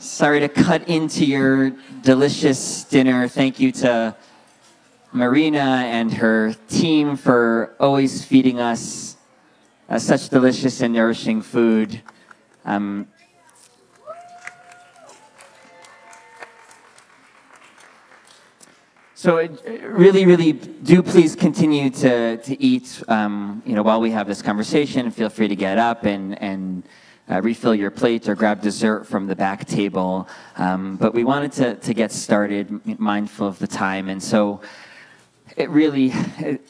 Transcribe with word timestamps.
Sorry 0.00 0.40
to 0.40 0.48
cut 0.48 0.88
into 0.88 1.26
your 1.26 1.72
delicious 2.00 2.84
dinner. 2.84 3.28
Thank 3.28 3.60
you 3.60 3.70
to 3.72 4.16
Marina 5.12 5.58
and 5.60 6.10
her 6.14 6.54
team 6.70 7.16
for 7.16 7.76
always 7.78 8.24
feeding 8.24 8.60
us 8.60 9.18
uh, 9.90 9.98
such 9.98 10.30
delicious 10.30 10.80
and 10.80 10.94
nourishing 10.94 11.42
food. 11.42 12.00
Um, 12.64 13.08
so 19.12 19.46
really, 19.82 20.24
really 20.24 20.52
do 20.52 21.02
please 21.02 21.36
continue 21.36 21.90
to, 21.90 22.38
to 22.38 22.62
eat, 22.62 23.02
um, 23.08 23.62
you 23.66 23.74
know, 23.74 23.82
while 23.82 24.00
we 24.00 24.12
have 24.12 24.26
this 24.26 24.40
conversation. 24.40 25.10
Feel 25.10 25.28
free 25.28 25.48
to 25.48 25.56
get 25.56 25.76
up 25.76 26.04
and, 26.04 26.40
and 26.40 26.84
uh, 27.30 27.40
refill 27.40 27.74
your 27.74 27.90
plate 27.90 28.28
or 28.28 28.34
grab 28.34 28.60
dessert 28.60 29.06
from 29.06 29.26
the 29.26 29.36
back 29.36 29.66
table. 29.66 30.28
Um, 30.56 30.96
but 30.96 31.14
we 31.14 31.22
wanted 31.22 31.52
to, 31.52 31.74
to 31.76 31.94
get 31.94 32.10
started, 32.10 32.98
mindful 32.98 33.46
of 33.46 33.58
the 33.58 33.68
time. 33.68 34.08
And 34.08 34.20
so 34.22 34.60
it 35.56 35.70
really, 35.70 36.12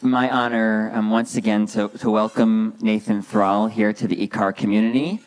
my 0.03 0.29
honor 0.31 0.91
um, 0.95 1.11
once 1.11 1.37
again 1.37 1.67
to, 1.69 1.89
to 1.89 2.11
welcome 2.11 2.75
Nathan 2.81 3.23
Thrall 3.23 3.69
here 3.69 3.93
to 3.95 4.07
the 4.07 4.27
IKAR 4.27 4.55
community. 4.55 5.21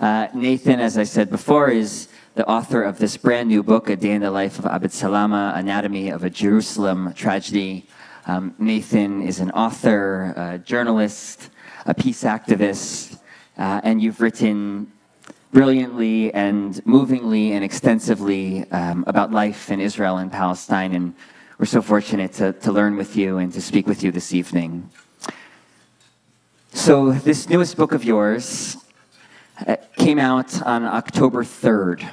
Uh, 0.00 0.26
Nathan, 0.34 0.80
as 0.80 0.98
I 0.98 1.04
said 1.04 1.30
before, 1.30 1.68
is 1.68 2.08
the 2.34 2.46
author 2.48 2.82
of 2.82 2.98
this 2.98 3.16
brand 3.16 3.48
new 3.48 3.62
book, 3.62 3.90
A 3.90 3.96
Day 3.96 4.12
in 4.12 4.22
the 4.22 4.30
Life 4.30 4.58
of 4.58 4.66
Abed 4.66 4.92
Salama, 4.92 5.52
Anatomy 5.54 6.08
of 6.08 6.24
a 6.24 6.30
Jerusalem 6.30 7.12
Tragedy. 7.14 7.86
Um, 8.26 8.54
Nathan 8.58 9.22
is 9.22 9.40
an 9.40 9.50
author, 9.52 10.34
a 10.36 10.58
journalist, 10.58 11.50
a 11.86 11.94
peace 11.94 12.24
activist, 12.24 13.19
uh, 13.60 13.78
and 13.84 14.00
you've 14.00 14.22
written 14.22 14.90
brilliantly 15.52 16.32
and 16.32 16.84
movingly 16.86 17.52
and 17.52 17.62
extensively 17.62 18.68
um, 18.70 19.04
about 19.06 19.30
life 19.32 19.70
in 19.70 19.80
Israel 19.80 20.16
and 20.16 20.32
Palestine. 20.32 20.94
And 20.94 21.14
we're 21.58 21.66
so 21.66 21.82
fortunate 21.82 22.32
to, 22.34 22.54
to 22.54 22.72
learn 22.72 22.96
with 22.96 23.16
you 23.16 23.36
and 23.36 23.52
to 23.52 23.60
speak 23.60 23.86
with 23.86 24.02
you 24.02 24.10
this 24.10 24.32
evening. 24.32 24.88
So, 26.72 27.12
this 27.12 27.48
newest 27.48 27.76
book 27.76 27.92
of 27.92 28.02
yours 28.02 28.78
uh, 29.66 29.76
came 29.96 30.18
out 30.18 30.62
on 30.62 30.84
October 30.84 31.44
3rd 31.44 32.08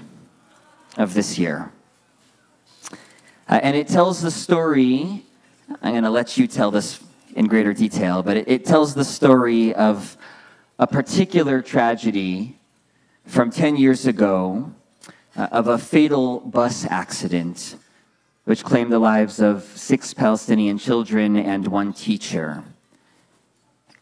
of 0.97 1.13
this 1.13 1.37
year. 1.37 1.71
Uh, 3.47 3.59
and 3.63 3.77
it 3.77 3.87
tells 3.87 4.21
the 4.21 4.31
story, 4.31 5.23
I'm 5.81 5.93
going 5.93 6.03
to 6.03 6.09
let 6.09 6.37
you 6.37 6.47
tell 6.47 6.71
this 6.71 6.99
in 7.35 7.45
greater 7.45 7.71
detail, 7.71 8.21
but 8.21 8.35
it, 8.35 8.47
it 8.49 8.65
tells 8.65 8.95
the 8.95 9.05
story 9.05 9.73
of 9.75 10.17
a 10.79 10.85
particular 10.85 11.61
tragedy 11.61 12.55
from 13.25 13.49
10 13.49 13.77
years 13.77 14.05
ago 14.05 14.71
uh, 15.35 15.47
of 15.51 15.67
a 15.67 15.77
fatal 15.77 16.39
bus 16.41 16.85
accident 16.85 17.75
which 18.43 18.63
claimed 18.63 18.91
the 18.91 18.99
lives 18.99 19.39
of 19.39 19.63
six 19.75 20.13
Palestinian 20.13 20.77
children 20.77 21.35
and 21.35 21.67
one 21.67 21.91
teacher. 21.91 22.63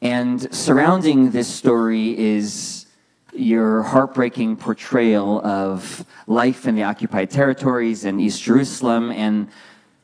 And 0.01 0.53
surrounding 0.53 1.31
this 1.31 1.47
story 1.47 2.15
is 2.17 2.85
your 3.33 3.81
heartbreaking 3.81 4.57
portrayal 4.57 5.43
of 5.45 6.05
life 6.27 6.67
in 6.67 6.75
the 6.75 6.83
occupied 6.83 7.31
territories 7.31 8.05
and 8.05 8.19
East 8.21 8.43
Jerusalem 8.43 9.11
and 9.11 9.47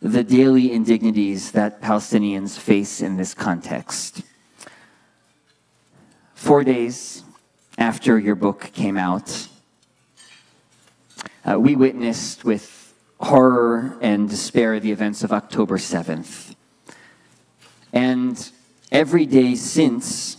the 0.01 0.23
daily 0.23 0.71
indignities 0.71 1.51
that 1.51 1.81
Palestinians 1.81 2.57
face 2.57 3.01
in 3.01 3.17
this 3.17 3.33
context. 3.33 4.23
Four 6.41 6.63
days 6.63 7.23
after 7.77 8.17
your 8.17 8.33
book 8.33 8.71
came 8.73 8.97
out, 8.97 9.47
uh, 11.45 11.59
we 11.59 11.75
witnessed 11.75 12.43
with 12.43 12.95
horror 13.19 13.95
and 14.01 14.27
despair 14.27 14.79
the 14.79 14.91
events 14.91 15.23
of 15.23 15.31
October 15.31 15.77
7th. 15.77 16.55
And 17.93 18.51
every 18.91 19.27
day 19.27 19.53
since, 19.53 20.37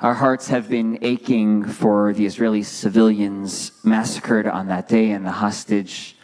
our 0.00 0.14
hearts 0.14 0.46
have 0.46 0.68
been 0.68 1.00
aching 1.02 1.64
for 1.64 2.12
the 2.12 2.24
Israeli 2.24 2.62
civilians 2.62 3.72
massacred 3.82 4.46
on 4.46 4.68
that 4.68 4.88
day 4.88 5.10
and 5.10 5.26
the 5.26 5.32
hostage, 5.32 6.16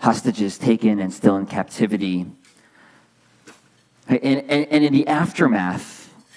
hostages 0.00 0.58
taken 0.58 1.00
and 1.00 1.10
still 1.10 1.38
in 1.38 1.46
captivity. 1.46 2.26
And, 4.06 4.20
and, 4.22 4.68
and 4.68 4.84
in 4.84 4.92
the 4.92 5.06
aftermath, 5.06 5.93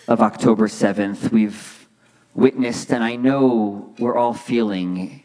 of 0.08 0.22
October 0.22 0.70
7th, 0.70 1.34
we've 1.34 1.86
witnessed, 2.34 2.94
and 2.94 3.04
I 3.04 3.18
know 3.18 3.94
we're 4.00 4.16
all 4.16 4.34
feeling 4.34 5.24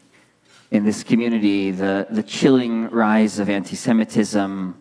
in 0.71 0.83
this 0.83 1.03
community, 1.03 1.71
the, 1.71 2.05
the 2.09 2.21
chilling 2.21 2.89
rise 2.89 3.39
of 3.39 3.49
anti 3.49 3.77
Semitism, 3.77 4.75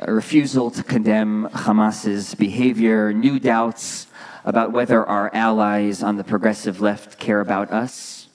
a 0.00 0.14
refusal 0.14 0.70
to 0.70 0.82
condemn 0.82 1.46
Hamas's 1.52 2.34
behavior, 2.34 3.12
new 3.12 3.38
doubts 3.38 4.06
about 4.46 4.72
whether 4.72 5.04
our 5.04 5.30
allies 5.34 6.02
on 6.02 6.16
the 6.16 6.24
progressive 6.24 6.80
left 6.80 7.18
care 7.18 7.40
about 7.40 7.70
us, 7.70 8.28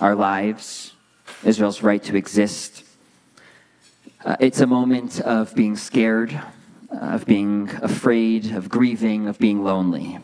our 0.00 0.14
lives, 0.14 0.94
Israel's 1.44 1.82
right 1.82 2.02
to 2.04 2.16
exist. 2.16 2.82
Uh, 4.24 4.36
it's 4.40 4.60
a 4.60 4.66
moment 4.66 5.20
of 5.20 5.54
being 5.54 5.76
scared 5.76 6.40
of 6.90 7.26
being 7.26 7.70
afraid, 7.82 8.52
of 8.52 8.68
grieving, 8.68 9.26
of 9.26 9.38
being 9.38 9.64
lonely. 9.64 10.18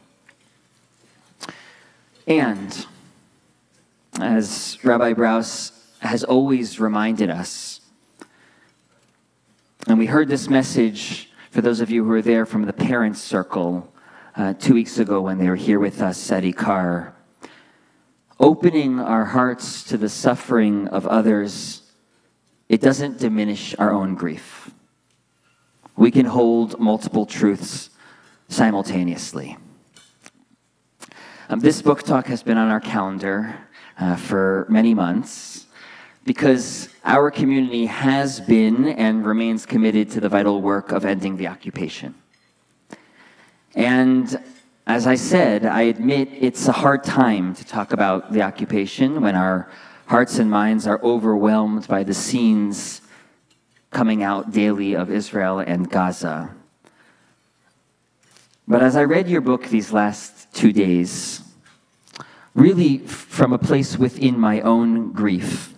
And 2.26 2.86
as 4.20 4.78
Rabbi 4.82 5.14
Brous 5.14 5.72
has 6.00 6.24
always 6.24 6.80
reminded 6.80 7.30
us, 7.30 7.80
and 9.86 9.98
we 9.98 10.06
heard 10.06 10.28
this 10.28 10.48
message 10.48 11.30
for 11.50 11.60
those 11.60 11.80
of 11.80 11.90
you 11.90 12.04
who 12.04 12.10
were 12.10 12.22
there 12.22 12.46
from 12.46 12.64
the 12.64 12.72
parents' 12.72 13.20
circle 13.20 13.92
uh, 14.36 14.54
two 14.54 14.74
weeks 14.74 14.98
ago 14.98 15.20
when 15.20 15.38
they 15.38 15.48
were 15.48 15.56
here 15.56 15.80
with 15.80 16.00
us 16.00 16.30
at 16.30 16.44
IKAR. 16.44 17.12
Opening 18.38 19.00
our 19.00 19.24
hearts 19.24 19.82
to 19.84 19.96
the 19.96 20.08
suffering 20.08 20.88
of 20.88 21.06
others, 21.06 21.82
it 22.68 22.80
doesn't 22.80 23.18
diminish 23.18 23.74
our 23.78 23.92
own 23.92 24.14
grief 24.14 24.70
we 26.00 26.10
can 26.10 26.24
hold 26.24 26.80
multiple 26.80 27.26
truths 27.26 27.90
simultaneously. 28.48 29.58
Um, 31.50 31.60
this 31.60 31.82
book 31.82 32.02
talk 32.02 32.26
has 32.28 32.42
been 32.42 32.56
on 32.56 32.68
our 32.68 32.80
calendar 32.80 33.54
uh, 33.98 34.16
for 34.16 34.66
many 34.70 34.94
months 34.94 35.66
because 36.24 36.88
our 37.04 37.30
community 37.30 37.84
has 37.84 38.40
been 38.40 38.88
and 38.88 39.26
remains 39.26 39.66
committed 39.66 40.10
to 40.12 40.20
the 40.20 40.28
vital 40.30 40.62
work 40.62 40.90
of 40.90 41.04
ending 41.04 41.36
the 41.36 41.48
occupation. 41.48 42.14
And 43.74 44.42
as 44.86 45.06
I 45.06 45.16
said, 45.16 45.66
I 45.66 45.82
admit 45.82 46.30
it's 46.32 46.66
a 46.66 46.72
hard 46.72 47.04
time 47.04 47.54
to 47.56 47.64
talk 47.66 47.92
about 47.92 48.32
the 48.32 48.40
occupation 48.40 49.20
when 49.20 49.36
our 49.36 49.68
hearts 50.06 50.38
and 50.38 50.50
minds 50.50 50.86
are 50.86 50.98
overwhelmed 51.02 51.86
by 51.86 52.04
the 52.04 52.14
scenes 52.14 53.02
coming 53.90 54.22
out 54.22 54.52
daily 54.52 54.94
of 54.94 55.10
Israel 55.10 55.58
and 55.58 55.90
Gaza. 55.90 56.54
But 58.66 58.82
as 58.82 58.94
I 58.96 59.02
read 59.04 59.28
your 59.28 59.40
book 59.40 59.66
these 59.66 59.92
last 59.92 60.52
two 60.54 60.72
days, 60.72 61.42
really 62.54 62.98
from 62.98 63.52
a 63.52 63.58
place 63.58 63.98
within 63.98 64.38
my 64.38 64.60
own 64.60 65.12
grief, 65.12 65.74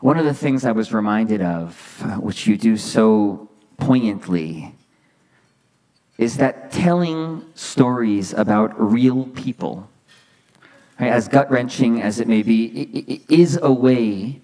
one 0.00 0.16
of 0.16 0.24
the 0.24 0.32
things 0.32 0.64
I 0.64 0.72
was 0.72 0.92
reminded 0.92 1.42
of, 1.42 2.02
uh, 2.04 2.14
which 2.14 2.46
you 2.46 2.56
do 2.56 2.76
so 2.76 3.48
poignantly, 3.76 4.74
is 6.16 6.36
that 6.36 6.72
telling 6.72 7.44
stories 7.54 8.32
about 8.32 8.80
real 8.80 9.26
people, 9.26 9.88
right, 10.98 11.10
as 11.10 11.28
gut 11.28 11.50
wrenching 11.50 12.00
as 12.00 12.18
it 12.18 12.28
may 12.28 12.42
be, 12.42 13.22
is 13.28 13.58
a 13.60 13.72
way 13.72 14.40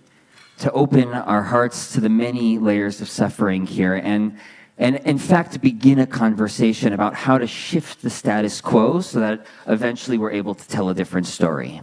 to 0.59 0.71
open 0.73 1.12
our 1.12 1.43
hearts 1.43 1.93
to 1.93 2.01
the 2.01 2.09
many 2.09 2.59
layers 2.59 3.01
of 3.01 3.09
suffering 3.09 3.67
here 3.67 3.95
and 3.95 4.39
and 4.77 4.97
in 4.97 5.19
fact 5.19 5.61
begin 5.61 6.01
a 6.01 6.06
conversation 6.06 6.93
about 6.93 7.15
how 7.15 7.39
to 7.39 7.47
shift 7.47 8.03
the 8.03 8.11
status 8.11 8.61
quo 8.61 9.01
so 9.01 9.21
that 9.21 9.47
eventually 9.67 10.19
we're 10.19 10.33
able 10.33 10.55
to 10.55 10.67
tell 10.69 10.89
a 10.89 10.95
different 10.95 11.27
story. 11.27 11.81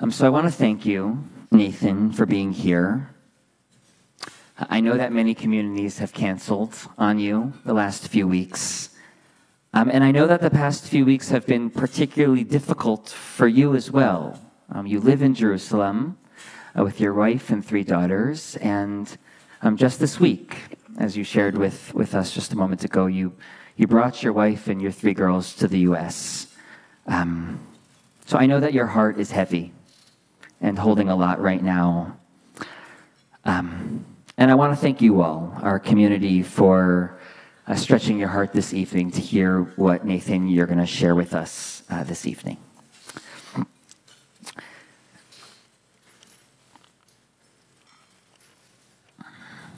Um, 0.00 0.10
so 0.10 0.26
I 0.26 0.30
want 0.30 0.46
to 0.46 0.52
thank 0.52 0.84
you, 0.84 1.22
Nathan, 1.52 2.10
for 2.12 2.26
being 2.26 2.52
here. 2.52 3.14
I 4.58 4.80
know 4.80 4.96
that 4.96 5.12
many 5.12 5.34
communities 5.34 5.98
have 5.98 6.12
canceled 6.12 6.76
on 6.98 7.20
you 7.20 7.52
the 7.64 7.72
last 7.72 8.08
few 8.08 8.26
weeks. 8.26 8.90
Um, 9.72 9.90
and 9.92 10.04
I 10.04 10.10
know 10.10 10.26
that 10.26 10.40
the 10.40 10.50
past 10.50 10.86
few 10.86 11.04
weeks 11.04 11.28
have 11.30 11.46
been 11.46 11.70
particularly 11.70 12.44
difficult 12.44 13.08
for 13.08 13.46
you 13.46 13.74
as 13.74 13.90
well. 13.90 14.40
Um, 14.70 14.86
you 14.86 15.00
live 15.00 15.22
in 15.22 15.34
Jerusalem 15.34 16.18
with 16.82 17.00
your 17.00 17.14
wife 17.14 17.50
and 17.50 17.64
three 17.64 17.84
daughters, 17.84 18.56
and 18.56 19.16
um, 19.62 19.76
just 19.76 20.00
this 20.00 20.18
week, 20.18 20.56
as 20.98 21.16
you 21.16 21.24
shared 21.24 21.56
with, 21.56 21.94
with 21.94 22.14
us 22.14 22.32
just 22.32 22.52
a 22.52 22.56
moment 22.56 22.84
ago, 22.84 23.06
you, 23.06 23.32
you 23.76 23.86
brought 23.86 24.22
your 24.22 24.32
wife 24.32 24.68
and 24.68 24.82
your 24.82 24.90
three 24.90 25.14
girls 25.14 25.54
to 25.54 25.68
the 25.68 25.80
U.S. 25.80 26.48
Um, 27.06 27.60
so 28.26 28.38
I 28.38 28.46
know 28.46 28.60
that 28.60 28.72
your 28.72 28.86
heart 28.86 29.18
is 29.18 29.30
heavy 29.30 29.72
and 30.60 30.78
holding 30.78 31.08
a 31.08 31.16
lot 31.16 31.40
right 31.40 31.62
now. 31.62 32.16
Um, 33.44 34.04
and 34.36 34.50
I 34.50 34.54
want 34.54 34.72
to 34.72 34.76
thank 34.76 35.00
you 35.00 35.20
all, 35.20 35.56
our 35.62 35.78
community, 35.78 36.42
for 36.42 37.18
uh, 37.66 37.74
stretching 37.74 38.18
your 38.18 38.28
heart 38.28 38.52
this 38.52 38.72
evening 38.74 39.10
to 39.12 39.20
hear 39.20 39.62
what, 39.76 40.04
Nathan, 40.04 40.48
you're 40.48 40.66
going 40.66 40.78
to 40.78 40.86
share 40.86 41.14
with 41.14 41.34
us 41.34 41.82
uh, 41.90 42.02
this 42.04 42.26
evening. 42.26 42.63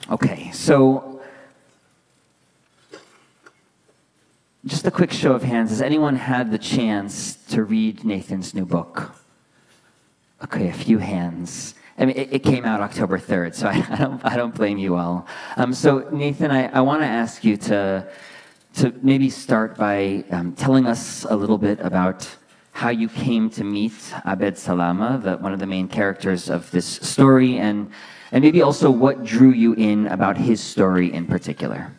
Okay, 0.09 0.51
so 0.53 1.19
just 4.65 4.87
a 4.87 4.91
quick 4.91 5.11
show 5.11 5.33
of 5.33 5.43
hands. 5.43 5.69
Has 5.71 5.81
anyone 5.81 6.15
had 6.15 6.49
the 6.49 6.57
chance 6.57 7.35
to 7.49 7.63
read 7.63 8.05
Nathan's 8.05 8.53
new 8.53 8.65
book? 8.65 9.11
Okay, 10.41 10.69
a 10.69 10.73
few 10.73 10.99
hands. 10.99 11.75
I 11.97 12.05
mean, 12.05 12.15
it, 12.15 12.31
it, 12.31 12.39
came 12.39 12.63
out 12.63 12.79
October 12.79 13.19
3rd, 13.19 13.53
so 13.53 13.67
I, 13.67 13.85
I, 13.89 13.95
don't, 13.97 14.25
I 14.25 14.37
don't 14.37 14.55
blame 14.55 14.77
you 14.77 14.95
all. 14.95 15.27
Um, 15.57 15.73
so, 15.73 16.07
Nathan, 16.09 16.51
I, 16.51 16.67
I 16.67 16.79
want 16.79 17.01
to 17.01 17.07
ask 17.07 17.43
you 17.43 17.57
to, 17.57 18.07
to 18.75 18.93
maybe 19.01 19.29
start 19.29 19.75
by 19.75 20.23
um, 20.31 20.53
telling 20.53 20.85
us 20.85 21.25
a 21.25 21.35
little 21.35 21.57
bit 21.57 21.81
about 21.81 22.33
how 22.71 22.89
you 22.89 23.09
came 23.09 23.49
to 23.49 23.65
meet 23.65 24.13
Abed 24.25 24.57
Salama, 24.57 25.19
the, 25.21 25.35
one 25.35 25.51
of 25.51 25.59
the 25.59 25.67
main 25.67 25.89
characters 25.89 26.49
of 26.49 26.71
this 26.71 26.85
story, 26.85 27.57
and, 27.57 27.91
and 28.31 28.43
maybe 28.43 28.61
also 28.61 28.89
what 28.89 29.23
drew 29.23 29.51
you 29.51 29.73
in 29.73 30.07
about 30.07 30.37
his 30.37 30.61
story 30.61 31.13
in 31.13 31.25
particular. 31.25 31.91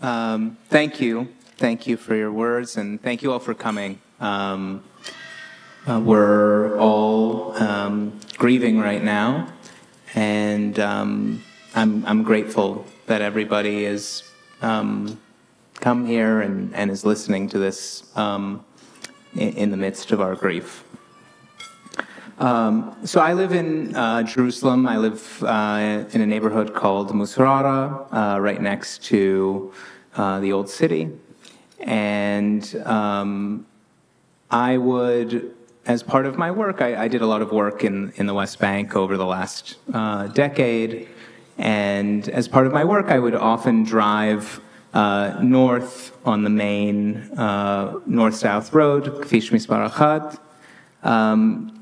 Um, 0.00 0.58
thank 0.68 1.00
you. 1.00 1.28
Thank 1.56 1.86
you 1.86 1.96
for 1.96 2.14
your 2.14 2.32
words, 2.32 2.76
and 2.76 3.00
thank 3.00 3.22
you 3.22 3.32
all 3.32 3.38
for 3.38 3.54
coming. 3.54 4.00
Um, 4.20 4.82
uh, 5.86 6.00
we're 6.00 6.78
all 6.78 7.52
um, 7.62 8.18
grieving 8.36 8.78
right 8.78 9.02
now, 9.02 9.52
and 10.14 10.78
um, 10.80 11.42
I'm, 11.74 12.04
I'm 12.06 12.22
grateful 12.22 12.86
that 13.06 13.20
everybody 13.20 13.84
has 13.84 14.22
um, 14.62 15.20
come 15.80 16.06
here 16.06 16.40
and, 16.40 16.74
and 16.74 16.90
is 16.90 17.04
listening 17.04 17.48
to 17.50 17.58
this 17.58 18.04
um, 18.16 18.64
in, 19.34 19.48
in, 19.50 19.70
the 19.70 19.76
midst 19.76 20.12
of 20.12 20.20
our 20.20 20.34
grief. 20.34 20.83
Um, 22.38 22.96
so 23.04 23.20
I 23.20 23.32
live 23.32 23.52
in 23.52 23.94
uh, 23.94 24.24
Jerusalem. 24.24 24.88
I 24.88 24.96
live 24.96 25.42
uh, 25.44 26.04
in 26.12 26.20
a 26.20 26.26
neighborhood 26.26 26.74
called 26.74 27.10
Musrara, 27.12 28.08
uh, 28.12 28.40
right 28.40 28.60
next 28.60 29.04
to 29.04 29.72
uh, 30.16 30.40
the 30.40 30.52
old 30.52 30.68
city, 30.68 31.10
and 31.78 32.74
um, 32.84 33.66
I 34.50 34.78
would 34.78 35.54
as 35.86 36.02
part 36.02 36.24
of 36.24 36.38
my 36.38 36.50
work, 36.50 36.80
I, 36.80 37.04
I, 37.04 37.08
did 37.08 37.20
a 37.20 37.26
lot 37.26 37.42
of 37.42 37.52
work 37.52 37.84
in, 37.84 38.10
in 38.16 38.24
the 38.24 38.32
West 38.32 38.58
Bank 38.58 38.96
over 38.96 39.18
the 39.18 39.26
last 39.26 39.76
uh, 39.92 40.28
decade. 40.28 41.08
And 41.58 42.26
as 42.30 42.48
part 42.48 42.66
of 42.66 42.72
my 42.72 42.84
work, 42.84 43.08
I 43.08 43.18
would 43.18 43.34
often 43.34 43.84
drive 43.84 44.62
uh, 44.94 45.38
north 45.42 46.16
on 46.24 46.42
the 46.42 46.48
main 46.48 47.16
uh, 47.36 48.00
north 48.06 48.34
south 48.34 48.72
road, 48.72 49.04
Kfish 49.04 49.50
Misparachat. 49.50 50.38
Um, 51.02 51.73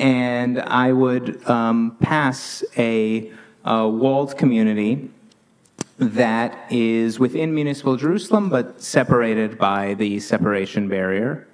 and 0.00 0.60
I 0.60 0.92
would 0.92 1.46
um, 1.48 1.96
pass 2.00 2.64
a, 2.76 3.30
a 3.64 3.88
walled 3.88 4.36
community 4.36 5.10
that 5.98 6.72
is 6.72 7.18
within 7.18 7.54
municipal 7.54 7.96
Jerusalem, 7.96 8.48
but 8.48 8.82
separated 8.82 9.58
by 9.58 9.94
the 9.94 10.18
separation 10.18 10.88
barrier 10.88 11.46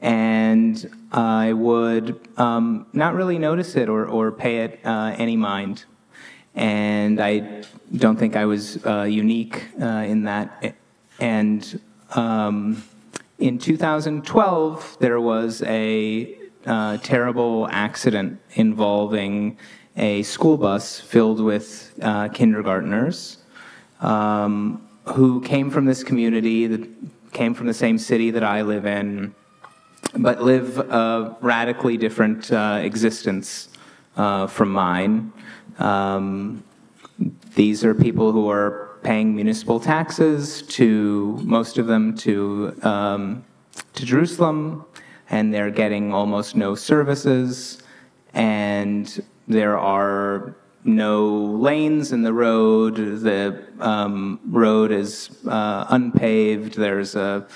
and 0.00 0.90
I 1.12 1.52
would 1.52 2.20
um, 2.38 2.86
not 2.92 3.14
really 3.14 3.38
notice 3.38 3.76
it 3.76 3.88
or, 3.88 4.06
or 4.06 4.32
pay 4.32 4.58
it 4.58 4.80
uh, 4.84 5.14
any 5.16 5.36
mind. 5.36 5.84
And 6.54 7.20
I 7.20 7.62
don't 7.94 8.16
think 8.16 8.36
I 8.36 8.46
was 8.46 8.84
uh, 8.84 9.02
unique 9.02 9.66
uh, 9.80 9.84
in 9.84 10.24
that. 10.24 10.74
And 11.18 11.80
um, 12.10 12.82
in 13.38 13.58
2012, 13.58 14.96
there 15.00 15.20
was 15.20 15.62
a 15.62 16.36
uh, 16.66 16.96
terrible 16.98 17.68
accident 17.70 18.40
involving 18.54 19.58
a 19.96 20.22
school 20.22 20.56
bus 20.56 21.00
filled 21.00 21.40
with 21.40 21.92
uh, 22.02 22.28
kindergartners 22.28 23.38
um, 24.00 24.86
who 25.04 25.40
came 25.40 25.70
from 25.70 25.84
this 25.84 26.04
community, 26.04 26.66
that 26.66 26.88
came 27.32 27.54
from 27.54 27.66
the 27.66 27.74
same 27.74 27.98
city 27.98 28.30
that 28.30 28.44
I 28.44 28.62
live 28.62 28.86
in 28.86 29.34
but 30.18 30.42
live 30.42 30.78
a 30.78 31.36
radically 31.40 31.96
different 31.96 32.52
uh, 32.52 32.80
existence 32.82 33.68
uh, 34.16 34.46
from 34.46 34.70
mine. 34.72 35.32
Um, 35.78 36.64
these 37.54 37.84
are 37.84 37.94
people 37.94 38.32
who 38.32 38.50
are 38.50 38.98
paying 39.02 39.34
municipal 39.34 39.80
taxes 39.80 40.62
to 40.62 41.38
most 41.42 41.78
of 41.78 41.86
them 41.86 42.16
to 42.18 42.76
um, 42.82 43.44
to 43.94 44.04
Jerusalem, 44.04 44.84
and 45.30 45.54
they're 45.54 45.70
getting 45.70 46.12
almost 46.12 46.56
no 46.56 46.74
services, 46.74 47.82
and 48.34 49.24
there 49.48 49.78
are 49.78 50.56
no 50.84 51.28
lanes 51.36 52.12
in 52.12 52.22
the 52.22 52.32
road. 52.32 52.96
The 52.96 53.64
um, 53.80 54.40
road 54.48 54.90
is 54.92 55.30
uh, 55.46 55.86
unpaved. 55.88 56.74
There's 56.74 57.14
a 57.14 57.46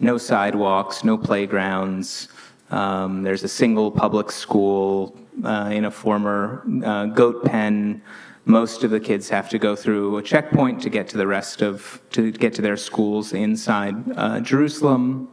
no 0.00 0.18
sidewalks, 0.18 1.04
no 1.04 1.16
playgrounds. 1.16 2.28
Um, 2.70 3.22
there's 3.22 3.44
a 3.44 3.48
single 3.48 3.90
public 3.90 4.32
school 4.32 5.16
uh, 5.44 5.70
in 5.72 5.84
a 5.84 5.90
former 5.90 6.64
uh, 6.84 7.06
goat 7.06 7.44
pen. 7.44 8.02
Most 8.44 8.82
of 8.82 8.90
the 8.90 8.98
kids 8.98 9.28
have 9.28 9.48
to 9.50 9.58
go 9.58 9.76
through 9.76 10.16
a 10.16 10.22
checkpoint 10.22 10.82
to 10.82 10.90
get 10.90 11.06
to 11.08 11.16
the 11.16 11.26
rest 11.26 11.62
of 11.62 12.02
to 12.10 12.32
get 12.32 12.52
to 12.54 12.62
their 12.62 12.76
schools 12.76 13.32
inside 13.32 13.94
uh, 14.16 14.40
Jerusalem. 14.40 15.28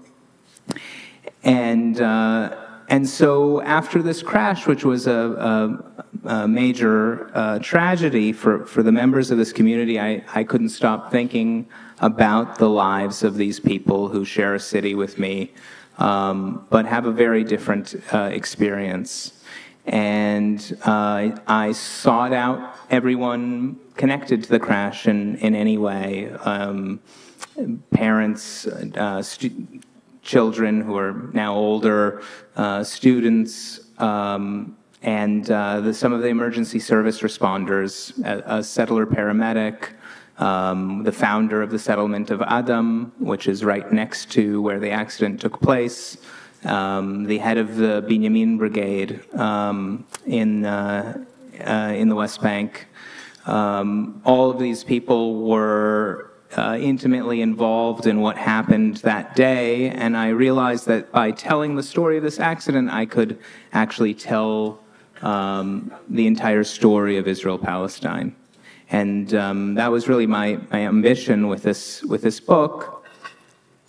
And 1.43 2.01
uh, 2.01 2.55
and 2.89 3.08
so 3.08 3.62
after 3.62 4.01
this 4.01 4.24
crash, 4.24 4.65
which 4.65 4.84
was 4.84 5.05
a, 5.05 5.13
a, 5.13 6.27
a 6.27 6.48
major 6.48 7.29
uh, 7.36 7.60
tragedy 7.60 8.34
for, 8.34 8.65
for 8.65 8.81
the 8.81 8.91
members 8.91 9.29
of 9.29 9.38
this 9.38 9.53
community, 9.53 10.00
I, 10.00 10.24
I 10.34 10.43
couldn't 10.43 10.69
stop 10.69 11.12
thinking 11.12 11.69
about 12.00 12.58
the 12.58 12.67
lives 12.67 13.24
of 13.24 13.36
these 13.36 13.60
people 13.60 14.08
who 14.08 14.25
share 14.25 14.55
a 14.55 14.60
city 14.60 14.96
with 14.96 15.19
me, 15.19 15.53
um, 16.00 16.65
but 16.72 16.88
have 16.88 17.05
a 17.05 17.12
very 17.12 17.43
different 17.43 17.96
uh, 18.12 18.29
experience. 18.34 19.43
And 19.86 20.60
uh, 20.84 21.38
I 21.46 21.74
sought 21.74 22.34
out 22.34 22.75
everyone 22.89 23.77
connected 23.98 24.43
to 24.43 24.50
the 24.50 24.60
crash 24.60 25.08
in, 25.08 25.36
in 25.38 25.53
any 25.53 25.77
way 25.77 26.31
um, 26.31 27.01
parents, 27.91 28.65
uh, 28.65 29.22
children 30.29 30.79
who 30.79 30.95
are 30.95 31.13
now 31.33 31.55
older, 31.55 32.21
uh, 32.55 32.83
students, 32.83 33.79
um, 33.98 34.77
and 35.01 35.50
uh, 35.50 35.79
the, 35.81 35.91
some 35.91 36.13
of 36.13 36.21
the 36.21 36.27
emergency 36.27 36.77
service 36.77 37.21
responders, 37.21 37.91
a, 38.24 38.59
a 38.59 38.63
settler 38.63 39.07
paramedic, 39.07 39.89
um, 40.38 41.03
the 41.03 41.12
founder 41.12 41.63
of 41.63 41.71
the 41.71 41.79
settlement 41.79 42.29
of 42.29 42.43
Adam, 42.43 43.12
which 43.17 43.48
is 43.48 43.63
right 43.63 43.91
next 43.91 44.31
to 44.31 44.62
where 44.62 44.79
the 44.79 44.91
accident 44.91 45.41
took 45.41 45.59
place, 45.62 46.17
um, 46.63 47.24
the 47.24 47.39
head 47.39 47.57
of 47.57 47.75
the 47.77 48.05
Binyamin 48.07 48.59
Brigade 48.59 49.21
um, 49.33 50.05
in, 50.27 50.63
uh, 50.63 51.25
uh, 51.65 51.93
in 51.95 52.07
the 52.07 52.15
West 52.15 52.39
Bank. 52.39 52.86
Um, 53.48 54.21
all 54.25 54.51
of 54.51 54.59
these 54.59 54.83
people 54.83 55.41
were 55.41 56.28
uh, 56.58 56.77
intimately 56.79 57.41
involved 57.41 58.08
in 58.08 58.22
what 58.22 58.38
happened 58.38 58.98
that 58.98 59.36
day, 59.36 59.89
and 59.89 60.18
I 60.18 60.29
realized 60.29 60.88
that 60.88 61.12
by 61.12 61.32
telling 61.32 61.75
the 61.75 61.84
story 61.84 62.18
of 62.18 62.24
this 62.24 62.39
accident, 62.39 62.89
I 62.89 63.06
could 63.06 63.39
actually 63.72 64.13
tell 64.13 64.79
um, 65.22 65.91
the 66.08 66.27
entire 66.27 66.63
story 66.63 67.18
of 67.18 67.27
Israel 67.27 67.58
Palestine. 67.58 68.36
And 68.91 69.34
um, 69.36 69.75
that 69.75 69.91
was 69.91 70.08
really 70.08 70.25
my, 70.25 70.60
my 70.72 70.79
ambition 70.79 71.48
with 71.48 71.62
this, 71.62 72.01
with 72.03 72.22
this 72.22 72.39
book. 72.39 73.06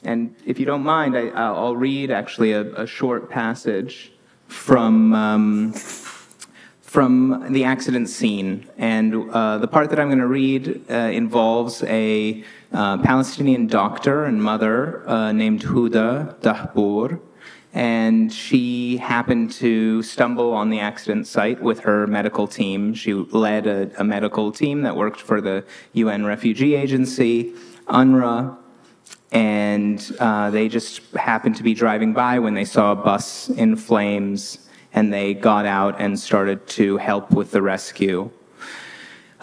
And 0.03 0.35
if 0.45 0.59
you 0.59 0.67
don't 0.67 0.83
mind, 0.83 1.17
I, 1.17 1.51
will 1.53 1.77
read 1.77 2.11
actually 2.11 2.53
a, 2.53 2.63
a, 2.75 2.87
short 2.87 3.31
passage 3.31 4.13
from 4.49 5.13
um, 5.15 5.73
from 6.91 7.53
the 7.53 7.63
accident 7.63 8.09
scene. 8.09 8.69
And 8.77 9.31
uh, 9.31 9.59
the 9.59 9.69
part 9.69 9.91
that 9.91 10.01
I'm 10.01 10.09
going 10.09 10.19
to 10.19 10.27
read 10.27 10.91
uh, 10.91 10.95
involves 11.23 11.85
a 11.85 12.43
uh, 12.73 12.99
Palestinian 12.99 13.69
doctor 13.69 14.25
and 14.25 14.43
mother 14.43 15.09
uh, 15.09 15.31
named 15.31 15.63
Huda 15.63 16.35
Dahbour. 16.41 17.21
And 17.73 18.33
she 18.33 18.97
happened 18.97 19.53
to 19.53 20.03
stumble 20.03 20.53
on 20.53 20.69
the 20.69 20.81
accident 20.81 21.29
site 21.29 21.63
with 21.63 21.79
her 21.79 22.09
medical 22.09 22.49
team. 22.49 22.93
She 22.95 23.13
led 23.13 23.69
a, 23.69 23.93
a 24.01 24.03
medical 24.03 24.51
team 24.51 24.83
that 24.83 24.97
worked 24.97 25.21
for 25.21 25.41
the 25.41 25.65
UN 25.93 26.25
Refugee 26.25 26.75
Agency, 26.75 27.55
UNRWA, 27.87 28.57
and 29.31 30.17
uh, 30.19 30.51
they 30.51 30.67
just 30.69 31.03
happened 31.15 31.55
to 31.55 31.63
be 31.63 31.73
driving 31.73 32.13
by 32.13 32.41
when 32.41 32.55
they 32.55 32.65
saw 32.65 32.91
a 32.91 32.97
bus 32.97 33.49
in 33.49 33.77
flames 33.77 34.67
and 34.93 35.13
they 35.13 35.35
got 35.35 35.67
out 35.67 36.01
and 36.01 36.19
started 36.19 36.67
to 36.67 36.97
help 36.97 37.31
with 37.31 37.51
the 37.51 37.63
rescue. 37.63 38.31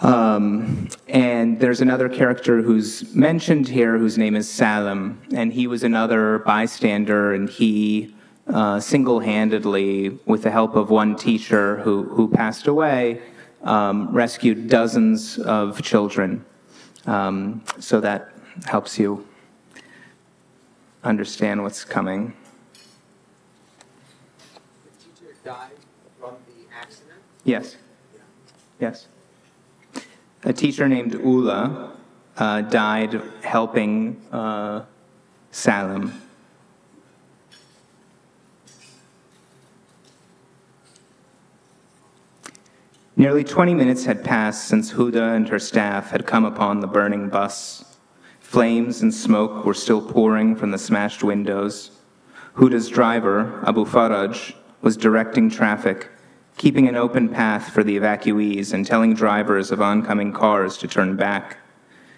Um, 0.00 0.88
and 1.08 1.58
there's 1.58 1.80
another 1.80 2.08
character 2.08 2.62
who's 2.62 3.14
mentioned 3.14 3.68
here 3.68 3.98
whose 3.98 4.16
name 4.16 4.36
is 4.36 4.48
Salim, 4.48 5.20
and 5.34 5.52
he 5.52 5.66
was 5.66 5.82
another 5.82 6.38
bystander, 6.40 7.34
and 7.34 7.48
he 7.48 8.14
uh, 8.46 8.78
single 8.80 9.20
handedly, 9.20 10.18
with 10.24 10.42
the 10.42 10.50
help 10.50 10.74
of 10.76 10.90
one 10.90 11.16
teacher 11.16 11.78
who, 11.78 12.04
who 12.04 12.28
passed 12.28 12.66
away, 12.66 13.20
um, 13.62 14.10
rescued 14.12 14.68
dozens 14.68 15.38
of 15.38 15.82
children. 15.82 16.44
Um, 17.06 17.62
so 17.78 18.00
that 18.00 18.30
helps 18.64 18.98
you 18.98 19.26
understand 21.02 21.62
what's 21.62 21.84
coming. 21.84 22.34
died 25.48 25.70
from 26.20 26.34
the 26.46 26.76
accident? 26.76 27.22
Yes. 27.48 27.78
Yes. 28.78 29.06
A 30.44 30.52
teacher 30.52 30.86
named 30.86 31.14
Ula 31.14 31.96
uh, 32.36 32.60
died 32.60 33.22
helping 33.42 34.20
uh, 34.30 34.84
Salim. 35.50 36.12
Nearly 43.16 43.44
20 43.44 43.72
minutes 43.72 44.04
had 44.04 44.22
passed 44.22 44.68
since 44.68 44.92
Huda 44.92 45.34
and 45.34 45.48
her 45.48 45.58
staff 45.58 46.10
had 46.10 46.26
come 46.26 46.44
upon 46.44 46.80
the 46.80 46.86
burning 46.86 47.30
bus. 47.30 47.96
Flames 48.40 49.00
and 49.00 49.12
smoke 49.12 49.64
were 49.64 49.72
still 49.72 50.02
pouring 50.02 50.54
from 50.54 50.70
the 50.70 50.78
smashed 50.78 51.24
windows. 51.24 51.92
Huda's 52.56 52.90
driver, 52.90 53.64
Abu 53.66 53.86
Faraj, 53.86 54.54
was 54.82 54.98
directing 54.98 55.48
traffic, 55.48 56.10
keeping 56.58 56.88
an 56.88 56.96
open 56.96 57.28
path 57.28 57.70
for 57.70 57.84
the 57.84 57.96
evacuees 57.96 58.72
and 58.72 58.84
telling 58.84 59.14
drivers 59.14 59.70
of 59.70 59.80
oncoming 59.80 60.32
cars 60.32 60.76
to 60.76 60.88
turn 60.88 61.16
back. 61.16 61.58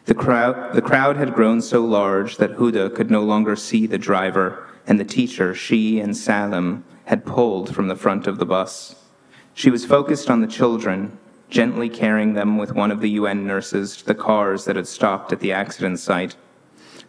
The 0.06 0.14
crowd, 0.14 0.72
the 0.74 0.82
crowd 0.82 1.18
had 1.18 1.34
grown 1.34 1.60
so 1.60 1.84
large 1.84 2.38
that 2.38 2.56
Huda 2.56 2.94
could 2.94 3.10
no 3.10 3.22
longer 3.22 3.54
see 3.54 3.86
the 3.86 3.98
driver 3.98 4.66
and 4.86 4.98
the 4.98 5.04
teacher 5.04 5.54
she 5.54 6.00
and 6.00 6.16
Salim 6.16 6.84
had 7.04 7.26
pulled 7.26 7.74
from 7.74 7.88
the 7.88 7.94
front 7.94 8.26
of 8.26 8.38
the 8.38 8.46
bus. 8.46 8.96
She 9.52 9.70
was 9.70 9.84
focused 9.84 10.30
on 10.30 10.40
the 10.40 10.46
children, 10.46 11.18
gently 11.50 11.90
carrying 11.90 12.32
them 12.32 12.56
with 12.56 12.72
one 12.72 12.90
of 12.90 13.00
the 13.00 13.10
UN 13.10 13.46
nurses 13.46 13.98
to 13.98 14.06
the 14.06 14.14
cars 14.14 14.64
that 14.64 14.76
had 14.76 14.88
stopped 14.88 15.32
at 15.32 15.40
the 15.40 15.52
accident 15.52 15.98
site. 15.98 16.34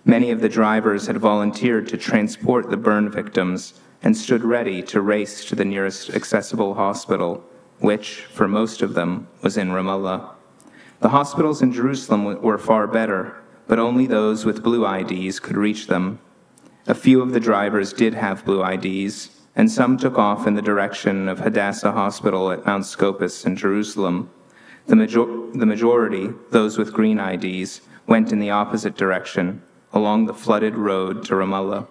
Many 0.04 0.32
of 0.32 0.42
the 0.42 0.50
drivers 0.50 1.08
had 1.08 1.18
volunteered 1.18 1.88
to 1.88 1.98
transport 1.98 2.70
the 2.70 2.78
burn 2.78 3.10
victims 3.10 3.80
and 4.04 4.18
stood 4.18 4.44
ready 4.44 4.82
to 4.82 5.02
race 5.02 5.46
to 5.46 5.56
the 5.56 5.66
nearest 5.66 6.10
accessible 6.10 6.74
hospital, 6.74 7.44
which, 7.80 8.26
for 8.32 8.48
most 8.48 8.82
of 8.82 8.94
them, 8.94 9.28
was 9.42 9.58
in 9.58 9.70
Ramallah. 9.70 10.32
The 11.02 11.10
hospitals 11.10 11.62
in 11.62 11.74
Jerusalem 11.74 12.42
were 12.42 12.58
far 12.58 12.88
better, 12.88 13.42
but 13.68 13.80
only 13.80 14.08
those 14.08 14.46
with 14.46 14.64
blue 14.64 14.86
IDs 14.86 15.40
could 15.40 15.58
reach 15.58 15.88
them. 15.88 16.20
A 16.88 16.96
few 16.96 17.22
of 17.22 17.32
the 17.32 17.40
drivers 17.40 17.94
did 17.94 18.16
have 18.16 18.46
blue 18.46 18.64
IDs, 18.64 19.30
and 19.56 19.72
some 19.72 19.98
took 19.98 20.18
off 20.18 20.48
in 20.48 20.56
the 20.56 20.62
direction 20.62 21.28
of 21.28 21.40
Hadassah 21.40 21.92
Hospital 21.92 22.52
at 22.52 22.66
Mount 22.66 22.86
Scopus 22.86 23.46
in 23.46 23.56
Jerusalem. 23.56 24.30
The, 24.88 24.96
major- 24.96 25.48
the 25.54 25.66
majority, 25.66 26.30
those 26.50 26.78
with 26.78 26.94
green 26.94 27.20
IDs, 27.20 27.82
went 28.08 28.32
in 28.32 28.40
the 28.40 28.50
opposite 28.50 28.96
direction, 28.96 29.62
along 29.94 30.26
the 30.26 30.34
flooded 30.34 30.76
road 30.76 31.24
to 31.26 31.34
Ramallah. 31.36 31.88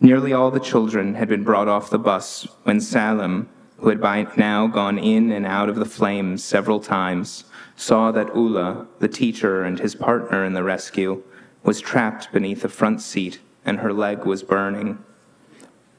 Nearly 0.00 0.32
all 0.32 0.50
the 0.50 0.60
children 0.60 1.14
had 1.14 1.28
been 1.28 1.44
brought 1.44 1.68
off 1.68 1.90
the 1.90 1.98
bus 1.98 2.46
when 2.64 2.80
Salim, 2.80 3.48
who 3.78 3.88
had 3.88 4.00
by 4.00 4.26
now 4.36 4.66
gone 4.66 4.98
in 4.98 5.30
and 5.30 5.46
out 5.46 5.68
of 5.68 5.76
the 5.76 5.84
flames 5.84 6.42
several 6.42 6.80
times, 6.80 7.44
saw 7.76 8.10
that 8.12 8.34
Ula, 8.34 8.86
the 8.98 9.08
teacher 9.08 9.62
and 9.62 9.78
his 9.78 9.94
partner 9.94 10.44
in 10.44 10.52
the 10.52 10.62
rescue, 10.62 11.22
was 11.62 11.80
trapped 11.80 12.32
beneath 12.32 12.62
the 12.62 12.68
front 12.68 13.00
seat 13.00 13.40
and 13.64 13.80
her 13.80 13.92
leg 13.92 14.24
was 14.24 14.42
burning. 14.42 14.98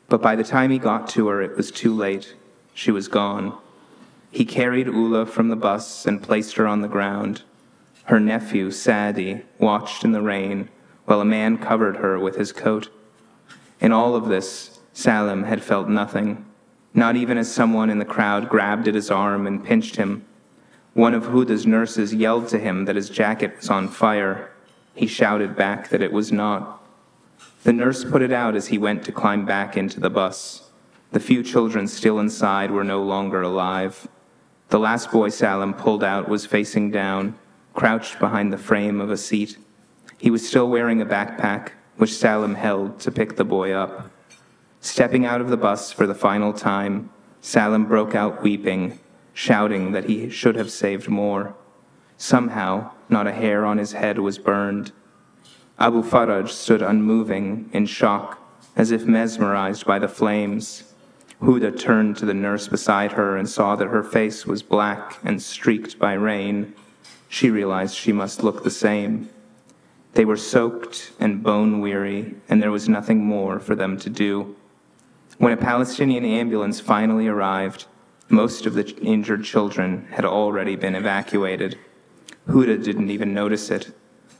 But 0.07 0.21
by 0.21 0.35
the 0.35 0.43
time 0.43 0.69
he 0.69 0.77
got 0.77 1.07
to 1.09 1.27
her, 1.27 1.41
it 1.41 1.57
was 1.57 1.71
too 1.71 1.93
late. 1.93 2.35
She 2.73 2.91
was 2.91 3.07
gone. 3.07 3.57
He 4.31 4.45
carried 4.45 4.87
Ula 4.87 5.25
from 5.25 5.49
the 5.49 5.55
bus 5.55 6.05
and 6.05 6.21
placed 6.21 6.57
her 6.57 6.67
on 6.67 6.81
the 6.81 6.87
ground. 6.87 7.43
Her 8.05 8.19
nephew, 8.19 8.69
Sadi, 8.69 9.43
watched 9.57 10.03
in 10.03 10.11
the 10.11 10.21
rain 10.21 10.69
while 11.05 11.21
a 11.21 11.25
man 11.25 11.57
covered 11.57 11.97
her 11.97 12.19
with 12.19 12.35
his 12.35 12.51
coat. 12.51 12.89
In 13.79 13.91
all 13.91 14.15
of 14.15 14.27
this, 14.27 14.79
Salim 14.93 15.43
had 15.43 15.63
felt 15.63 15.89
nothing, 15.89 16.45
not 16.93 17.15
even 17.15 17.37
as 17.37 17.53
someone 17.53 17.89
in 17.89 17.99
the 17.99 18.05
crowd 18.05 18.49
grabbed 18.49 18.87
at 18.87 18.95
his 18.95 19.11
arm 19.11 19.45
and 19.45 19.63
pinched 19.63 19.97
him. 19.97 20.25
One 20.93 21.13
of 21.13 21.25
Huda's 21.25 21.67
nurses 21.67 22.13
yelled 22.13 22.47
to 22.49 22.57
him 22.57 22.85
that 22.85 22.95
his 22.95 23.09
jacket 23.09 23.57
was 23.57 23.69
on 23.69 23.89
fire. 23.89 24.51
He 24.93 25.07
shouted 25.07 25.55
back 25.55 25.89
that 25.89 26.01
it 26.01 26.13
was 26.13 26.31
not. 26.31 26.81
The 27.63 27.73
nurse 27.73 28.05
put 28.05 28.21
it 28.21 28.31
out 28.31 28.55
as 28.55 28.67
he 28.67 28.77
went 28.77 29.03
to 29.05 29.11
climb 29.11 29.45
back 29.45 29.75
into 29.75 29.99
the 29.99 30.09
bus. 30.09 30.69
The 31.11 31.19
few 31.19 31.43
children 31.43 31.87
still 31.87 32.19
inside 32.19 32.71
were 32.71 32.83
no 32.83 33.03
longer 33.03 33.41
alive. 33.41 34.07
The 34.69 34.79
last 34.79 35.11
boy 35.11 35.29
Salim 35.29 35.73
pulled 35.73 36.03
out 36.03 36.29
was 36.29 36.45
facing 36.45 36.91
down, 36.91 37.35
crouched 37.73 38.19
behind 38.19 38.53
the 38.53 38.57
frame 38.57 39.01
of 39.01 39.11
a 39.11 39.17
seat. 39.17 39.57
He 40.17 40.31
was 40.31 40.47
still 40.47 40.69
wearing 40.69 41.01
a 41.01 41.05
backpack, 41.05 41.71
which 41.97 42.13
Salim 42.13 42.55
held 42.55 42.99
to 42.99 43.11
pick 43.11 43.35
the 43.35 43.45
boy 43.45 43.71
up. 43.71 44.09
Stepping 44.81 45.25
out 45.25 45.41
of 45.41 45.49
the 45.49 45.57
bus 45.57 45.91
for 45.91 46.05
the 46.05 46.15
final 46.15 46.53
time, 46.53 47.09
Salim 47.41 47.85
broke 47.85 48.15
out 48.15 48.43
weeping, 48.43 48.99
shouting 49.33 49.91
that 49.91 50.05
he 50.05 50.29
should 50.29 50.55
have 50.55 50.71
saved 50.71 51.07
more. 51.07 51.55
Somehow, 52.17 52.91
not 53.09 53.27
a 53.27 53.33
hair 53.33 53.65
on 53.65 53.77
his 53.77 53.93
head 53.93 54.19
was 54.19 54.37
burned. 54.37 54.91
Abu 55.77 56.01
Faraj 56.01 56.49
stood 56.49 56.81
unmoving, 56.81 57.69
in 57.73 57.85
shock, 57.85 58.39
as 58.75 58.91
if 58.91 59.05
mesmerized 59.05 59.85
by 59.85 59.99
the 59.99 60.07
flames. 60.07 60.93
Huda 61.41 61.77
turned 61.77 62.17
to 62.17 62.25
the 62.25 62.33
nurse 62.33 62.67
beside 62.67 63.13
her 63.13 63.35
and 63.35 63.49
saw 63.49 63.75
that 63.75 63.87
her 63.87 64.03
face 64.03 64.45
was 64.45 64.63
black 64.63 65.17
and 65.23 65.41
streaked 65.41 65.99
by 65.99 66.13
rain. 66.13 66.73
She 67.27 67.49
realized 67.49 67.95
she 67.95 68.13
must 68.13 68.43
look 68.43 68.63
the 68.63 68.71
same. 68.71 69.29
They 70.15 70.23
were 70.23 70.37
soaked 70.37 71.11
and 71.19 71.43
bone 71.43 71.81
weary, 71.81 72.35
and 72.47 72.63
there 72.63 72.71
was 72.71 72.87
nothing 72.87 73.25
more 73.25 73.59
for 73.59 73.75
them 73.75 73.97
to 73.97 74.09
do. 74.09 74.55
When 75.39 75.51
a 75.51 75.57
Palestinian 75.57 76.23
ambulance 76.23 76.79
finally 76.79 77.27
arrived, 77.27 77.85
most 78.29 78.65
of 78.65 78.75
the 78.75 78.87
injured 79.01 79.43
children 79.43 80.07
had 80.11 80.23
already 80.23 80.77
been 80.77 80.95
evacuated. 80.95 81.77
Huda 82.47 82.81
didn't 82.81 83.11
even 83.11 83.33
notice 83.33 83.69
it. 83.69 83.93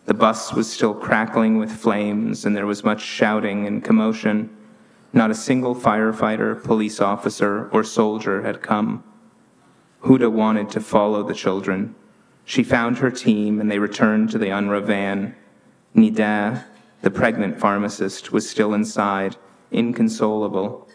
The 0.06 0.14
bus 0.14 0.54
was 0.54 0.72
still 0.72 0.94
crackling 0.94 1.58
with 1.58 1.72
flames, 1.72 2.46
and 2.46 2.56
there 2.56 2.66
was 2.66 2.86
much 2.86 3.02
shouting 3.02 3.68
and 3.68 3.84
commotion. 3.84 4.56
Not 5.12 5.30
a 5.30 5.36
single 5.36 5.76
firefighter, 5.76 6.64
police 6.64 7.02
officer, 7.02 7.68
or 7.74 7.84
soldier 7.84 8.44
had 8.44 8.62
come. 8.62 9.04
Huda 10.04 10.32
wanted 10.32 10.70
to 10.70 10.80
follow 10.80 11.22
the 11.22 11.34
children. 11.34 11.96
She 12.46 12.64
found 12.64 13.00
her 13.00 13.12
team, 13.12 13.60
and 13.60 13.70
they 13.70 13.80
returned 13.80 14.30
to 14.30 14.38
the 14.38 14.52
UNRWA 14.52 14.86
van. 14.86 15.36
Nida, 15.96 16.66
the 17.04 17.10
pregnant 17.10 17.58
pharmacist, 17.58 18.34
was 18.34 18.50
still 18.50 18.74
inside, 18.74 19.38
inconsolable. 19.72 20.90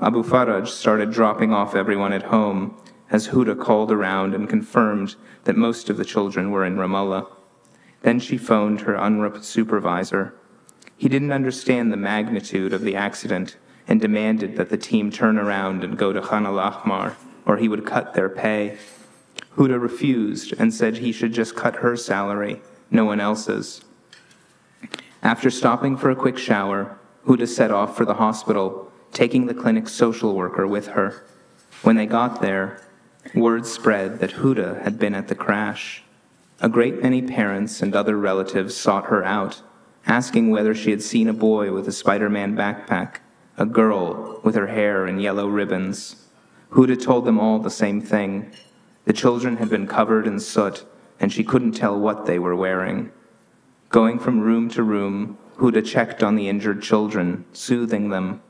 Abu 0.00 0.22
Faraj 0.22 0.68
started 0.68 1.10
dropping 1.10 1.52
off 1.52 1.74
everyone 1.74 2.14
at 2.14 2.24
home 2.24 2.74
as 3.10 3.28
Huda 3.28 3.60
called 3.60 3.92
around 3.92 4.34
and 4.34 4.48
confirmed 4.48 5.14
that 5.44 5.56
most 5.56 5.90
of 5.90 5.98
the 5.98 6.04
children 6.04 6.50
were 6.50 6.64
in 6.64 6.76
Ramallah. 6.76 7.26
Then 8.00 8.18
she 8.18 8.38
phoned 8.38 8.82
her 8.82 8.94
UNRWA 8.94 9.44
supervisor. 9.44 10.34
He 10.96 11.08
didn't 11.08 11.32
understand 11.32 11.92
the 11.92 11.98
magnitude 11.98 12.72
of 12.72 12.80
the 12.80 12.96
accident 12.96 13.56
and 13.86 14.00
demanded 14.00 14.56
that 14.56 14.70
the 14.70 14.78
team 14.78 15.10
turn 15.10 15.38
around 15.38 15.84
and 15.84 15.98
go 15.98 16.12
to 16.12 16.22
Khan 16.22 16.46
al 16.46 16.58
Ahmar, 16.58 17.14
or 17.44 17.58
he 17.58 17.68
would 17.68 17.84
cut 17.84 18.14
their 18.14 18.30
pay. 18.30 18.78
Huda 19.56 19.80
refused 19.80 20.54
and 20.58 20.72
said 20.72 20.96
he 20.96 21.12
should 21.12 21.32
just 21.32 21.54
cut 21.54 21.76
her 21.76 21.94
salary, 21.96 22.62
no 22.90 23.04
one 23.04 23.20
else's. 23.20 23.82
After 25.26 25.50
stopping 25.50 25.96
for 25.96 26.08
a 26.08 26.14
quick 26.14 26.38
shower, 26.38 27.00
Huda 27.26 27.48
set 27.48 27.72
off 27.72 27.96
for 27.96 28.04
the 28.04 28.14
hospital, 28.14 28.92
taking 29.12 29.46
the 29.46 29.54
clinic's 29.54 29.90
social 29.90 30.36
worker 30.36 30.68
with 30.68 30.86
her. 30.86 31.24
When 31.82 31.96
they 31.96 32.06
got 32.06 32.40
there, 32.40 32.80
word 33.34 33.66
spread 33.66 34.20
that 34.20 34.34
Huda 34.34 34.84
had 34.84 35.00
been 35.00 35.16
at 35.16 35.26
the 35.26 35.34
crash. 35.34 36.04
A 36.60 36.68
great 36.68 37.02
many 37.02 37.22
parents 37.22 37.82
and 37.82 37.92
other 37.92 38.16
relatives 38.16 38.76
sought 38.76 39.06
her 39.06 39.24
out, 39.24 39.62
asking 40.06 40.52
whether 40.52 40.76
she 40.76 40.92
had 40.92 41.02
seen 41.02 41.28
a 41.28 41.32
boy 41.32 41.72
with 41.72 41.88
a 41.88 41.92
Spider 41.92 42.30
Man 42.30 42.56
backpack, 42.56 43.16
a 43.58 43.66
girl 43.66 44.40
with 44.44 44.54
her 44.54 44.68
hair 44.68 45.08
in 45.08 45.18
yellow 45.18 45.48
ribbons. 45.48 46.24
Huda 46.70 47.02
told 47.02 47.24
them 47.24 47.40
all 47.40 47.58
the 47.58 47.68
same 47.68 48.00
thing. 48.00 48.52
The 49.06 49.12
children 49.12 49.56
had 49.56 49.70
been 49.70 49.88
covered 49.88 50.28
in 50.28 50.38
soot, 50.38 50.84
and 51.18 51.32
she 51.32 51.42
couldn't 51.42 51.72
tell 51.72 51.98
what 51.98 52.26
they 52.26 52.38
were 52.38 52.54
wearing. 52.54 53.10
Going 53.96 54.18
from 54.18 54.40
room 54.40 54.68
to 54.72 54.82
room, 54.82 55.38
Huda 55.56 55.82
checked 55.82 56.22
on 56.22 56.36
the 56.36 56.50
injured 56.50 56.82
children, 56.82 57.46
soothing 57.54 58.10
them. 58.10 58.42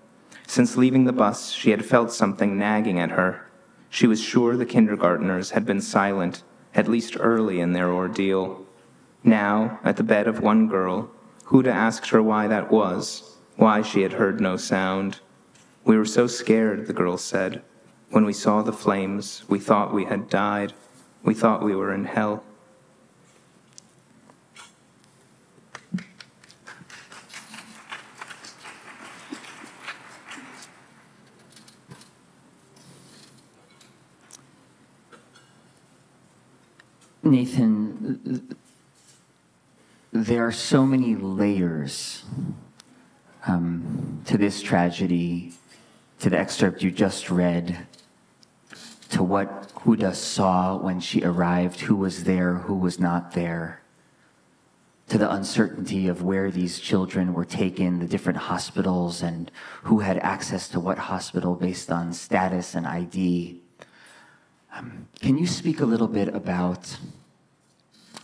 Since 0.45 0.77
leaving 0.77 1.05
the 1.05 1.13
bus, 1.13 1.53
she 1.53 1.71
had 1.71 1.85
felt 1.85 2.11
something 2.11 2.59
nagging 2.59 2.99
at 2.99 3.13
her. 3.13 3.47
She 3.89 4.09
was 4.09 4.21
sure 4.21 4.57
the 4.57 4.67
kindergarteners 4.67 5.53
had 5.53 5.65
been 5.65 5.81
silent, 5.81 6.43
at 6.75 6.89
least 6.89 7.17
early 7.21 7.61
in 7.61 7.75
their 7.75 7.93
ordeal. 7.93 8.67
Now, 9.23 9.79
at 9.85 9.97
the 9.97 10.03
bed 10.03 10.27
of 10.27 10.41
one 10.41 10.67
girl, 10.67 11.13
Huda 11.45 11.71
asked 11.71 12.11
her 12.11 12.21
why 12.21 12.49
that 12.49 12.73
was, 12.73 13.37
why 13.55 13.83
she 13.83 14.03
had 14.03 14.15
heard 14.15 14.41
no 14.41 14.57
sound. 14.57 15.21
We 15.85 15.97
were 15.97 16.07
so 16.07 16.27
scared, 16.27 16.89
the 16.89 16.93
girl 16.93 17.19
said. 17.19 17.63
When 18.11 18.25
we 18.25 18.33
saw 18.33 18.63
the 18.63 18.73
flames, 18.73 19.45
we 19.47 19.61
thought 19.61 19.95
we 19.95 20.07
had 20.07 20.29
died. 20.29 20.73
We 21.23 21.35
thought 21.35 21.63
we 21.63 21.77
were 21.77 21.95
in 21.95 22.07
hell. 22.07 22.43
Nathan, 37.27 38.57
there 40.13 40.47
are 40.47 40.53
so 40.53 40.87
many 40.87 41.15
layers 41.17 42.25
um, 43.47 44.23
to 44.27 44.39
this 44.39 44.63
tragedy, 44.63 45.53
to 46.21 46.31
the 46.31 46.39
excerpt 46.39 46.83
you 46.83 46.91
just 46.91 47.31
read, 47.31 47.87
to 49.11 49.23
what 49.23 49.73
Huda 49.75 50.15
saw 50.15 50.77
when 50.77 51.01
she 51.01 51.23
arrived, 51.23 51.81
who 51.81 51.97
was 51.97 52.25
there, 52.25 52.55
who 52.55 52.75
was 52.75 52.99
not 52.99 53.33
there, 53.33 53.83
to 55.09 55.19
the 55.19 55.31
uncertainty 55.31 56.09
of 56.09 56.23
where 56.23 56.51
these 56.51 56.81
children 56.81 57.35
were 57.35 57.45
taken, 57.45 57.99
the 57.99 58.07
different 58.07 58.39
hospitals, 58.39 59.23
and 59.23 59.51
who 59.85 60.01
had 60.01 60.19
access 60.19 60.69
to 60.69 60.81
what 60.81 60.99
hospital 60.99 61.55
based 61.55 61.91
on 61.91 62.13
status 62.13 62.75
and 62.75 62.87
ID. 62.87 63.61
Um, 64.77 65.09
can 65.21 65.39
you 65.39 65.47
speak 65.47 65.81
a 65.81 65.87
little 65.87 66.09
bit 66.09 66.29
about 66.29 66.99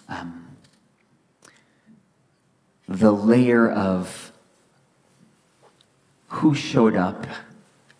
um, 0.07 0.55
the 2.87 3.11
layer 3.11 3.71
of 3.71 4.33
who 6.29 6.55
showed 6.55 6.95
up 6.95 7.27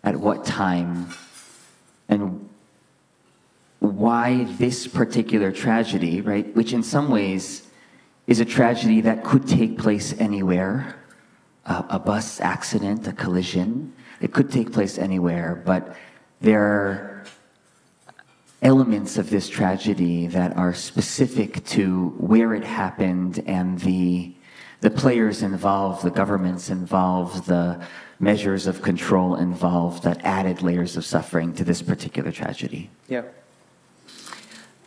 at 0.03 0.17
what 0.17 0.45
time 0.45 1.07
and 2.07 2.47
why 3.79 4.43
this 4.43 4.85
particular 4.85 5.51
tragedy, 5.51 6.21
right, 6.21 6.55
which 6.55 6.73
in 6.73 6.83
some 6.83 7.09
ways 7.09 7.67
is 8.27 8.39
a 8.39 8.45
tragedy 8.45 9.01
that 9.01 9.23
could 9.23 9.47
take 9.47 9.79
place 9.79 10.13
anywhere 10.19 10.95
uh, 11.65 11.81
a 11.89 11.97
bus 11.97 12.39
accident, 12.39 13.07
a 13.07 13.13
collision, 13.13 13.93
it 14.21 14.31
could 14.31 14.51
take 14.51 14.71
place 14.71 14.99
anywhere, 14.99 15.63
but 15.65 15.95
there 16.39 17.12
elements 18.63 19.17
of 19.17 19.29
this 19.29 19.49
tragedy 19.49 20.27
that 20.27 20.55
are 20.57 20.73
specific 20.73 21.63
to 21.65 22.09
where 22.17 22.53
it 22.53 22.63
happened 22.63 23.43
and 23.45 23.79
the 23.79 24.33
the 24.79 24.91
players 24.91 25.43
involved, 25.43 26.03
the 26.03 26.11
governments 26.11 26.69
involved, 26.69 27.45
the 27.45 27.81
measures 28.19 28.67
of 28.67 28.81
control 28.81 29.35
involved 29.35 30.03
that 30.03 30.19
added 30.25 30.61
layers 30.61 30.97
of 30.97 31.05
suffering 31.05 31.53
to 31.53 31.63
this 31.63 31.81
particular 31.81 32.33
tragedy. 32.33 32.89
Yeah. 33.07 33.23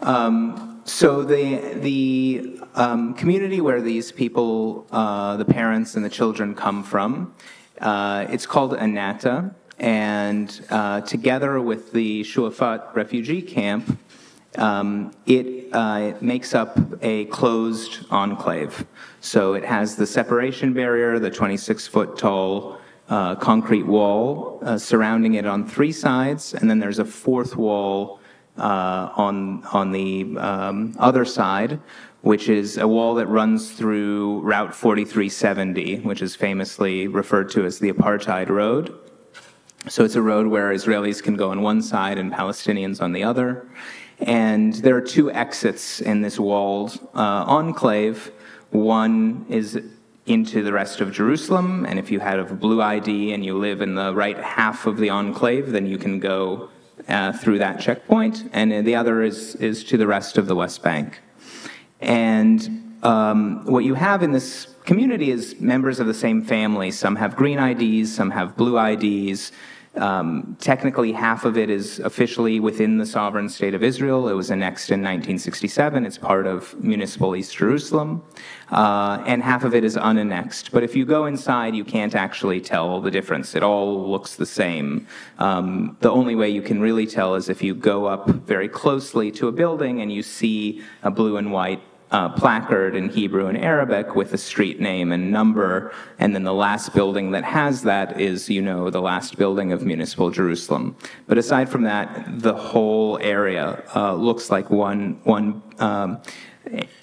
Um, 0.00 0.82
so 0.84 1.22
the 1.22 1.78
the 1.80 2.60
um, 2.74 3.14
community 3.14 3.62
where 3.62 3.80
these 3.80 4.12
people, 4.12 4.86
uh, 4.92 5.36
the 5.38 5.46
parents 5.46 5.96
and 5.96 6.04
the 6.04 6.10
children, 6.10 6.54
come 6.54 6.82
from, 6.82 7.34
uh, 7.80 8.26
it's 8.28 8.46
called 8.46 8.72
Anata, 8.72 9.54
and 9.78 10.64
uh, 10.70 11.02
together 11.02 11.60
with 11.60 11.92
the 11.92 12.22
Shuafat 12.22 12.94
refugee 12.94 13.42
camp, 13.42 13.98
um, 14.56 15.12
it, 15.26 15.72
uh, 15.72 16.14
it 16.14 16.22
makes 16.22 16.54
up 16.54 16.78
a 17.02 17.26
closed 17.26 18.06
enclave. 18.10 18.86
So 19.20 19.54
it 19.54 19.64
has 19.64 19.96
the 19.96 20.06
separation 20.06 20.72
barrier, 20.72 21.18
the 21.18 21.30
26 21.30 21.86
foot 21.86 22.18
tall 22.18 22.80
uh, 23.08 23.34
concrete 23.36 23.84
wall 23.84 24.58
uh, 24.62 24.78
surrounding 24.78 25.34
it 25.34 25.46
on 25.46 25.66
three 25.66 25.92
sides, 25.92 26.54
and 26.54 26.68
then 26.68 26.78
there's 26.78 26.98
a 26.98 27.04
fourth 27.04 27.56
wall 27.56 28.20
uh, 28.58 29.10
on, 29.16 29.62
on 29.72 29.92
the 29.92 30.36
um, 30.38 30.94
other 30.98 31.24
side, 31.24 31.78
which 32.22 32.48
is 32.48 32.78
a 32.78 32.88
wall 32.88 33.14
that 33.14 33.26
runs 33.26 33.72
through 33.72 34.40
Route 34.40 34.74
4370, 34.74 36.00
which 36.00 36.22
is 36.22 36.34
famously 36.34 37.06
referred 37.06 37.50
to 37.50 37.64
as 37.64 37.78
the 37.78 37.92
Apartheid 37.92 38.48
Road. 38.48 38.98
So 39.88 40.04
it's 40.04 40.16
a 40.16 40.22
road 40.22 40.48
where 40.48 40.72
Israelis 40.72 41.22
can 41.22 41.36
go 41.36 41.50
on 41.52 41.62
one 41.62 41.80
side 41.80 42.18
and 42.18 42.32
Palestinians 42.32 43.00
on 43.00 43.12
the 43.12 43.22
other. 43.22 43.68
And 44.18 44.74
there 44.74 44.96
are 44.96 45.00
two 45.00 45.30
exits 45.30 46.00
in 46.00 46.22
this 46.22 46.40
walled 46.40 46.98
uh, 47.14 47.44
enclave. 47.46 48.32
One 48.70 49.46
is 49.48 49.80
into 50.26 50.64
the 50.64 50.72
rest 50.72 51.00
of 51.00 51.12
Jerusalem, 51.12 51.86
and 51.86 52.00
if 52.00 52.10
you 52.10 52.18
have 52.18 52.50
a 52.50 52.54
blue 52.54 52.82
ID 52.82 53.32
and 53.32 53.44
you 53.44 53.56
live 53.56 53.80
in 53.80 53.94
the 53.94 54.12
right 54.12 54.36
half 54.36 54.86
of 54.86 54.96
the 54.96 55.08
enclave, 55.08 55.70
then 55.70 55.86
you 55.86 55.98
can 55.98 56.18
go 56.18 56.68
uh, 57.08 57.32
through 57.32 57.58
that 57.58 57.78
checkpoint, 57.78 58.50
and 58.52 58.84
the 58.84 58.96
other 58.96 59.22
is, 59.22 59.54
is 59.56 59.84
to 59.84 59.96
the 59.96 60.06
rest 60.06 60.36
of 60.36 60.48
the 60.48 60.56
West 60.56 60.82
Bank. 60.82 61.20
And 62.00 62.98
um, 63.04 63.64
what 63.66 63.84
you 63.84 63.94
have 63.94 64.24
in 64.24 64.32
this 64.32 64.74
community 64.84 65.30
is 65.30 65.60
members 65.60 66.00
of 66.00 66.08
the 66.08 66.14
same 66.14 66.42
family. 66.42 66.90
Some 66.90 67.14
have 67.14 67.36
green 67.36 67.60
IDs, 67.60 68.12
some 68.12 68.32
have 68.32 68.56
blue 68.56 68.84
IDs. 68.84 69.52
Um, 69.96 70.56
technically, 70.60 71.12
half 71.12 71.44
of 71.44 71.56
it 71.56 71.70
is 71.70 71.98
officially 72.00 72.60
within 72.60 72.98
the 72.98 73.06
sovereign 73.06 73.48
state 73.48 73.74
of 73.74 73.82
Israel. 73.82 74.28
It 74.28 74.34
was 74.34 74.50
annexed 74.50 74.90
in 74.90 75.00
1967. 75.00 76.04
It's 76.04 76.18
part 76.18 76.46
of 76.46 76.78
municipal 76.82 77.34
East 77.34 77.56
Jerusalem. 77.56 78.22
Uh, 78.70 79.22
and 79.26 79.42
half 79.42 79.64
of 79.64 79.74
it 79.74 79.84
is 79.84 79.96
unannexed. 79.96 80.70
But 80.70 80.82
if 80.82 80.94
you 80.94 81.04
go 81.04 81.26
inside, 81.26 81.74
you 81.74 81.84
can't 81.84 82.14
actually 82.14 82.60
tell 82.60 83.00
the 83.00 83.10
difference. 83.10 83.54
It 83.54 83.62
all 83.62 84.10
looks 84.10 84.36
the 84.36 84.46
same. 84.46 85.06
Um, 85.38 85.96
the 86.00 86.10
only 86.10 86.34
way 86.34 86.50
you 86.50 86.62
can 86.62 86.80
really 86.80 87.06
tell 87.06 87.34
is 87.34 87.48
if 87.48 87.62
you 87.62 87.74
go 87.74 88.06
up 88.06 88.28
very 88.28 88.68
closely 88.68 89.30
to 89.32 89.48
a 89.48 89.52
building 89.52 90.02
and 90.02 90.12
you 90.12 90.22
see 90.22 90.82
a 91.02 91.10
blue 91.10 91.36
and 91.36 91.52
white 91.52 91.80
uh, 92.10 92.28
placard 92.30 92.94
in 92.94 93.08
Hebrew 93.08 93.46
and 93.46 93.58
Arabic 93.58 94.14
with 94.14 94.32
a 94.32 94.38
street 94.38 94.80
name 94.80 95.12
and 95.12 95.30
number, 95.30 95.92
and 96.18 96.34
then 96.34 96.44
the 96.44 96.54
last 96.54 96.94
building 96.94 97.32
that 97.32 97.44
has 97.44 97.82
that 97.82 98.20
is, 98.20 98.48
you 98.48 98.62
know, 98.62 98.90
the 98.90 99.02
last 99.02 99.36
building 99.36 99.72
of 99.72 99.82
municipal 99.82 100.30
Jerusalem. 100.30 100.96
But 101.26 101.38
aside 101.38 101.68
from 101.68 101.82
that, 101.82 102.40
the 102.40 102.54
whole 102.54 103.18
area 103.20 103.82
uh, 103.94 104.14
looks 104.14 104.50
like 104.50 104.70
one 104.70 105.20
one. 105.24 105.62
Um, 105.78 106.20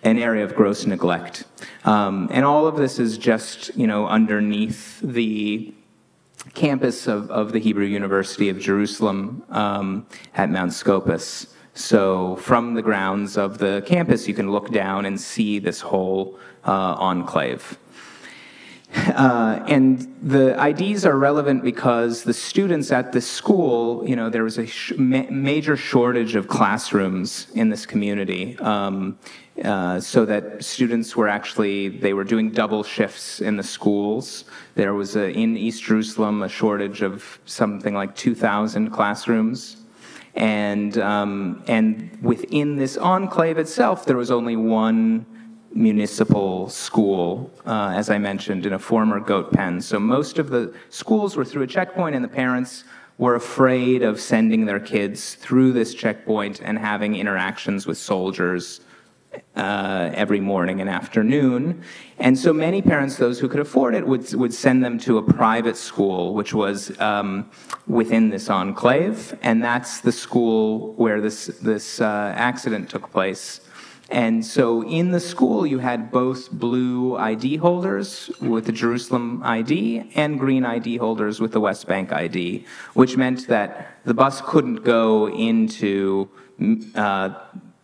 an 0.03 0.17
area 0.19 0.43
of 0.43 0.55
gross 0.55 0.85
neglect, 0.85 1.45
um, 1.85 2.27
and 2.33 2.43
all 2.43 2.67
of 2.67 2.75
this 2.75 2.99
is 2.99 3.17
just, 3.17 3.73
you 3.77 3.87
know, 3.87 4.05
underneath 4.07 4.99
the 4.99 5.73
campus 6.53 7.07
of, 7.07 7.31
of 7.31 7.53
the 7.53 7.59
Hebrew 7.59 7.85
University 7.85 8.49
of 8.49 8.59
Jerusalem 8.59 9.43
um, 9.49 10.05
at 10.35 10.49
Mount 10.49 10.73
Scopus. 10.73 11.55
So 11.73 12.36
from 12.38 12.75
the 12.75 12.81
grounds 12.81 13.38
of 13.38 13.57
the 13.57 13.83
campus, 13.86 14.27
you 14.27 14.33
can 14.33 14.51
look 14.51 14.69
down 14.71 15.05
and 15.05 15.19
see 15.19 15.59
this 15.59 15.81
whole 15.81 16.38
uh, 16.65 16.95
enclave. 16.99 17.77
Uh, 18.95 19.63
and 19.67 20.15
the 20.21 20.55
IDs 20.63 21.03
are 21.03 21.17
relevant 21.17 21.63
because 21.63 22.23
the 22.23 22.33
students 22.33 22.91
at 22.91 23.12
this 23.12 23.27
school, 23.27 24.07
you 24.07 24.15
know, 24.15 24.29
there 24.29 24.43
was 24.43 24.59
a 24.59 24.67
sh- 24.67 24.93
ma- 24.97 25.25
major 25.31 25.75
shortage 25.75 26.36
of 26.36 26.47
classrooms 26.47 27.47
in 27.55 27.69
this 27.69 27.88
community. 27.88 28.57
Um, 28.59 29.17
uh, 29.63 29.99
so 29.99 30.25
that 30.25 30.63
students 30.63 31.15
were 31.15 31.27
actually 31.27 31.88
they 31.88 32.13
were 32.13 32.23
doing 32.23 32.49
double 32.49 32.83
shifts 32.83 33.39
in 33.39 33.55
the 33.55 33.63
schools. 33.63 34.45
There 34.73 34.95
was 34.95 35.15
a, 35.15 35.29
in 35.29 35.55
East 35.57 35.83
Jerusalem 35.83 36.41
a 36.41 36.49
shortage 36.49 37.03
of 37.03 37.39
something 37.45 37.93
like 37.93 38.15
2,000 38.15 38.89
classrooms 38.89 39.82
and 40.35 40.97
um, 40.97 41.63
and 41.67 42.17
within 42.21 42.75
this 42.75 42.97
enclave 42.97 43.57
itself, 43.57 44.05
there 44.05 44.17
was 44.17 44.31
only 44.31 44.55
one 44.55 45.25
municipal 45.73 46.69
school, 46.69 47.51
uh, 47.65 47.93
as 47.95 48.09
I 48.09 48.17
mentioned, 48.17 48.65
in 48.65 48.73
a 48.73 48.79
former 48.79 49.19
goat 49.19 49.51
pen. 49.51 49.81
So 49.81 49.99
most 49.99 50.37
of 50.39 50.49
the 50.49 50.73
schools 50.89 51.35
were 51.35 51.45
through 51.45 51.63
a 51.63 51.67
checkpoint, 51.67 52.15
and 52.15 52.23
the 52.23 52.29
parents 52.29 52.83
were 53.17 53.35
afraid 53.35 54.01
of 54.01 54.19
sending 54.19 54.65
their 54.65 54.79
kids 54.79 55.35
through 55.35 55.71
this 55.71 55.93
checkpoint 55.93 56.61
and 56.61 56.77
having 56.77 57.15
interactions 57.15 57.85
with 57.85 57.97
soldiers 57.97 58.81
uh, 59.55 60.09
every 60.13 60.39
morning 60.39 60.81
and 60.81 60.89
afternoon. 60.89 61.83
And 62.19 62.37
so 62.37 62.53
many 62.53 62.81
parents, 62.81 63.17
those 63.17 63.39
who 63.39 63.47
could 63.47 63.59
afford 63.59 63.95
it, 63.95 64.05
would, 64.07 64.33
would 64.33 64.53
send 64.53 64.83
them 64.83 64.97
to 64.99 65.17
a 65.17 65.23
private 65.23 65.77
school, 65.77 66.33
which 66.33 66.53
was 66.53 66.97
um, 66.99 67.49
within 67.87 68.29
this 68.29 68.49
enclave. 68.49 69.37
And 69.41 69.63
that's 69.63 70.01
the 70.01 70.11
school 70.11 70.93
where 70.93 71.21
this, 71.21 71.47
this 71.61 72.01
uh, 72.01 72.33
accident 72.35 72.89
took 72.89 73.11
place. 73.11 73.61
And 74.09 74.45
so 74.45 74.83
in 74.83 75.11
the 75.11 75.19
school, 75.19 75.65
you 75.65 75.79
had 75.79 76.11
both 76.11 76.51
blue 76.51 77.15
ID 77.15 77.57
holders 77.57 78.29
with 78.41 78.65
the 78.65 78.71
Jerusalem 78.71 79.41
ID 79.43 80.11
and 80.13 80.39
green 80.39 80.65
ID 80.65 80.97
holders 80.97 81.39
with 81.39 81.51
the 81.51 81.59
West 81.59 81.87
Bank 81.87 82.11
ID, 82.11 82.65
which 82.93 83.17
meant 83.17 83.47
that 83.47 83.97
the 84.03 84.13
bus 84.13 84.41
couldn't 84.41 84.83
go 84.83 85.29
into 85.29 86.29
uh, 86.95 87.29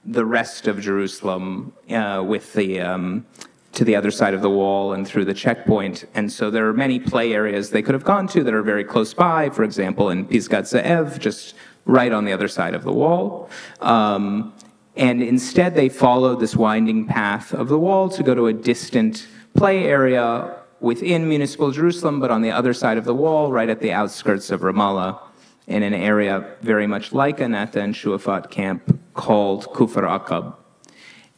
the 0.10 0.26
rest 0.26 0.67
of 0.67 0.82
Jerusalem 0.82 1.72
uh, 1.89 2.24
with 2.26 2.54
the 2.54 2.82
um, 2.82 3.26
to 3.74 3.86
the 3.86 3.95
other 3.95 4.10
side 4.10 4.34
of 4.34 4.41
the 4.41 4.50
wall 4.50 4.93
and 4.93 5.08
through 5.08 5.26
the 5.26 5.34
checkpoint. 5.34 6.06
And 6.15 6.32
so 6.32 6.50
there 6.50 6.67
are 6.67 6.74
many 6.74 7.00
play 7.00 7.34
areas 7.34 7.69
they 7.69 7.84
could 7.84 7.93
have 7.93 8.04
gone 8.04 8.28
to 8.30 8.43
that 8.43 8.54
are 8.54 8.63
very 8.63 8.84
close 8.84 9.13
by. 9.13 9.52
For 9.52 9.63
example, 9.63 10.10
in 10.10 10.26
Pisgat 10.26 10.63
Ze'ev, 10.63 11.19
just 11.19 11.54
right 11.86 12.12
on 12.12 12.26
the 12.26 12.34
other 12.34 12.48
side 12.48 12.74
of 12.74 12.84
the 12.84 12.91
wall. 12.91 13.50
Um, 13.82 14.54
and 14.95 15.22
instead, 15.22 15.76
they 15.76 15.88
followed 15.88 16.39
this 16.39 16.56
winding 16.56 17.06
path 17.06 17.54
of 17.54 17.69
the 17.69 17.78
wall 17.78 18.10
to 18.10 18.24
go 18.24 18.34
to 18.34 18.48
a 18.48 18.54
distant 18.54 19.28
play 19.56 19.86
area 19.86 20.58
within 20.80 21.30
municipal 21.30 21.72
Jerusalem, 21.72 22.19
but 22.19 22.32
on 22.32 22.41
the 22.41 22.52
other 22.52 22.74
side 22.74 22.98
of 22.98 23.06
the 23.06 23.13
wall, 23.13 23.52
right 23.52 23.69
at 23.69 23.82
the 23.82 23.91
outskirts 23.91 24.50
of 24.50 24.62
Ramallah, 24.62 25.19
in 25.69 25.84
an 25.84 25.93
area 25.93 26.45
very 26.62 26.88
much 26.88 27.13
like 27.13 27.38
Anata 27.38 27.77
and 27.77 27.93
Shuafat 27.93 28.49
camp 28.49 28.99
called 29.13 29.67
Kufr 29.67 30.03
Aqab. 30.03 30.55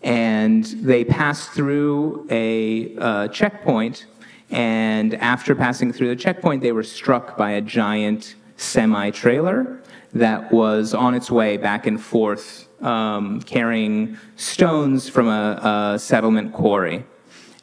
And 0.02 0.63
they 0.63 1.04
passed 1.04 1.52
through 1.52 2.26
a 2.32 2.96
uh, 2.98 3.28
checkpoint, 3.28 4.08
and 4.50 5.13
after 5.15 5.54
passing 5.54 5.94
through 5.94 6.08
the 6.08 6.15
checkpoint, 6.15 6.63
they 6.63 6.72
were 6.72 6.84
struck 6.84 7.38
by 7.38 7.52
a 7.52 7.62
giant 7.62 8.36
semi 8.58 9.12
trailer 9.12 9.80
that 10.13 10.52
was 10.52 10.94
on 10.94 11.13
its 11.13 11.30
way 11.30 11.58
back 11.58 11.86
and 11.86 12.02
forth 12.02 12.67
um, 12.84 13.41
carrying 13.41 14.17
stones 14.36 15.08
from 15.08 15.28
a, 15.28 15.94
a, 15.94 16.00
settlement 16.00 16.54
quarry. 16.54 17.06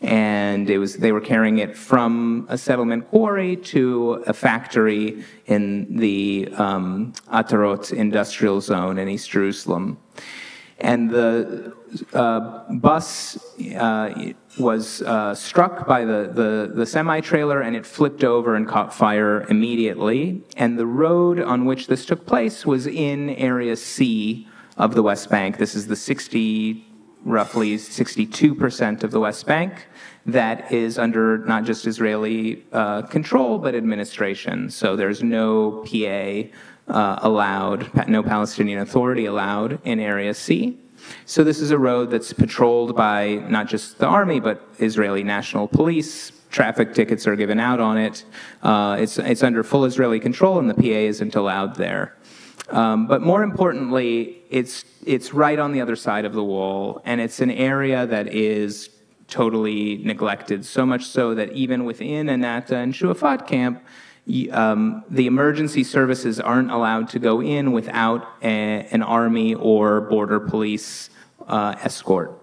And 0.01 0.71
it 0.71 0.79
was, 0.79 0.97
they 0.97 1.11
were 1.11 1.21
carrying 1.21 1.59
it 1.59 1.77
from 1.77 2.47
a 2.49 2.57
settlement 2.57 3.09
quarry 3.09 3.57
to 3.57 4.25
a 4.27 4.33
factory 4.33 5.25
in 5.47 5.97
the 5.97 6.49
um, 6.57 7.13
Atarot 7.33 7.93
industrial 7.93 8.61
zone 8.61 8.99
in 8.99 9.09
East 9.09 9.29
Jerusalem. 9.31 9.99
And 10.81 11.11
the 11.11 11.75
uh, 12.13 12.73
bus 12.75 13.37
uh, 13.75 14.33
was 14.59 15.03
uh, 15.03 15.35
struck 15.35 15.89
by 15.89 16.05
the, 16.05 16.31
the, 16.33 16.73
the 16.73 16.87
semi 16.87 17.21
trailer 17.21 17.61
and 17.61 17.75
it 17.75 17.85
flipped 17.85 18.23
over 18.23 18.55
and 18.55 18.69
caught 18.69 18.95
fire 18.95 19.45
immediately. 19.49 20.43
And 20.57 20.79
the 20.79 20.87
road 20.87 21.41
on 21.41 21.65
which 21.65 21.89
this 21.89 22.07
took 22.07 22.27
place 22.27 22.65
was 22.65 22.87
in 22.87 23.31
Area 23.31 23.77
C 23.77 24.47
of 24.77 24.95
the 24.95 25.03
West 25.03 25.29
Bank. 25.31 25.59
This 25.59 25.75
is 25.75 25.89
the 25.89 25.97
60, 25.97 26.87
roughly 27.25 27.77
62% 27.77 29.03
of 29.03 29.11
the 29.11 29.21
West 29.21 29.47
Bank 29.47 29.87
that 30.27 30.71
is 30.71 30.99
under 30.99 31.39
not 31.39 31.65
just 31.65 31.87
Israeli 31.87 32.65
uh, 32.73 33.03
control, 33.03 33.59
but 33.59 33.75
administration. 33.75 34.71
So 34.71 34.97
there's 34.97 35.23
no 35.23 35.85
PA 35.87 36.49
uh, 36.89 37.19
allowed, 37.23 38.09
no 38.09 38.23
Palestinian 38.23 38.81
Authority 38.81 39.27
allowed 39.27 39.81
in 39.85 40.01
Area 40.01 40.35
C. 40.35 40.79
So 41.25 41.45
this 41.45 41.61
is 41.61 41.71
a 41.71 41.79
road 41.79 42.11
that's 42.11 42.33
patrolled 42.33 42.97
by 42.97 43.37
not 43.49 43.69
just 43.69 43.99
the 43.99 44.07
army, 44.07 44.41
but 44.41 44.67
Israeli 44.79 45.23
National 45.23 45.67
Police. 45.67 46.33
Traffic 46.51 46.95
tickets 46.95 47.27
are 47.27 47.37
given 47.37 47.61
out 47.61 47.79
on 47.81 47.99
it. 47.99 48.25
Uh, 48.63 48.97
it's, 48.99 49.19
it's 49.19 49.43
under 49.43 49.63
full 49.63 49.85
Israeli 49.85 50.19
control, 50.19 50.59
and 50.59 50.69
the 50.69 50.75
PA 50.75 50.83
isn't 50.83 51.35
allowed 51.35 51.77
there. 51.77 52.17
Um, 52.71 53.07
but 53.07 53.23
more 53.23 53.43
importantly, 53.43 54.43
it's, 54.51 54.85
it's 55.07 55.33
right 55.33 55.59
on 55.59 55.73
the 55.73 55.81
other 55.81 55.97
side 55.97 56.25
of 56.25 56.33
the 56.33 56.45
wall, 56.45 57.01
and 57.05 57.21
it's 57.21 57.41
an 57.41 57.51
area 57.51 58.07
that 58.07 58.35
is 58.35 58.91
totally 59.29 59.99
neglected, 59.99 60.65
so 60.65 60.85
much 60.85 61.05
so 61.05 61.35
that 61.35 61.53
even 61.53 61.85
within 61.85 62.27
Anata 62.27 62.73
and 62.73 62.93
Shuafat 62.93 63.47
camp, 63.47 63.83
um, 64.53 65.05
the 65.09 65.27
emergency 65.27 65.85
services 65.85 66.39
aren't 66.39 66.71
allowed 66.71 67.09
to 67.11 67.19
go 67.19 67.41
in 67.41 67.73
without 67.73 68.29
a, 68.43 68.87
an 68.91 69.03
army 69.03 69.55
or 69.55 70.03
border 70.03 70.41
police 70.41 71.11
uh, 71.47 71.75
escort. 71.83 72.39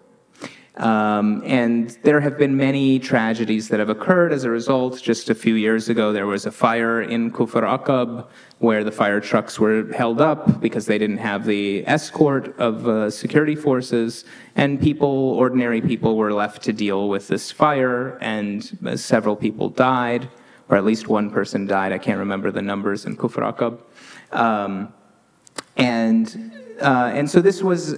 Um, 0.78 1.42
and 1.46 1.92
there 2.04 2.20
have 2.20 2.38
been 2.38 2.58
many 2.58 3.00
tragedies 3.00 3.70
that 3.70 3.80
have 3.80 3.90
occurred 3.90 4.34
as 4.34 4.44
a 4.44 4.50
result. 4.50 5.02
Just 5.02 5.30
a 5.30 5.36
few 5.36 5.56
years 5.56 5.88
ago, 5.88 6.12
there 6.12 6.28
was 6.28 6.46
a 6.46 6.52
fire 6.52 7.02
in 7.02 7.32
Kufr 7.32 7.64
Aqab 7.64 8.28
where 8.60 8.84
the 8.84 8.92
fire 8.92 9.22
trucks 9.22 9.58
were 9.58 9.92
held 9.94 10.20
up 10.20 10.60
because 10.60 10.86
they 10.86 10.98
didn't 10.98 11.18
have 11.18 11.46
the 11.46 11.88
escort 11.88 12.58
of 12.60 12.88
uh, 12.88 13.10
security 13.10 13.56
forces, 13.56 14.26
and 14.56 14.82
people, 14.82 15.08
ordinary 15.08 15.82
people, 15.82 16.18
were 16.18 16.34
left 16.34 16.62
to 16.64 16.74
deal 16.74 17.08
with 17.08 17.28
this 17.30 17.52
fire, 17.52 18.18
and 18.20 18.78
uh, 18.86 18.98
several 18.98 19.36
people 19.36 19.70
died, 19.70 20.28
or 20.68 20.76
at 20.76 20.84
least 20.84 21.08
one 21.08 21.30
person 21.30 21.66
died. 21.66 21.94
I 21.94 21.98
can't 21.98 22.20
remember 22.20 22.52
the 22.52 22.62
numbers 22.62 23.06
in 23.06 23.16
Kufr 23.16 23.54
Aqab. 23.54 23.80
Um, 24.38 24.94
and, 25.78 26.52
uh, 26.82 27.12
and 27.14 27.30
so 27.30 27.40
this 27.40 27.64
was 27.64 27.94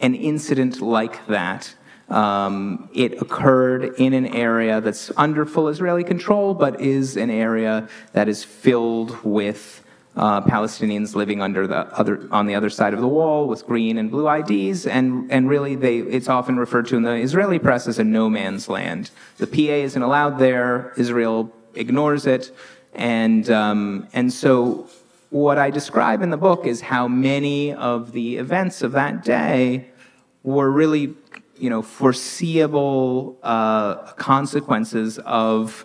an 0.00 0.14
incident 0.14 0.82
like 0.82 1.26
that. 1.28 1.74
Um, 2.10 2.88
it 2.94 3.20
occurred 3.20 3.94
in 3.98 4.14
an 4.14 4.26
area 4.26 4.80
that's 4.80 5.12
under 5.16 5.44
full 5.44 5.68
Israeli 5.68 6.04
control, 6.04 6.54
but 6.54 6.80
is 6.80 7.16
an 7.16 7.30
area 7.30 7.88
that 8.12 8.28
is 8.28 8.42
filled 8.42 9.22
with 9.22 9.84
uh, 10.16 10.40
Palestinians 10.40 11.14
living 11.14 11.40
under 11.40 11.66
the 11.66 11.76
other 11.96 12.26
on 12.32 12.46
the 12.46 12.54
other 12.54 12.70
side 12.70 12.92
of 12.92 13.00
the 13.00 13.06
wall 13.06 13.46
with 13.46 13.64
green 13.66 13.98
and 13.98 14.10
blue 14.10 14.28
IDs, 14.28 14.86
and 14.86 15.30
and 15.30 15.48
really 15.48 15.76
they 15.76 15.98
it's 15.98 16.28
often 16.28 16.56
referred 16.56 16.86
to 16.88 16.96
in 16.96 17.02
the 17.02 17.14
Israeli 17.14 17.58
press 17.58 17.86
as 17.86 17.98
a 17.98 18.04
no 18.04 18.28
man's 18.28 18.68
land. 18.68 19.10
The 19.36 19.46
PA 19.46 19.74
isn't 19.84 20.02
allowed 20.02 20.38
there. 20.38 20.92
Israel 20.96 21.52
ignores 21.74 22.26
it, 22.26 22.50
and 22.94 23.48
um, 23.50 24.08
and 24.12 24.32
so 24.32 24.88
what 25.30 25.58
I 25.58 25.70
describe 25.70 26.22
in 26.22 26.30
the 26.30 26.36
book 26.36 26.66
is 26.66 26.80
how 26.80 27.06
many 27.06 27.72
of 27.72 28.12
the 28.12 28.38
events 28.38 28.82
of 28.82 28.92
that 28.92 29.22
day 29.22 29.90
were 30.42 30.70
really 30.70 31.08
you 31.58 31.70
know, 31.70 31.82
foreseeable 31.82 33.38
uh, 33.42 33.96
consequences 34.12 35.18
of 35.20 35.84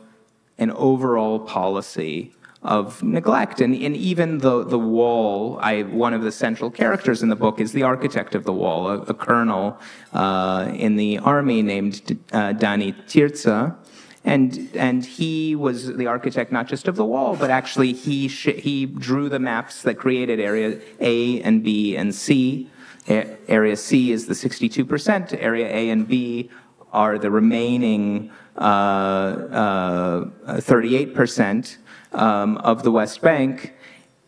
an 0.57 0.71
overall 0.71 1.39
policy 1.39 2.33
of 2.61 3.03
neglect. 3.03 3.59
And, 3.59 3.75
and 3.75 3.95
even 3.95 4.37
the, 4.37 4.63
the 4.63 4.79
wall, 4.79 5.59
I, 5.61 5.83
one 5.83 6.13
of 6.13 6.21
the 6.21 6.31
central 6.31 6.71
characters 6.71 7.21
in 7.21 7.29
the 7.29 7.35
book 7.35 7.59
is 7.59 7.73
the 7.73 7.83
architect 7.83 8.35
of 8.35 8.45
the 8.45 8.53
wall, 8.53 8.87
a, 8.89 9.01
a 9.01 9.13
colonel 9.13 9.77
uh, 10.13 10.71
in 10.73 10.95
the 10.95 11.19
army 11.19 11.61
named 11.61 12.17
uh, 12.31 12.53
Dani 12.53 12.95
Tirza. 13.05 13.75
And, 14.25 14.69
and 14.73 15.05
he 15.05 15.53
was 15.53 15.97
the 15.97 16.07
architect 16.07 16.53
not 16.53 16.67
just 16.67 16.87
of 16.87 16.95
the 16.95 17.03
wall, 17.03 17.35
but 17.35 17.49
actually 17.49 17.91
he, 17.91 18.27
he 18.27 18.85
drew 18.85 19.27
the 19.27 19.39
maps 19.39 19.81
that 19.81 19.95
created 19.95 20.39
area 20.39 20.79
A 21.01 21.41
and 21.41 21.61
B 21.61 21.97
and 21.97 22.15
C 22.15 22.69
Area 23.07 23.75
C 23.75 24.11
is 24.11 24.27
the 24.27 24.33
62%, 24.33 25.37
area 25.41 25.67
A 25.67 25.89
and 25.89 26.07
B 26.07 26.49
are 26.91 27.17
the 27.17 27.31
remaining 27.31 28.31
uh, 28.57 28.59
uh, 28.59 30.25
38% 30.47 31.77
um, 32.13 32.57
of 32.57 32.83
the 32.83 32.91
West 32.91 33.21
Bank. 33.21 33.73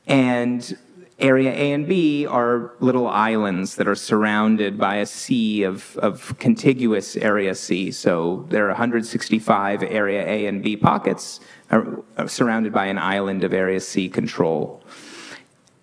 And 0.07 0.77
area 1.19 1.51
A 1.51 1.71
and 1.71 1.87
B 1.87 2.25
are 2.25 2.73
little 2.79 3.07
islands 3.07 3.75
that 3.75 3.87
are 3.87 3.95
surrounded 3.95 4.77
by 4.77 4.97
a 4.97 5.05
sea 5.05 5.63
of, 5.63 5.95
of 5.97 6.37
contiguous 6.39 7.15
area 7.15 7.55
C. 7.55 7.91
So 7.91 8.45
there 8.49 8.65
are 8.65 8.69
165 8.69 9.83
area 9.83 10.27
A 10.27 10.47
and 10.47 10.61
B 10.61 10.75
pockets 10.75 11.39
are, 11.71 12.03
are 12.17 12.27
surrounded 12.27 12.73
by 12.73 12.87
an 12.87 12.97
island 12.97 13.43
of 13.43 13.53
area 13.53 13.79
C 13.79 14.09
control. 14.09 14.83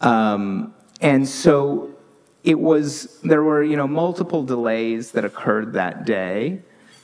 Um, 0.01 0.75
and 1.01 1.27
so 1.27 1.92
it 2.45 2.59
was 2.59 3.21
there 3.23 3.43
were 3.43 3.63
you 3.63 3.77
know 3.77 3.87
multiple 3.87 4.43
delays 4.43 5.13
that 5.13 5.25
occurred 5.25 5.73
that 5.75 6.05
day. 6.05 6.61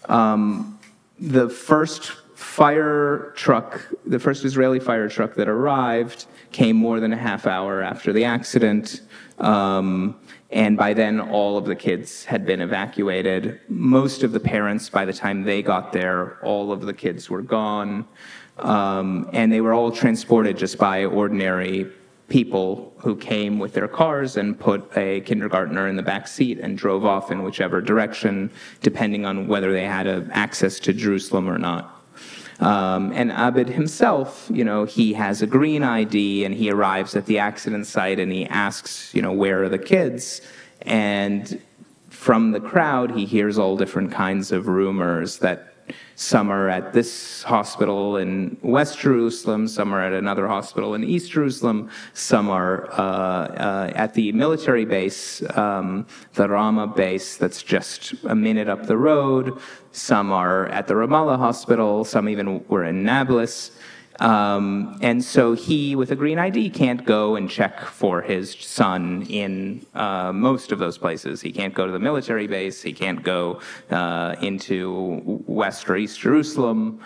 Um, 0.09 0.79
the 1.19 1.49
first 1.49 2.13
fire 2.35 3.33
truck, 3.37 3.87
the 4.07 4.19
first 4.19 4.45
Israeli 4.45 4.81
fire 4.81 5.09
truck 5.09 5.35
that 5.35 5.49
arrived, 5.49 6.27
came 6.53 6.77
more 6.77 7.01
than 7.01 7.13
a 7.13 7.17
half 7.17 7.47
hour 7.47 7.83
after 7.83 8.13
the 8.13 8.25
accident. 8.25 9.03
Um, 9.39 10.19
and 10.51 10.77
by 10.77 10.95
then, 10.95 11.21
all 11.21 11.59
of 11.59 11.67
the 11.67 11.77
kids 11.77 12.25
had 12.25 12.47
been 12.47 12.61
evacuated. 12.61 13.61
Most 13.69 14.23
of 14.23 14.33
the 14.33 14.41
parents, 14.41 14.89
by 14.89 15.05
the 15.05 15.13
time 15.13 15.43
they 15.43 15.63
got 15.63 15.93
there, 15.93 16.39
all 16.43 16.73
of 16.73 16.83
the 16.83 16.95
kids 16.95 17.29
were 17.29 17.43
gone. 17.43 18.07
Um, 18.59 19.29
and 19.33 19.53
they 19.53 19.61
were 19.61 19.75
all 19.75 19.93
transported 19.93 20.57
just 20.57 20.79
by 20.79 21.05
ordinary 21.05 21.93
people 22.29 22.93
who 22.99 23.17
came 23.17 23.59
with 23.59 23.73
their 23.73 23.89
cars 23.89 24.37
and 24.37 24.59
put 24.59 24.97
a 24.97 25.21
kindergartner 25.23 25.89
in 25.89 25.97
the 25.97 26.03
back 26.03 26.29
seat 26.29 26.59
and 26.61 26.77
drove 26.77 27.05
off 27.05 27.31
in 27.31 27.43
whichever 27.43 27.81
direction, 27.81 28.51
depending 28.83 29.25
on 29.25 29.49
whether 29.49 29.73
they 29.73 29.85
had 29.85 30.07
a, 30.07 30.29
access 30.33 30.79
to 30.81 30.93
Jerusalem 30.93 31.49
or 31.49 31.59
not. 31.59 31.95
Um, 32.61 33.13
and 33.13 33.31
Abed 33.31 33.69
himself, 33.69 34.51
you 34.53 34.65
know, 34.65 34.85
he 34.85 35.13
has 35.15 35.43
a 35.43 35.47
green 35.47 35.83
ID 35.83 36.45
and 36.45 36.55
he 36.55 36.71
arrives 36.71 37.15
at 37.15 37.25
the 37.27 37.39
accident 37.39 37.87
site 37.87 38.19
and 38.19 38.33
he 38.33 38.47
asks, 38.47 39.15
you 39.15 39.23
know, 39.23 39.33
where 39.33 39.63
are 39.63 39.69
the 39.69 39.79
kids? 39.79 40.41
And 40.83 41.63
from 42.11 42.51
the 42.51 42.61
crowd, 42.61 43.13
he 43.13 43.27
hears 43.27 43.59
all 43.59 43.77
different 43.77 44.11
kinds 44.11 44.51
of 44.51 44.67
rumors 44.67 45.39
that 45.39 45.73
some 46.17 46.51
are 46.51 46.69
at 46.69 46.93
this 46.93 47.43
hospital 47.43 48.17
in 48.17 48.57
West 48.63 48.99
Jerusalem, 48.99 49.69
some 49.69 49.93
are 49.93 50.03
at 50.03 50.13
another 50.13 50.49
hospital 50.49 50.95
in 50.95 51.05
East 51.05 51.31
Jerusalem, 51.31 51.91
some 52.13 52.51
are 52.51 52.91
uh, 52.93 52.99
uh, 52.99 53.93
at 53.95 54.15
the 54.15 54.33
military 54.33 54.85
base, 54.85 55.43
um, 55.57 56.07
the 56.35 56.49
Rama 56.49 56.87
base 56.87 57.37
that's 57.37 57.63
just 57.63 58.15
a 58.25 58.35
minute 58.35 58.69
up 58.69 58.87
the 58.87 58.97
road, 58.97 59.59
some 59.93 60.33
are 60.33 60.67
at 60.67 60.87
the 60.87 60.95
Ramallah 60.95 61.39
hospital, 61.39 62.05
some 62.05 62.29
even 62.29 62.67
were 62.69 62.85
in 62.85 63.05
Nablus. 63.05 63.73
Um, 64.21 64.99
and 65.01 65.23
so 65.23 65.55
he, 65.55 65.95
with 65.95 66.11
a 66.11 66.17
green 66.17 66.39
ID, 66.39 66.71
can't 66.71 67.05
go 67.05 67.37
and 67.37 67.49
check 67.49 67.81
for 67.81 68.21
his 68.21 68.53
son 68.53 69.23
in 69.29 69.87
uh, 69.95 70.33
most 70.33 70.73
of 70.73 70.81
those 70.81 70.99
places. 70.99 71.41
He 71.41 71.53
can't 71.53 71.73
go 71.73 71.87
to 71.87 71.93
the 71.93 72.01
military 72.01 72.47
base. 72.47 72.83
He 72.83 72.93
can't 72.93 73.23
go 73.23 73.61
uh, 73.91 74.35
into 74.41 75.43
West 75.47 75.89
or 75.89 75.97
East 75.97 76.19
Jerusalem. 76.19 77.01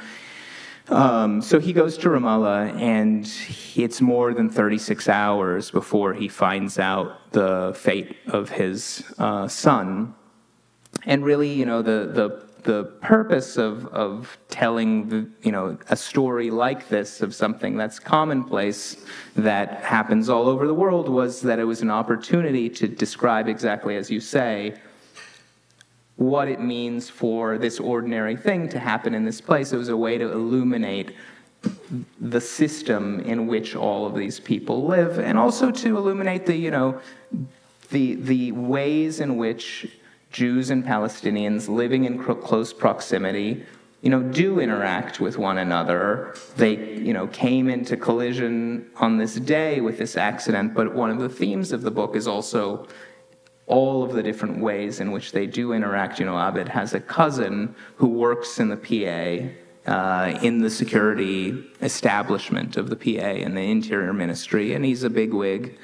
Um, 0.88 1.40
so 1.42 1.61
he 1.61 1.72
goes 1.72 1.96
to 1.98 2.09
Ramallah, 2.09 2.75
and 2.81 3.31
it's 3.77 4.01
more 4.01 4.35
than 4.35 4.51
36 4.51 5.09
hours 5.09 5.70
before 5.70 6.12
he 6.12 6.29
finds 6.29 6.79
out 6.79 7.33
the 7.33 7.72
fate 7.77 8.16
of 8.27 8.51
his 8.51 9.05
uh, 9.18 9.48
son. 9.48 10.14
And 11.05 11.25
really, 11.25 11.53
you 11.53 11.66
know, 11.66 11.83
the, 11.83 12.11
the 12.12 12.46
the 12.64 12.85
purpose 13.01 13.57
of, 13.57 13.87
of 13.88 14.38
telling 14.48 15.09
the, 15.09 15.29
you 15.42 15.53
know, 15.53 15.77
a 15.88 15.96
story 15.96 16.51
like 16.51 16.88
this 16.88 17.20
of 17.20 17.35
something 17.35 17.77
that's 17.77 17.98
commonplace 17.98 19.05
that 19.35 19.83
happens 19.83 20.29
all 20.29 20.48
over 20.48 20.66
the 20.66 20.75
world 20.75 21.09
was 21.09 21.40
that 21.42 21.59
it 21.59 21.64
was 21.64 21.83
an 21.83 21.90
opportunity 21.90 22.68
to 22.68 22.87
describe 22.87 23.48
exactly 23.48 23.96
as 23.96 24.11
you 24.11 24.20
say 24.20 24.75
what 26.16 26.46
it 26.46 26.61
means 26.61 27.09
for 27.09 27.59
this 27.59 27.81
ordinary 27.81 28.37
thing 28.37 28.68
to 28.68 28.79
happen 28.79 29.14
in 29.14 29.25
this 29.25 29.40
place. 29.40 29.72
It 29.72 29.79
was 29.79 29.88
a 29.88 29.96
way 29.96 30.18
to 30.18 30.31
illuminate 30.31 31.16
the 32.20 32.40
system 32.40 33.20
in 33.20 33.46
which 33.46 33.75
all 33.75 34.07
of 34.07 34.14
these 34.14 34.38
people 34.38 34.85
live 34.87 35.18
and 35.18 35.38
also 35.38 35.70
to 35.70 35.96
illuminate 35.96 36.46
the, 36.46 36.57
you 36.57 36.70
know, 36.70 37.01
the, 37.90 38.14
the 38.14 38.53
ways 38.53 39.20
in 39.20 39.37
which 39.37 39.87
Jews 40.33 40.71
and 40.71 40.83
Palestinians 40.85 41.68
living 41.68 42.05
in 42.05 42.18
close 42.18 42.73
proximity, 42.73 43.64
you 44.01 44.11
know, 44.11 44.23
do 44.23 44.59
interact 44.59 45.21
with 45.21 45.38
one 45.38 45.59
another. 45.59 46.35
They, 46.57 46.97
you 46.97 47.12
know, 47.12 47.29
came 47.29 47.68
into 47.68 47.97
collision 47.97 48.90
on 48.97 49.18
this 49.18 49.37
day 49.37 49.81
with 49.81 49.99
this 49.99 50.16
accident, 50.16 50.75
but 50.75 50.95
one 50.95 51.11
of 51.11 51.18
the 51.18 51.29
themes 51.29 51.71
of 51.71 51.83
the 51.83 51.90
book 51.90 52.16
is 52.16 52.27
also 52.27 52.88
all 53.66 54.03
of 54.03 54.12
the 54.12 54.23
different 54.23 54.59
ways 54.59 55.01
in 55.01 55.12
which 55.12 55.33
they 55.33 55.47
do 55.47 55.73
interact. 55.73 56.18
You 56.18 56.27
know, 56.27 56.37
Abed 56.37 56.68
has 56.68 56.95
a 56.95 57.01
cousin 57.01 57.77
who 57.97 58.09
works 58.09 58.59
in 58.59 58.68
the 58.68 58.77
PA, 58.77 59.90
uh, 59.90 60.38
in 60.42 60.62
the 60.62 60.71
security 60.71 61.64
establishment 61.81 62.77
of 62.77 62.90
the 62.90 62.97
PA 62.97 63.29
and 63.45 63.57
the 63.57 63.71
Interior 63.71 64.12
Ministry, 64.12 64.73
and 64.75 64.85
he's 64.85 65.05
a 65.05 65.11
bigwig. 65.11 65.79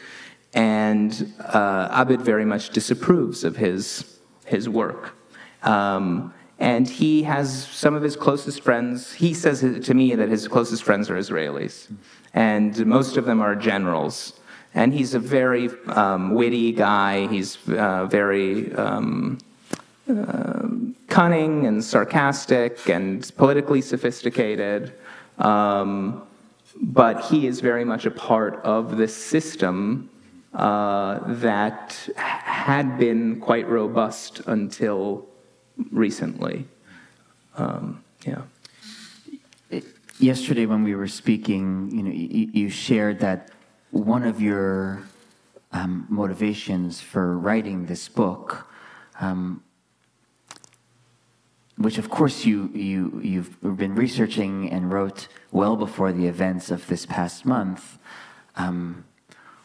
And 0.54 1.32
uh, 1.38 2.16
very 2.20 2.46
much 2.46 2.70
disapproves 2.70 3.44
of 3.44 3.56
his 3.56 4.17
his 4.48 4.68
work. 4.68 5.14
Um, 5.62 6.34
and 6.58 6.88
he 6.88 7.22
has 7.22 7.66
some 7.68 7.94
of 7.94 8.02
his 8.02 8.16
closest 8.16 8.62
friends. 8.62 9.12
He 9.12 9.32
says 9.32 9.60
to 9.60 9.94
me 9.94 10.14
that 10.16 10.28
his 10.28 10.48
closest 10.48 10.82
friends 10.82 11.08
are 11.08 11.16
Israelis, 11.16 11.86
and 12.34 12.84
most 12.86 13.16
of 13.16 13.24
them 13.26 13.40
are 13.40 13.54
generals. 13.54 14.32
And 14.74 14.92
he's 14.92 15.14
a 15.14 15.18
very 15.18 15.70
um, 15.88 16.34
witty 16.34 16.72
guy. 16.72 17.26
He's 17.28 17.56
uh, 17.68 18.06
very 18.06 18.72
um, 18.74 19.38
uh, 20.10 20.68
cunning 21.08 21.66
and 21.66 21.82
sarcastic 21.82 22.88
and 22.88 23.30
politically 23.36 23.80
sophisticated. 23.80 24.92
Um, 25.38 26.22
but 26.80 27.24
he 27.24 27.46
is 27.46 27.60
very 27.60 27.84
much 27.84 28.04
a 28.06 28.10
part 28.10 28.56
of 28.64 28.96
the 28.96 29.08
system 29.08 30.10
uh, 30.54 31.20
that 31.34 32.08
had 32.58 32.98
been 32.98 33.40
quite 33.40 33.68
robust 33.68 34.40
until 34.46 35.26
recently. 35.92 36.66
Um, 37.56 38.02
yeah. 38.26 38.42
Yesterday, 40.18 40.66
when 40.66 40.82
we 40.82 40.96
were 40.96 41.06
speaking, 41.06 41.90
you 41.92 42.02
know, 42.02 42.10
you, 42.10 42.50
you 42.52 42.68
shared 42.68 43.20
that 43.20 43.50
one 43.92 44.24
of 44.24 44.40
your 44.40 45.04
um, 45.70 46.06
motivations 46.08 47.00
for 47.00 47.38
writing 47.38 47.86
this 47.86 48.08
book, 48.08 48.66
um, 49.20 49.62
which 51.76 51.96
of 51.96 52.10
course 52.10 52.44
you, 52.44 52.70
you, 52.74 53.20
you've 53.22 53.76
been 53.76 53.94
researching 53.94 54.68
and 54.68 54.92
wrote 54.92 55.28
well 55.52 55.76
before 55.76 56.10
the 56.12 56.26
events 56.26 56.72
of 56.72 56.88
this 56.88 57.06
past 57.06 57.46
month, 57.46 57.98
um, 58.56 59.04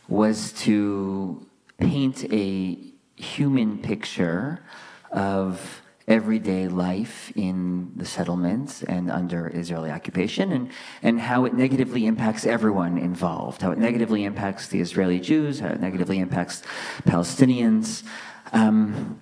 was 0.07 0.53
to 0.53 1.43
paint 1.77 2.31
a 2.31 2.77
human 3.15 3.77
picture 3.77 4.63
of 5.11 5.81
everyday 6.07 6.67
life 6.67 7.31
in 7.35 7.91
the 7.95 8.05
settlements 8.05 8.83
and 8.83 9.09
under 9.09 9.49
Israeli 9.53 9.89
occupation 9.89 10.51
and, 10.51 10.69
and 11.01 11.19
how 11.21 11.45
it 11.45 11.53
negatively 11.53 12.05
impacts 12.05 12.45
everyone 12.45 12.97
involved, 12.97 13.61
how 13.61 13.71
it 13.71 13.77
negatively 13.77 14.25
impacts 14.25 14.67
the 14.67 14.81
Israeli 14.81 15.19
Jews, 15.19 15.59
how 15.59 15.69
it 15.69 15.79
negatively 15.79 16.19
impacts 16.19 16.61
Palestinians. 17.03 18.03
Um, 18.51 19.21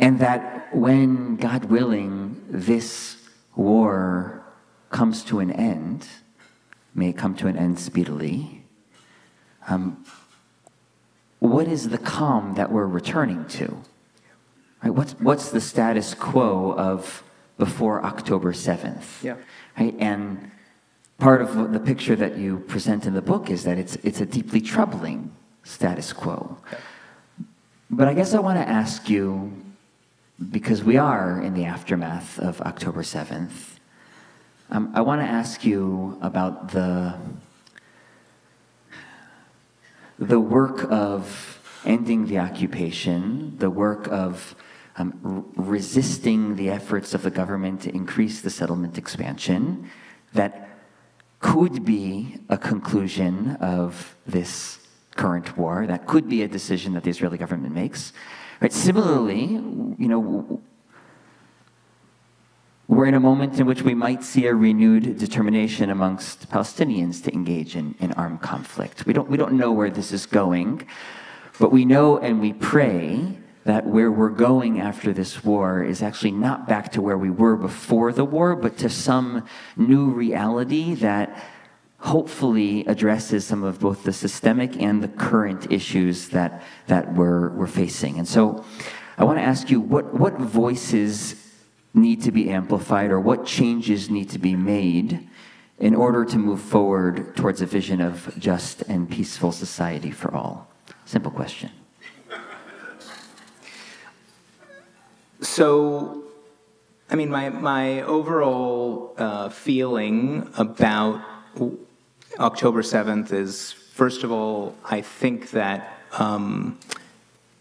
and 0.00 0.18
that 0.20 0.74
when, 0.74 1.36
God 1.36 1.66
willing, 1.66 2.42
this 2.48 3.16
war 3.54 4.44
comes 4.90 5.22
to 5.24 5.40
an 5.40 5.50
end, 5.50 6.06
may 6.94 7.10
it 7.10 7.16
come 7.16 7.34
to 7.36 7.46
an 7.46 7.56
end 7.56 7.78
speedily, 7.78 8.64
um, 9.68 10.04
what 11.48 11.68
is 11.68 11.88
the 11.90 11.98
calm 11.98 12.54
that 12.54 12.72
we're 12.72 12.86
returning 12.86 13.44
to? 13.46 13.76
Right? 14.82 14.90
What's, 14.90 15.12
what's 15.14 15.50
the 15.50 15.60
status 15.60 16.14
quo 16.14 16.72
of 16.72 17.22
before 17.58 18.04
October 18.04 18.52
7th? 18.52 19.22
Yeah. 19.22 19.36
Right? 19.78 19.94
And 19.98 20.50
part 21.18 21.42
of 21.42 21.72
the 21.72 21.80
picture 21.80 22.16
that 22.16 22.36
you 22.36 22.60
present 22.60 23.06
in 23.06 23.14
the 23.14 23.22
book 23.22 23.50
is 23.50 23.64
that 23.64 23.78
it's, 23.78 23.96
it's 23.96 24.20
a 24.20 24.26
deeply 24.26 24.60
troubling 24.60 25.34
status 25.62 26.12
quo. 26.12 26.58
Okay. 26.66 26.82
But 27.90 28.08
I 28.08 28.14
guess 28.14 28.34
I 28.34 28.40
want 28.40 28.58
to 28.58 28.68
ask 28.68 29.08
you, 29.08 29.52
because 30.50 30.82
we 30.82 30.96
are 30.96 31.40
in 31.40 31.54
the 31.54 31.64
aftermath 31.64 32.38
of 32.38 32.60
October 32.62 33.02
7th, 33.02 33.78
um, 34.70 34.90
I 34.94 35.02
want 35.02 35.20
to 35.20 35.26
ask 35.26 35.64
you 35.64 36.18
about 36.22 36.70
the 36.70 37.18
the 40.18 40.40
work 40.40 40.90
of 40.90 41.60
ending 41.84 42.26
the 42.26 42.38
occupation, 42.38 43.56
the 43.58 43.70
work 43.70 44.08
of 44.08 44.54
um, 44.96 45.50
resisting 45.56 46.56
the 46.56 46.70
efforts 46.70 47.14
of 47.14 47.22
the 47.22 47.30
government 47.30 47.82
to 47.82 47.94
increase 47.94 48.40
the 48.40 48.50
settlement 48.50 48.96
expansion, 48.96 49.90
that 50.32 50.68
could 51.40 51.84
be 51.84 52.38
a 52.48 52.56
conclusion 52.56 53.56
of 53.56 54.16
this 54.26 54.78
current 55.16 55.56
war. 55.58 55.86
That 55.86 56.06
could 56.06 56.28
be 56.28 56.42
a 56.42 56.48
decision 56.48 56.94
that 56.94 57.04
the 57.04 57.10
Israeli 57.10 57.38
government 57.38 57.74
makes. 57.74 58.12
Right? 58.60 58.72
Similarly, 58.72 59.44
you 59.44 60.08
know, 60.08 60.62
we're 62.96 63.06
in 63.06 63.14
a 63.14 63.20
moment 63.20 63.58
in 63.58 63.66
which 63.66 63.82
we 63.82 63.94
might 63.94 64.22
see 64.22 64.46
a 64.46 64.54
renewed 64.54 65.18
determination 65.18 65.90
amongst 65.90 66.48
Palestinians 66.50 67.22
to 67.24 67.32
engage 67.32 67.76
in, 67.76 67.94
in 68.00 68.12
armed 68.12 68.42
conflict. 68.42 69.06
We 69.06 69.12
don't, 69.12 69.28
we 69.28 69.36
don't 69.36 69.54
know 69.54 69.72
where 69.72 69.90
this 69.90 70.12
is 70.12 70.26
going, 70.26 70.86
but 71.58 71.72
we 71.72 71.84
know 71.84 72.18
and 72.18 72.40
we 72.40 72.52
pray 72.52 73.38
that 73.64 73.86
where 73.86 74.12
we're 74.12 74.28
going 74.28 74.80
after 74.80 75.12
this 75.12 75.42
war 75.42 75.82
is 75.82 76.02
actually 76.02 76.32
not 76.32 76.68
back 76.68 76.92
to 76.92 77.00
where 77.00 77.16
we 77.16 77.30
were 77.30 77.56
before 77.56 78.12
the 78.12 78.24
war, 78.24 78.54
but 78.54 78.76
to 78.78 78.90
some 78.90 79.46
new 79.76 80.10
reality 80.10 80.94
that 80.94 81.42
hopefully 81.98 82.84
addresses 82.86 83.46
some 83.46 83.62
of 83.62 83.80
both 83.80 84.04
the 84.04 84.12
systemic 84.12 84.80
and 84.80 85.02
the 85.02 85.08
current 85.08 85.72
issues 85.72 86.28
that, 86.28 86.62
that 86.86 87.14
we're, 87.14 87.48
we're 87.50 87.66
facing. 87.66 88.18
And 88.18 88.28
so 88.28 88.62
I 89.16 89.24
want 89.24 89.38
to 89.38 89.42
ask 89.42 89.70
you 89.70 89.80
what, 89.80 90.12
what 90.12 90.38
voices 90.38 91.43
need 91.94 92.22
to 92.22 92.32
be 92.32 92.50
amplified 92.50 93.10
or 93.10 93.20
what 93.20 93.46
changes 93.46 94.10
need 94.10 94.28
to 94.30 94.38
be 94.38 94.56
made 94.56 95.26
in 95.78 95.94
order 95.94 96.24
to 96.24 96.38
move 96.38 96.60
forward 96.60 97.34
towards 97.36 97.62
a 97.62 97.66
vision 97.66 98.00
of 98.00 98.34
just 98.38 98.82
and 98.82 99.08
peaceful 99.08 99.52
society 99.52 100.10
for 100.10 100.34
all? 100.34 100.68
Simple 101.04 101.30
question. 101.30 101.70
So, 105.40 106.24
I 107.10 107.16
mean, 107.16 107.30
my, 107.30 107.48
my 107.50 108.02
overall 108.02 109.14
uh, 109.18 109.48
feeling 109.50 110.48
about 110.56 111.20
October 112.38 112.82
7th 112.82 113.32
is, 113.32 113.72
first 113.72 114.24
of 114.24 114.32
all, 114.32 114.74
I 114.84 115.00
think 115.00 115.50
that 115.50 115.98
um, 116.12 116.78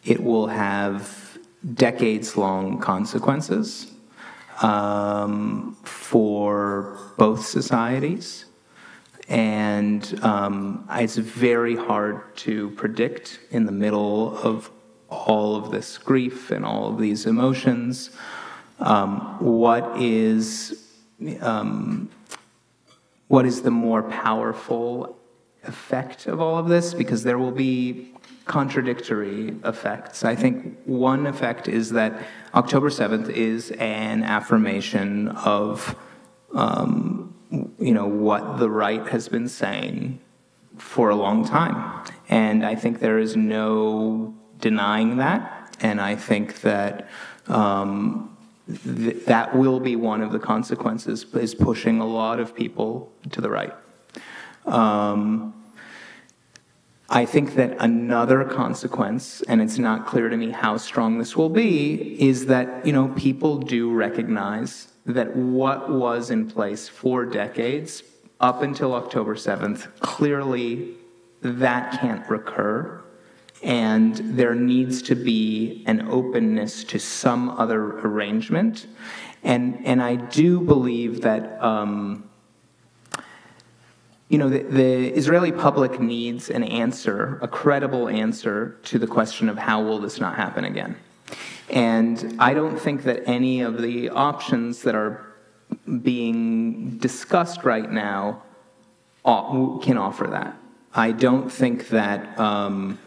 it 0.06 0.24
will 0.24 0.48
have 0.48 1.38
decades 1.76 2.38
long 2.38 2.80
consequences 2.80 3.92
um, 4.63 5.78
for 5.84 6.97
both 7.17 7.45
societies. 7.45 8.45
And 9.30 10.19
um, 10.23 10.88
it's 10.91 11.17
very 11.17 11.76
hard 11.76 12.36
to 12.38 12.71
predict 12.71 13.39
in 13.52 13.65
the 13.65 13.71
middle 13.71 14.38
of 14.38 14.69
all 15.10 15.56
of 15.56 15.71
this 15.71 15.97
grief 15.97 16.49
and 16.52 16.65
all 16.65 16.89
of 16.89 16.99
these 16.99 17.26
emotions 17.26 18.10
um, 18.80 19.38
what 19.39 20.02
is 20.02 20.89
um, 21.41 22.10
what 23.28 23.45
is 23.45 23.62
the 23.62 23.71
more 23.71 24.04
powerful 24.04 25.17
effect 25.63 26.28
of 26.28 26.41
all 26.41 26.58
of 26.58 26.67
this 26.67 26.93
because 26.93 27.23
there 27.23 27.38
will 27.38 27.52
be 27.52 28.12
contradictory 28.45 29.56
effects. 29.63 30.25
I 30.25 30.36
think 30.36 30.77
one 30.86 31.25
effect 31.25 31.67
is 31.67 31.91
that 31.91 32.21
October 32.53 32.89
7th 32.89 33.29
is 33.29 33.71
an 33.71 34.23
affirmation 34.23 35.29
of, 35.29 35.95
um, 36.53 37.34
you 37.79 37.93
know, 37.93 38.08
what 38.08 38.58
the 38.58 38.69
right 38.69 39.08
has 39.08 39.29
been 39.29 39.47
saying 39.47 40.19
for 40.77 41.10
a 41.10 41.15
long 41.15 41.45
time. 41.45 42.03
And 42.29 42.65
I 42.65 42.75
think 42.75 42.99
there 42.99 43.19
is 43.19 43.36
no 43.36 44.34
denying 44.60 45.17
that. 45.17 45.77
And 45.79 46.01
I 46.01 46.15
think 46.15 46.62
that 46.62 47.08
um, 47.47 48.36
th- 48.67 49.25
that 49.25 49.56
will 49.56 49.79
be 49.79 49.95
one 49.95 50.21
of 50.21 50.32
the 50.32 50.39
consequences, 50.39 51.25
is 51.34 51.56
pushing 51.56 51.99
a 51.99 52.06
lot 52.06 52.39
of 52.39 52.56
people 52.56 53.12
to 53.32 53.41
the 53.41 53.49
right. 53.49 53.73
Um, 54.65 55.53
I 57.10 57.26
think 57.26 57.56
that 57.56 57.76
another 57.80 58.44
consequence, 58.46 59.42
and 59.44 59.62
it's 59.62 59.78
not 59.78 60.08
clear 60.08 60.30
to 60.30 60.38
me 60.38 60.52
how 60.52 60.78
strong 60.78 61.18
this 61.18 61.36
will 61.36 61.50
be, 61.50 62.22
is 62.22 62.46
that 62.48 62.86
you 62.86 62.94
know 62.94 63.10
people 63.10 63.58
do 63.58 63.92
recognize 63.92 64.88
that 65.06 65.36
what 65.36 65.89
was 65.89 66.32
in 66.32 66.50
place 66.50 66.88
for 66.88 67.26
decades 67.26 68.04
up 68.39 68.62
until 68.62 68.94
October 68.94 69.36
7th, 69.36 69.88
clearly 70.00 70.96
that 71.42 72.00
can't 72.00 72.28
recur. 72.30 73.02
And 73.62 74.16
there 74.16 74.56
needs 74.56 75.02
to 75.04 75.16
be 75.16 75.84
an 75.88 76.10
openness 76.10 76.84
to 76.86 77.00
some 77.00 77.50
other 77.52 78.00
arrangement. 78.00 78.88
And, 79.44 79.86
and 79.86 80.02
I 80.02 80.16
do 80.16 80.60
believe 80.60 81.22
that 81.22 81.62
um, 81.63 82.30
you 84.34 84.39
know, 84.39 84.50
the, 84.50 84.63
the, 84.63 85.10
Israeli 85.15 85.52
public 85.52 86.00
needs 86.00 86.50
an 86.50 86.63
answer, 86.63 87.38
a 87.43 87.48
credible 87.48 88.10
answer 88.10 88.80
to 88.86 88.98
the 88.98 89.06
question 89.06 89.48
of 89.48 89.60
how 89.60 89.84
will 89.84 90.00
this 90.00 90.19
not 90.19 90.36
happen 90.36 90.65
again. 90.65 90.96
And 91.69 92.36
I 92.39 92.56
don't 92.56 92.80
think 92.80 93.04
that 93.04 93.22
any 93.28 93.62
of 93.62 93.80
the 93.80 94.10
options 94.10 94.82
that 94.82 94.96
are 94.96 95.24
being 96.02 96.98
discussed 96.98 97.63
right 97.63 97.89
now 97.91 98.41
can 99.24 100.00
offer 100.00 100.26
that. 100.26 100.58
I 100.96 101.12
don't 101.12 101.52
think 101.52 101.89
that 101.89 102.39
um, 102.39 102.98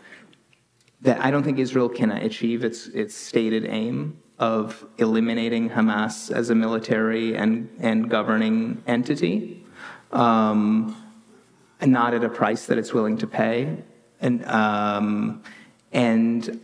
that 1.03 1.21
I 1.21 1.33
don't 1.33 1.43
think 1.43 1.59
Israel 1.59 1.89
can 1.89 2.13
achieve 2.13 2.63
its 2.63 2.87
its 2.87 3.17
stated 3.17 3.65
aim 3.67 4.17
of 4.39 4.87
eliminating 4.99 5.71
Hamas 5.71 6.31
as 6.31 6.51
a 6.51 6.55
military 6.55 7.37
and 7.37 7.69
and 7.81 8.09
governing 8.09 8.81
entity. 8.87 9.67
Um, 10.13 11.03
and 11.81 11.93
not 11.93 12.15
at 12.15 12.25
a 12.25 12.29
price 12.29 12.67
that 12.67 12.79
it's 12.79 12.93
willing 12.93 13.19
to 13.19 13.27
pay. 13.27 13.77
And, 14.21 14.45
um, 14.47 15.43
and, 15.93 16.61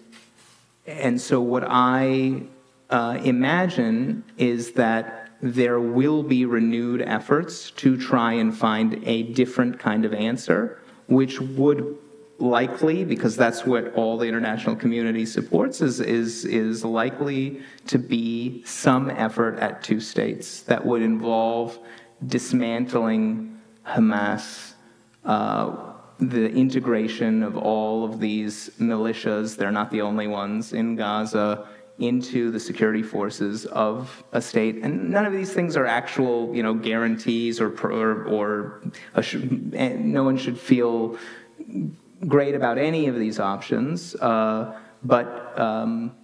and 0.87 1.21
so 1.21 1.41
what 1.41 1.65
I 1.67 2.43
uh, 2.91 3.19
imagine 3.23 4.25
is 4.39 4.73
that 4.73 5.31
there 5.41 5.81
will 5.81 6.23
be 6.23 6.45
renewed 6.45 7.03
efforts 7.03 7.71
to 7.73 7.97
try 7.97 8.33
and 8.35 8.57
find 8.57 9.03
a 9.07 9.25
different 9.25 9.79
kind 9.79 10.05
of 10.05 10.15
answer, 10.15 10.81
which 11.09 11.41
would 11.41 11.99
likely, 12.39 13.05
because 13.05 13.37
that's 13.37 13.65
what 13.67 13.93
all 13.95 14.19
the 14.19 14.27
international 14.27 14.77
community 14.77 15.27
supports, 15.27 15.81
is, 15.81 16.01
is, 16.01 16.45
is 16.45 16.85
likely 16.85 17.61
to 17.87 17.99
be 17.99 18.63
some 18.65 19.11
effort 19.11 19.59
at 19.59 19.83
two 19.83 20.01
states 20.01 20.63
that 20.63 20.85
would 20.85 21.03
involve 21.03 21.79
dismantling 22.27 23.61
Hamas 23.87 24.72
uh, 25.25 25.93
the 26.19 26.51
integration 26.51 27.43
of 27.43 27.57
all 27.57 28.05
of 28.05 28.21
these 28.21 28.71
militias, 28.79 29.57
they're 29.57 29.73
not 29.73 29.91
the 29.91 30.01
only 30.01 30.27
ones 30.27 30.73
in 30.73 30.97
Gaza, 30.97 31.67
into 31.99 32.51
the 32.51 32.59
security 32.59 33.03
forces 33.03 33.67
of 33.67 34.25
a 34.33 34.41
state. 34.41 34.77
And 34.77 35.11
none 35.11 35.27
of 35.27 35.33
these 35.33 35.53
things 35.53 35.77
are 35.77 35.87
actual, 35.87 36.55
you 36.55 36.63
know, 36.63 36.75
guarantees 36.75 37.61
or, 37.61 37.69
or, 37.87 38.25
or 38.25 38.83
no 39.73 40.25
one 40.25 40.37
should 40.37 40.59
feel 40.59 41.19
great 42.27 42.55
about 42.55 42.79
any 42.79 43.09
of 43.09 43.17
these 43.17 43.39
options. 43.39 44.15
Uh, 44.17 44.77
but, 45.05 45.59
um, 45.59 46.17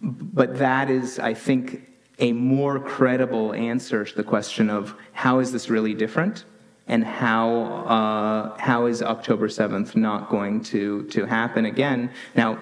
but 0.00 0.58
that 0.58 0.90
is, 0.90 1.18
I 1.18 1.34
think, 1.34 1.88
a 2.18 2.32
more 2.32 2.78
credible 2.78 3.52
answer 3.52 4.04
to 4.04 4.14
the 4.14 4.24
question 4.24 4.70
of 4.70 4.94
how 5.12 5.38
is 5.38 5.52
this 5.52 5.68
really 5.68 5.94
different? 5.94 6.44
And 6.88 7.04
how 7.04 7.62
uh, 7.86 8.58
how 8.58 8.86
is 8.86 9.02
October 9.02 9.48
7th 9.48 9.94
not 9.96 10.28
going 10.28 10.62
to 10.64 11.04
to 11.04 11.24
happen 11.26 11.66
again? 11.66 12.10
Now, 12.34 12.58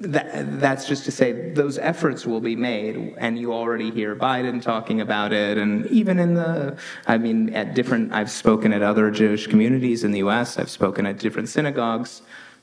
that, 0.00 0.60
that's 0.60 0.86
just 0.86 1.04
to 1.06 1.10
say 1.10 1.50
those 1.52 1.76
efforts 1.78 2.24
will 2.24 2.40
be 2.40 2.54
made, 2.54 3.14
and 3.18 3.38
you 3.38 3.52
already 3.52 3.90
hear 3.90 4.14
Biden 4.14 4.62
talking 4.62 5.00
about 5.00 5.32
it, 5.32 5.58
and 5.58 5.86
even 5.86 6.18
in 6.20 6.34
the, 6.34 6.78
I 7.06 7.18
mean, 7.18 7.52
at 7.54 7.74
different, 7.74 8.12
I've 8.12 8.30
spoken 8.30 8.72
at 8.72 8.82
other 8.82 9.10
Jewish 9.10 9.48
communities 9.48 10.04
in 10.04 10.12
the 10.12 10.18
U.S. 10.18 10.58
I've 10.58 10.70
spoken 10.70 11.04
at 11.06 11.18
different 11.18 11.48
synagogues. 11.48 12.22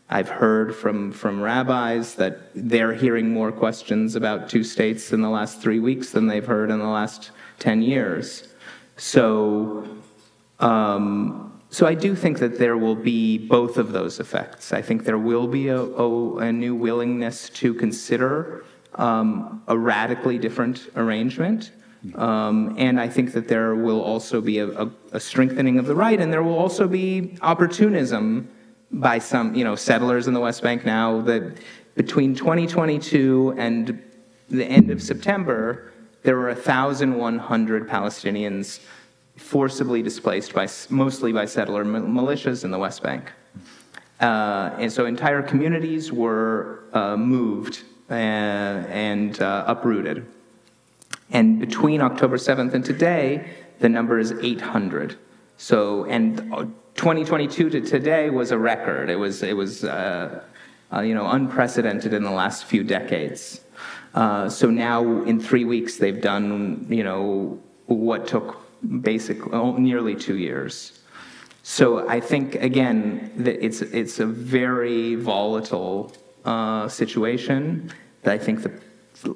I've 0.09 0.29
heard 0.29 0.75
from 0.75 1.11
from 1.11 1.41
rabbis 1.41 2.15
that 2.15 2.51
they're 2.53 2.93
hearing 2.93 3.31
more 3.31 3.51
questions 3.51 4.15
about 4.15 4.49
two 4.49 4.63
states 4.63 5.11
in 5.11 5.21
the 5.21 5.29
last 5.29 5.61
three 5.61 5.79
weeks 5.79 6.11
than 6.11 6.27
they've 6.27 6.45
heard 6.45 6.69
in 6.69 6.79
the 6.79 6.87
last 6.87 7.31
ten 7.57 7.81
years. 7.81 8.47
So 8.97 9.85
um, 10.59 11.61
so 11.69 11.85
I 11.85 11.93
do 11.93 12.15
think 12.15 12.39
that 12.39 12.57
there 12.57 12.77
will 12.77 12.95
be 12.95 13.37
both 13.37 13.77
of 13.77 13.91
those 13.91 14.19
effects. 14.19 14.71
I 14.71 14.81
think 14.81 15.03
there 15.03 15.17
will 15.17 15.47
be 15.47 15.67
a, 15.67 15.81
a, 15.81 16.37
a 16.37 16.51
new 16.51 16.75
willingness 16.75 17.49
to 17.49 17.73
consider 17.73 18.63
um, 18.95 19.61
a 19.67 19.77
radically 19.77 20.37
different 20.37 20.87
arrangement. 20.95 21.71
Um, 22.13 22.75
and 22.77 22.99
I 22.99 23.09
think 23.09 23.33
that 23.33 23.47
there 23.47 23.75
will 23.75 24.01
also 24.01 24.39
be 24.39 24.59
a, 24.59 24.89
a, 25.11 25.19
strengthening 25.19 25.79
of 25.79 25.87
the 25.87 25.95
right, 25.95 26.19
and 26.19 26.31
there 26.31 26.43
will 26.43 26.57
also 26.57 26.87
be 26.87 27.35
opportunism 27.41 28.47
by 28.91 29.17
some, 29.17 29.55
you 29.55 29.63
know, 29.63 29.75
settlers 29.75 30.27
in 30.27 30.33
the 30.33 30.39
West 30.39 30.61
Bank 30.61 30.85
now 30.85 31.21
that 31.21 31.57
between 31.95 32.35
2022 32.35 33.55
and 33.57 34.01
the 34.49 34.65
end 34.65 34.91
of 34.91 35.01
September, 35.01 35.91
there 36.21 36.37
were 36.37 36.53
1,100 36.53 37.89
Palestinians 37.89 38.79
forcibly 39.35 40.01
displaced 40.01 40.53
by 40.53 40.67
mostly 40.89 41.31
by 41.33 41.45
settler 41.45 41.83
militias 41.83 42.63
in 42.63 42.71
the 42.71 42.79
West 42.79 43.03
Bank. 43.03 43.31
Uh, 44.19 44.71
and 44.79 44.91
so 44.91 45.05
entire 45.05 45.41
communities 45.41 46.11
were 46.11 46.83
uh, 46.93 47.17
moved 47.17 47.83
uh, 48.09 48.13
and 48.13 49.41
uh, 49.41 49.65
uprooted. 49.67 50.25
And 51.31 51.59
between 51.59 52.01
October 52.01 52.37
7th 52.37 52.73
and 52.73 52.85
today, 52.85 53.49
the 53.79 53.89
number 53.89 54.19
is 54.19 54.31
800. 54.31 55.17
So, 55.57 56.05
and 56.05 56.37
2022 56.95 57.69
to 57.71 57.81
today 57.81 58.29
was 58.29 58.51
a 58.51 58.57
record. 58.57 59.09
It 59.09 59.17
was, 59.17 59.43
it 59.43 59.55
was 59.55 59.83
uh, 59.83 60.43
uh, 60.93 61.01
you 61.01 61.13
know, 61.13 61.27
unprecedented 61.27 62.13
in 62.13 62.23
the 62.23 62.31
last 62.31 62.65
few 62.65 62.83
decades. 62.83 63.61
so 64.13 64.69
now, 64.71 65.03
in 65.23 65.41
three 65.41 65.65
weeks, 65.65 65.97
they've 65.97 66.21
done, 66.21 66.85
you 66.89 67.03
know, 67.03 67.59
what 67.87 68.27
took 68.27 68.64
basically 69.01 69.51
oh, 69.53 69.77
nearly 69.77 70.15
two 70.15 70.37
years. 70.37 70.99
So 71.63 72.07
I 72.07 72.19
think 72.19 72.55
again 72.55 73.31
that 73.37 73.63
it's 73.63 73.81
it's 73.81 74.19
a 74.19 74.25
very 74.25 75.15
volatile 75.15 76.13
uh, 76.45 76.87
situation. 76.87 77.91
I 78.23 78.37
think 78.37 78.63
the 78.63 78.71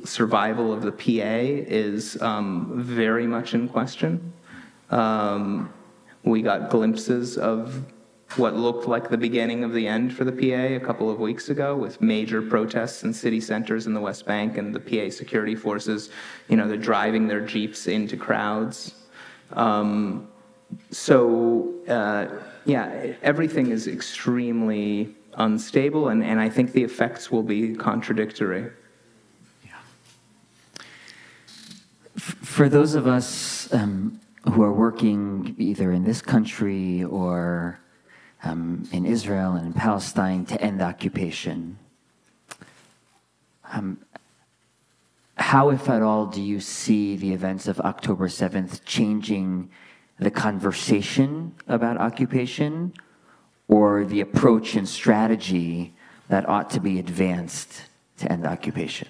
survival 0.05 0.73
of 0.73 0.81
the 0.81 0.91
PA 0.91 1.39
is 1.67 2.21
um, 2.21 2.71
very 2.75 3.27
much 3.27 3.53
in 3.53 3.67
question. 3.67 4.33
Um, 4.89 5.71
we 6.23 6.41
got 6.41 6.69
glimpses 6.69 7.37
of 7.37 7.85
what 8.35 8.55
looked 8.55 8.87
like 8.87 9.09
the 9.09 9.17
beginning 9.17 9.63
of 9.63 9.73
the 9.73 9.87
end 9.87 10.13
for 10.13 10.23
the 10.23 10.31
PA 10.31 10.75
a 10.75 10.79
couple 10.79 11.09
of 11.09 11.19
weeks 11.19 11.49
ago 11.49 11.75
with 11.75 11.99
major 11.99 12.41
protests 12.41 13.03
in 13.03 13.11
city 13.11 13.41
centers 13.41 13.87
in 13.87 13.93
the 13.93 13.99
West 13.99 14.25
Bank 14.25 14.57
and 14.57 14.73
the 14.73 14.79
PA 14.79 15.09
security 15.09 15.55
forces, 15.55 16.11
you 16.47 16.55
know, 16.55 16.67
they're 16.67 16.77
driving 16.77 17.27
their 17.27 17.41
jeeps 17.41 17.87
into 17.87 18.17
crowds. 18.17 18.93
Um, 19.53 20.27
so, 20.91 21.73
uh, 21.87 22.27
yeah, 22.65 23.13
everything 23.21 23.71
is 23.71 23.87
extremely 23.87 25.15
unstable, 25.35 26.09
and, 26.09 26.23
and 26.23 26.39
I 26.39 26.49
think 26.49 26.71
the 26.73 26.83
effects 26.83 27.31
will 27.31 27.43
be 27.43 27.75
contradictory. 27.75 28.71
For 32.15 32.67
those 32.67 32.95
of 32.95 33.07
us 33.07 33.73
um, 33.73 34.19
who 34.43 34.61
are 34.63 34.73
working 34.73 35.55
either 35.57 35.91
in 35.91 36.03
this 36.03 36.21
country 36.21 37.03
or 37.03 37.79
um, 38.43 38.87
in 38.91 39.05
Israel 39.05 39.53
and 39.53 39.67
in 39.67 39.73
Palestine 39.73 40.45
to 40.45 40.61
end 40.61 40.81
occupation. 40.81 41.77
Um, 43.71 43.99
how, 45.39 45.69
if 45.69 45.89
at 45.89 46.01
all, 46.01 46.25
do 46.25 46.41
you 46.41 46.59
see 46.59 47.15
the 47.15 47.33
events 47.33 47.67
of 47.67 47.79
October 47.79 48.27
7th 48.27 48.83
changing 48.85 49.69
the 50.19 50.29
conversation 50.29 51.55
about 51.67 51.97
occupation 51.97 52.93
or 53.67 54.03
the 54.03 54.19
approach 54.21 54.75
and 54.75 54.87
strategy 54.87 55.93
that 56.27 56.47
ought 56.47 56.69
to 56.71 56.79
be 56.79 56.99
advanced 56.99 57.83
to 58.17 58.31
end 58.31 58.45
occupation? 58.45 59.07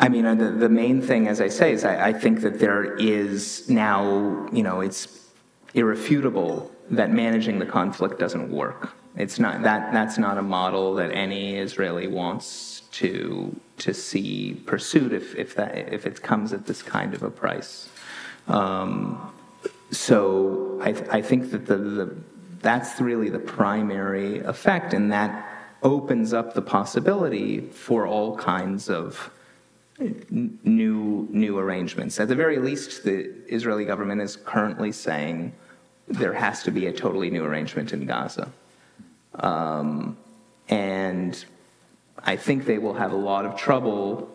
I 0.00 0.08
mean, 0.08 0.24
the, 0.36 0.50
the 0.50 0.68
main 0.68 1.00
thing, 1.00 1.28
as 1.28 1.40
I 1.40 1.48
say, 1.48 1.72
is 1.72 1.84
I, 1.84 2.08
I 2.08 2.12
think 2.12 2.40
that 2.40 2.58
there 2.58 2.96
is 2.96 3.70
now, 3.70 4.48
you 4.52 4.62
know, 4.62 4.80
it's 4.80 5.30
irrefutable 5.72 6.70
that 6.90 7.10
managing 7.10 7.58
the 7.58 7.66
conflict 7.66 8.18
doesn't 8.18 8.50
work. 8.50 8.92
It's 9.16 9.38
not 9.38 9.62
that 9.62 9.92
that's 9.92 10.18
not 10.18 10.38
a 10.38 10.42
model 10.42 10.94
that 10.96 11.10
any 11.12 11.56
Israeli 11.56 12.08
wants 12.08 12.82
to 12.92 13.54
to 13.78 13.94
see 13.94 14.62
pursued 14.66 15.12
if 15.12 15.34
if 15.36 15.54
that 15.54 15.92
if 15.92 16.06
it 16.06 16.22
comes 16.22 16.52
at 16.52 16.66
this 16.66 16.82
kind 16.82 17.14
of 17.14 17.22
a 17.22 17.30
price. 17.30 17.88
Um, 18.48 19.32
so 19.90 20.78
I, 20.82 20.92
th- 20.92 21.08
I 21.10 21.22
think 21.22 21.50
that 21.52 21.66
the, 21.66 21.76
the 21.76 22.16
that's 22.60 23.00
really 23.00 23.28
the 23.28 23.38
primary 23.38 24.40
effect, 24.40 24.94
and 24.94 25.12
that 25.12 25.46
opens 25.82 26.32
up 26.32 26.54
the 26.54 26.62
possibility 26.62 27.60
for 27.60 28.06
all 28.06 28.36
kinds 28.36 28.88
of 28.88 29.30
new 30.00 31.28
new 31.30 31.58
arrangements. 31.58 32.18
At 32.18 32.28
the 32.28 32.34
very 32.34 32.58
least, 32.58 33.04
the 33.04 33.32
Israeli 33.48 33.84
government 33.84 34.20
is 34.22 34.34
currently 34.36 34.90
saying 34.90 35.52
there 36.08 36.32
has 36.32 36.62
to 36.64 36.70
be 36.70 36.86
a 36.86 36.92
totally 36.92 37.30
new 37.30 37.44
arrangement 37.44 37.92
in 37.92 38.06
Gaza. 38.06 38.50
Um, 39.36 40.16
and 40.68 41.44
I 42.18 42.36
think 42.36 42.64
they 42.64 42.78
will 42.78 42.94
have 42.94 43.12
a 43.12 43.16
lot 43.16 43.44
of 43.44 43.56
trouble 43.56 44.30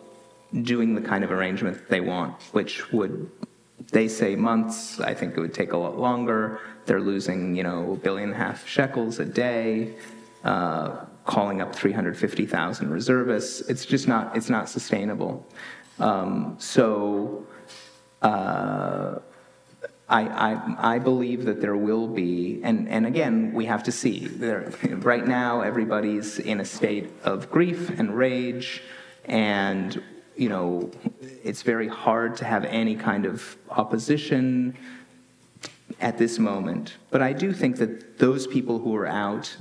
doing 0.62 0.94
the 0.94 1.00
kind 1.00 1.24
of 1.24 1.30
arrangement 1.30 1.88
they 1.88 2.00
want, 2.00 2.40
which 2.52 2.92
would, 2.92 3.30
they 3.92 4.08
say 4.08 4.36
months, 4.36 5.00
I 5.00 5.14
think 5.14 5.36
it 5.36 5.40
would 5.40 5.54
take 5.54 5.72
a 5.72 5.76
lot 5.76 5.98
longer. 5.98 6.60
They're 6.86 7.00
losing, 7.00 7.56
you 7.56 7.62
know, 7.62 7.92
a 7.92 7.96
billion 7.96 8.30
and 8.30 8.40
a 8.40 8.44
half 8.44 8.66
shekels 8.66 9.18
a 9.18 9.24
day, 9.24 9.94
uh, 10.44 11.04
calling 11.24 11.60
up 11.60 11.74
350,000 11.74 12.90
reservists. 12.90 13.60
It's 13.68 13.84
just 13.86 14.08
not, 14.08 14.36
it's 14.36 14.50
not 14.50 14.68
sustainable. 14.68 15.46
Um, 15.98 16.56
so, 16.58 17.46
uh, 18.22 19.18
I, 20.10 20.22
I, 20.22 20.94
I, 20.94 20.98
believe 20.98 21.44
that 21.44 21.60
there 21.60 21.76
will 21.76 22.08
be, 22.08 22.60
and, 22.64 22.88
and 22.88 23.06
again, 23.06 23.52
we 23.54 23.66
have 23.66 23.84
to 23.84 23.92
see. 23.92 24.26
There, 24.26 24.72
right 24.82 25.24
now, 25.24 25.60
everybody's 25.60 26.40
in 26.40 26.58
a 26.58 26.64
state 26.64 27.10
of 27.22 27.48
grief 27.48 27.90
and 27.96 28.16
rage, 28.16 28.82
and 29.26 30.02
you 30.36 30.48
know, 30.48 30.90
it's 31.44 31.62
very 31.62 31.86
hard 31.86 32.36
to 32.38 32.44
have 32.44 32.64
any 32.64 32.96
kind 32.96 33.24
of 33.24 33.56
opposition 33.70 34.76
at 36.00 36.18
this 36.18 36.40
moment. 36.40 36.96
But 37.10 37.22
I 37.22 37.32
do 37.32 37.52
think 37.52 37.76
that 37.76 38.18
those 38.18 38.48
people 38.48 38.80
who 38.80 38.96
are 38.96 39.06
out 39.06 39.56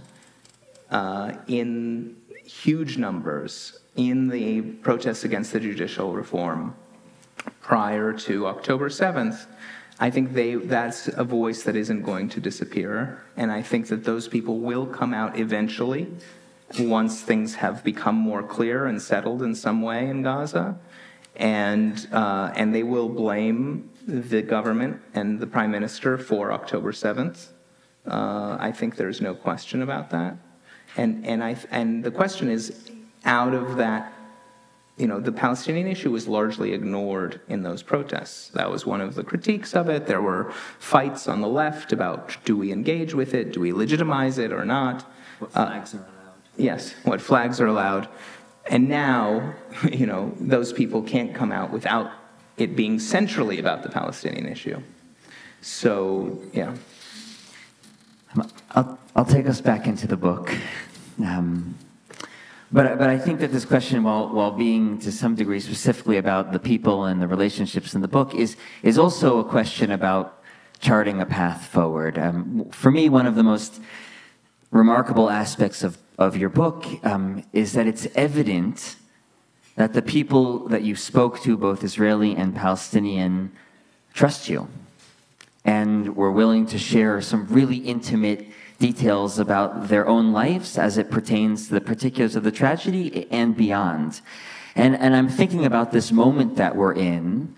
uh, 0.90 1.34
in 1.48 2.16
huge 2.44 2.98
numbers 2.98 3.80
in 3.96 4.30
the 4.30 4.62
protests 4.62 5.26
against 5.26 5.54
the 5.54 5.60
judicial 5.60 6.14
reform 6.14 6.76
prior 7.62 8.14
to 8.14 8.48
October 8.48 8.90
7th 8.90 9.46
I 10.00 10.10
think 10.10 10.34
they, 10.34 10.56
that's 10.56 11.10
a 11.10 11.26
voice 11.26 11.64
that 11.64 11.76
isn't 11.76 12.04
going 12.04 12.30
to 12.30 12.40
disappear. 12.40 13.22
And 13.36 13.52
I 13.52 13.62
think 13.62 13.88
that 13.88 14.06
those 14.06 14.28
people 14.28 14.60
will 14.60 14.86
come 14.86 15.14
out 15.14 15.38
eventually 15.38 16.08
once 16.80 17.22
things 17.22 17.56
have 17.56 17.84
become 17.84 18.16
more 18.16 18.44
clear 18.44 18.86
and 18.86 19.02
settled 19.02 19.42
in 19.42 19.56
some 19.56 19.82
way 19.82 20.08
in 20.08 20.24
Gaza. 20.24 20.78
And, 21.36 22.08
uh, 22.14 22.52
and 22.56 22.74
they 22.74 22.84
will 22.84 23.10
blame 23.10 23.90
the 24.08 24.42
government 24.42 25.02
and 25.14 25.40
the 25.40 25.48
prime 25.48 25.72
minister 25.72 26.18
for 26.18 26.52
October 26.52 26.92
7th. 26.92 27.48
Uh, 28.08 28.58
I 28.60 28.72
think 28.72 28.96
there's 28.96 29.20
no 29.20 29.36
question 29.36 29.82
about 29.82 30.10
that. 30.12 30.38
And, 30.96 31.26
and, 31.26 31.44
I, 31.44 31.58
and 31.72 32.04
the 32.04 32.12
question 32.12 32.50
is 32.50 32.90
out 33.26 33.54
of 33.54 33.78
that 33.78 34.14
you 35.00 35.08
know, 35.08 35.22
the 35.22 35.32
Palestinian 35.32 35.88
issue 35.88 36.12
was 36.12 36.28
largely 36.28 36.74
ignored 36.74 37.40
in 37.48 37.64
those 37.64 37.82
protests. 37.82 38.50
That 38.50 38.70
was 38.70 38.86
one 38.86 39.00
of 39.00 39.16
the 39.16 39.24
critiques 39.24 39.74
of 39.74 39.88
it. 39.88 40.08
There 40.08 40.22
were 40.22 40.52
fights 40.78 41.26
on 41.30 41.40
the 41.40 41.48
left 41.48 41.94
about 41.94 42.36
do 42.44 42.58
we 42.58 42.74
engage 42.74 43.14
with 43.14 43.34
it, 43.34 43.54
do 43.54 43.62
we 43.62 43.72
legitimize 43.72 44.38
it 44.38 44.52
or 44.52 44.66
not. 44.66 45.04
What 45.40 45.54
flags 45.54 45.96
uh, 45.96 46.00
are 46.00 46.02
allowed. 46.02 46.34
Yes, 46.58 46.94
what 47.04 47.22
flags 47.22 47.62
are 47.62 47.68
allowed. 47.68 48.10
And 48.70 48.90
now, 48.90 49.56
you 49.92 50.06
know, 50.06 50.34
those 50.38 50.74
people 50.74 51.02
can't 51.02 51.34
come 51.34 51.54
out 51.54 51.72
without 51.72 52.12
it 52.58 52.76
being 52.76 53.00
centrally 53.00 53.58
about 53.58 53.84
the 53.84 53.90
Palestinian 53.90 54.48
issue. 54.48 54.82
So, 55.62 56.42
yeah. 56.52 56.76
I'll, 58.72 59.00
I'll 59.16 59.26
take 59.26 59.48
us 59.48 59.62
back 59.62 59.88
into 59.88 60.08
the 60.08 60.18
book. 60.18 60.54
Um, 61.24 61.76
but, 62.72 62.98
but 62.98 63.10
I 63.10 63.18
think 63.18 63.40
that 63.40 63.52
this 63.52 63.66
question, 63.66 64.04
while, 64.04 64.30
while 64.30 64.52
being 64.52 65.00
to 65.00 65.12
some 65.12 65.36
degree 65.36 65.60
specifically 65.60 66.18
about 66.18 66.52
the 66.52 66.60
people 66.60 67.06
and 67.06 67.22
the 67.22 67.28
relationships 67.28 67.96
in 67.96 68.02
the 68.02 68.08
book, 68.08 68.36
is, 68.36 68.58
is 68.84 68.98
also 68.98 69.40
a 69.40 69.44
question 69.44 69.92
about 69.92 70.42
charting 70.80 71.20
a 71.20 71.26
path 71.26 71.66
forward. 71.68 72.18
Um, 72.18 72.70
for 72.72 72.92
me, 72.92 73.10
one 73.10 73.26
of 73.26 73.36
the 73.36 73.44
most 73.44 73.82
remarkable 74.72 75.30
aspects 75.30 75.84
of, 75.84 75.98
of 76.18 76.38
your 76.38 76.50
book 76.50 76.86
um, 77.04 77.44
is 77.54 77.74
that 77.74 77.88
it's 77.88 78.08
evident 78.16 78.96
that 79.76 79.94
the 79.94 80.02
people 80.02 80.68
that 80.68 80.84
you 80.84 80.96
spoke 80.96 81.42
to, 81.42 81.58
both 81.58 81.84
Israeli 81.84 82.36
and 82.36 82.56
Palestinian, 82.56 83.52
trust 84.14 84.50
you 84.50 84.68
and 85.66 86.16
were 86.16 86.32
willing 86.32 86.66
to 86.68 86.78
share 86.78 87.22
some 87.22 87.48
really 87.48 87.78
intimate 87.78 88.48
details 88.80 89.40
about 89.40 89.90
their 89.90 90.08
own 90.08 90.32
lives 90.32 90.78
as 90.78 90.98
it 90.98 91.12
pertains 91.12 91.68
to 91.68 91.74
the 91.74 91.82
particulars 91.82 92.36
of 92.36 92.44
the 92.44 92.52
tragedy 92.52 93.28
and 93.30 93.56
beyond. 93.56 94.22
And, 94.76 94.96
and 94.96 95.16
I'm 95.16 95.28
thinking 95.28 95.66
about 95.66 95.92
this 95.92 96.12
moment 96.12 96.56
that 96.56 96.76
we're 96.76 96.94
in 96.94 97.56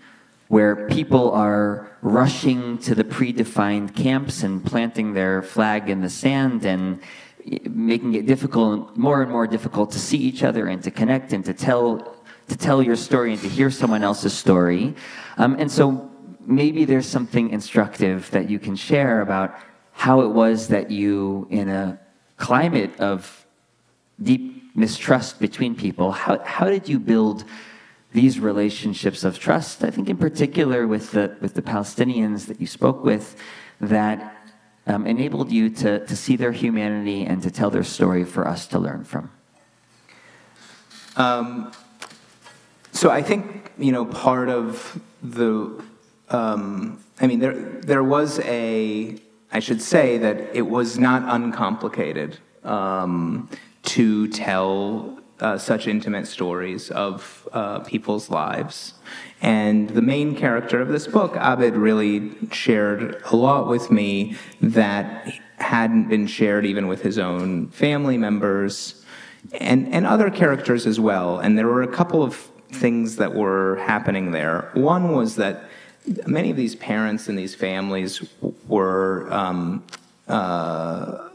where 0.48 0.86
people 0.88 1.30
are 1.30 1.96
rushing 2.02 2.76
to 2.76 2.94
the 2.94 3.04
predefined 3.04 3.94
camps 3.94 4.42
and 4.42 4.62
planting 4.62 5.14
their 5.14 5.40
flag 5.40 5.88
in 5.88 6.02
the 6.02 6.10
sand 6.10 6.66
and 6.66 7.00
making 7.70 8.14
it 8.14 8.26
difficult, 8.26 8.94
more 8.96 9.22
and 9.22 9.30
more 9.30 9.46
difficult 9.46 9.90
to 9.90 9.98
see 9.98 10.18
each 10.18 10.42
other 10.42 10.66
and 10.66 10.82
to 10.82 10.90
connect 10.90 11.32
and 11.32 11.44
to 11.44 11.54
tell, 11.54 12.16
to 12.48 12.56
tell 12.56 12.82
your 12.82 12.96
story 12.96 13.32
and 13.32 13.40
to 13.40 13.48
hear 13.48 13.70
someone 13.70 14.02
else's 14.02 14.34
story. 14.34 14.94
Um, 15.38 15.56
and 15.58 15.70
so 15.70 16.10
maybe 16.44 16.84
there's 16.84 17.06
something 17.06 17.48
instructive 17.50 18.30
that 18.32 18.50
you 18.50 18.58
can 18.58 18.76
share 18.76 19.22
about 19.22 19.54
how 20.02 20.22
it 20.22 20.30
was 20.30 20.66
that 20.66 20.90
you, 20.90 21.46
in 21.48 21.68
a 21.68 21.96
climate 22.36 22.98
of 22.98 23.46
deep 24.20 24.44
mistrust 24.74 25.38
between 25.38 25.76
people, 25.76 26.10
how, 26.10 26.40
how 26.40 26.66
did 26.66 26.88
you 26.88 26.98
build 26.98 27.44
these 28.12 28.40
relationships 28.40 29.22
of 29.22 29.38
trust? 29.38 29.84
I 29.84 29.90
think, 29.90 30.08
in 30.08 30.16
particular, 30.16 30.88
with 30.88 31.12
the, 31.12 31.36
with 31.40 31.54
the 31.54 31.62
Palestinians 31.62 32.46
that 32.46 32.60
you 32.60 32.66
spoke 32.66 33.04
with, 33.04 33.36
that 33.80 34.36
um, 34.88 35.06
enabled 35.06 35.52
you 35.52 35.70
to, 35.70 36.04
to 36.04 36.16
see 36.16 36.34
their 36.34 36.50
humanity 36.50 37.24
and 37.24 37.40
to 37.44 37.50
tell 37.52 37.70
their 37.70 37.84
story 37.84 38.24
for 38.24 38.48
us 38.48 38.66
to 38.72 38.80
learn 38.80 39.04
from? 39.04 39.30
Um, 41.14 41.70
so 42.90 43.08
I 43.08 43.22
think 43.22 43.70
you 43.78 43.92
know 43.92 44.04
part 44.04 44.48
of 44.48 45.00
the. 45.22 45.80
Um, 46.28 46.98
I 47.20 47.28
mean, 47.28 47.38
there 47.38 47.54
there 47.92 48.02
was 48.02 48.40
a. 48.40 49.20
I 49.52 49.60
should 49.60 49.82
say 49.82 50.16
that 50.18 50.56
it 50.56 50.62
was 50.62 50.98
not 50.98 51.22
uncomplicated 51.26 52.38
um, 52.64 53.50
to 53.82 54.28
tell 54.28 55.18
uh, 55.40 55.58
such 55.58 55.86
intimate 55.86 56.26
stories 56.26 56.90
of 56.90 57.48
uh, 57.52 57.80
people's 57.80 58.30
lives. 58.30 58.94
And 59.42 59.90
the 59.90 60.00
main 60.00 60.36
character 60.36 60.80
of 60.80 60.88
this 60.88 61.06
book, 61.06 61.36
Abed, 61.36 61.76
really 61.76 62.32
shared 62.50 63.20
a 63.26 63.36
lot 63.36 63.68
with 63.68 63.90
me 63.90 64.36
that 64.60 65.34
hadn't 65.58 66.08
been 66.08 66.26
shared 66.26 66.64
even 66.64 66.86
with 66.86 67.02
his 67.02 67.18
own 67.18 67.68
family 67.68 68.16
members 68.16 69.04
and, 69.60 69.92
and 69.92 70.06
other 70.06 70.30
characters 70.30 70.86
as 70.86 70.98
well. 70.98 71.38
And 71.40 71.58
there 71.58 71.66
were 71.66 71.82
a 71.82 71.88
couple 71.88 72.22
of 72.22 72.36
things 72.70 73.16
that 73.16 73.34
were 73.34 73.76
happening 73.84 74.30
there. 74.30 74.70
One 74.74 75.12
was 75.12 75.36
that 75.36 75.68
many 76.26 76.50
of 76.50 76.56
these 76.56 76.74
parents 76.74 77.28
and 77.28 77.38
these 77.38 77.54
families 77.54 78.22
were. 78.68 79.32
Um, 79.32 79.84
uh, 80.28 81.28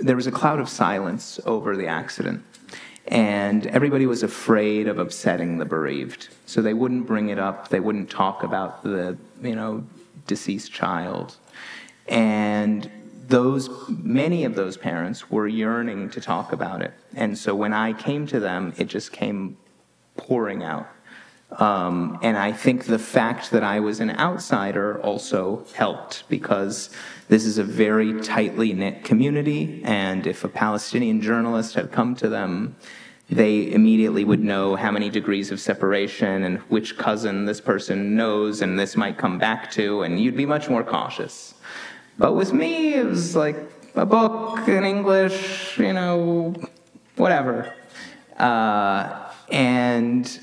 there 0.00 0.16
was 0.16 0.26
a 0.26 0.32
cloud 0.32 0.60
of 0.60 0.68
silence 0.68 1.40
over 1.46 1.76
the 1.76 1.86
accident. 1.86 2.42
And 3.06 3.66
everybody 3.66 4.06
was 4.06 4.22
afraid 4.22 4.88
of 4.88 4.98
upsetting 4.98 5.58
the 5.58 5.64
bereaved. 5.64 6.28
So 6.46 6.62
they 6.62 6.74
wouldn't 6.74 7.06
bring 7.06 7.28
it 7.28 7.38
up. 7.38 7.68
They 7.68 7.80
wouldn't 7.80 8.10
talk 8.10 8.42
about 8.42 8.82
the 8.82 9.16
you 9.42 9.54
know 9.54 9.84
deceased 10.26 10.72
child. 10.72 11.36
And 12.08 12.90
those 13.26 13.70
many 13.88 14.44
of 14.44 14.54
those 14.54 14.76
parents 14.76 15.30
were 15.30 15.46
yearning 15.46 16.10
to 16.10 16.20
talk 16.20 16.52
about 16.52 16.82
it. 16.82 16.92
And 17.14 17.36
so 17.38 17.54
when 17.54 17.72
i 17.72 17.92
came 17.92 18.26
to 18.26 18.40
them 18.40 18.74
it 18.76 18.84
just 18.84 19.12
came 19.12 19.56
pouring 20.16 20.62
out 20.62 20.86
um, 21.58 22.18
and 22.22 22.36
I 22.36 22.52
think 22.52 22.86
the 22.86 22.98
fact 22.98 23.50
that 23.50 23.62
I 23.62 23.80
was 23.80 24.00
an 24.00 24.10
outsider 24.10 25.00
also 25.02 25.64
helped 25.74 26.28
because 26.28 26.90
this 27.28 27.44
is 27.44 27.58
a 27.58 27.64
very 27.64 28.20
tightly 28.20 28.72
knit 28.72 29.04
community, 29.04 29.82
and 29.84 30.26
if 30.26 30.44
a 30.44 30.48
Palestinian 30.48 31.20
journalist 31.20 31.74
had 31.74 31.92
come 31.92 32.14
to 32.16 32.28
them, 32.28 32.76
they 33.30 33.72
immediately 33.72 34.24
would 34.24 34.44
know 34.44 34.76
how 34.76 34.90
many 34.90 35.08
degrees 35.08 35.50
of 35.50 35.58
separation 35.60 36.44
and 36.44 36.58
which 36.68 36.98
cousin 36.98 37.46
this 37.46 37.60
person 37.60 38.14
knows 38.14 38.60
and 38.60 38.78
this 38.78 38.96
might 38.96 39.16
come 39.16 39.38
back 39.38 39.70
to, 39.72 40.02
and 40.02 40.20
you'd 40.20 40.36
be 40.36 40.46
much 40.46 40.68
more 40.68 40.84
cautious. 40.84 41.54
But 42.18 42.34
with 42.34 42.52
me, 42.52 42.94
it 42.94 43.06
was 43.06 43.34
like 43.34 43.56
a 43.94 44.04
book 44.04 44.68
in 44.68 44.84
English, 44.84 45.78
you 45.78 45.92
know, 45.92 46.54
whatever. 47.16 47.72
Uh, 48.38 49.30
and 49.50 50.40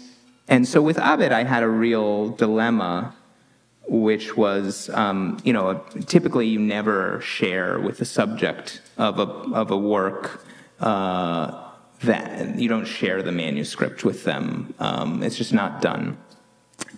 and 0.48 0.68
so 0.68 0.82
with 0.82 0.98
Abed, 0.98 1.32
I 1.32 1.44
had 1.44 1.64
a 1.64 1.70
real 1.70 2.30
dilemma, 2.30 3.16
which 3.88 4.36
was, 4.36 4.90
um, 4.90 5.38
you 5.44 5.54
know, 5.54 5.84
typically 6.06 6.48
you 6.48 6.60
never 6.60 7.22
share 7.22 7.80
with 7.80 7.98
the 7.98 8.06
subject 8.06 8.82
of 8.98 9.20
a, 9.20 9.24
of 9.24 9.72
a 9.72 9.78
work 9.78 10.46
uh, 10.80 11.70
that 12.04 12.58
you 12.58 12.68
don't 12.68 12.86
share 12.86 13.22
the 13.22 13.32
manuscript 13.32 14.04
with 14.04 14.24
them. 14.24 14.74
Um, 14.80 15.24
it's 15.24 15.38
just 15.38 15.54
not 15.54 15.82
done. 15.82 16.18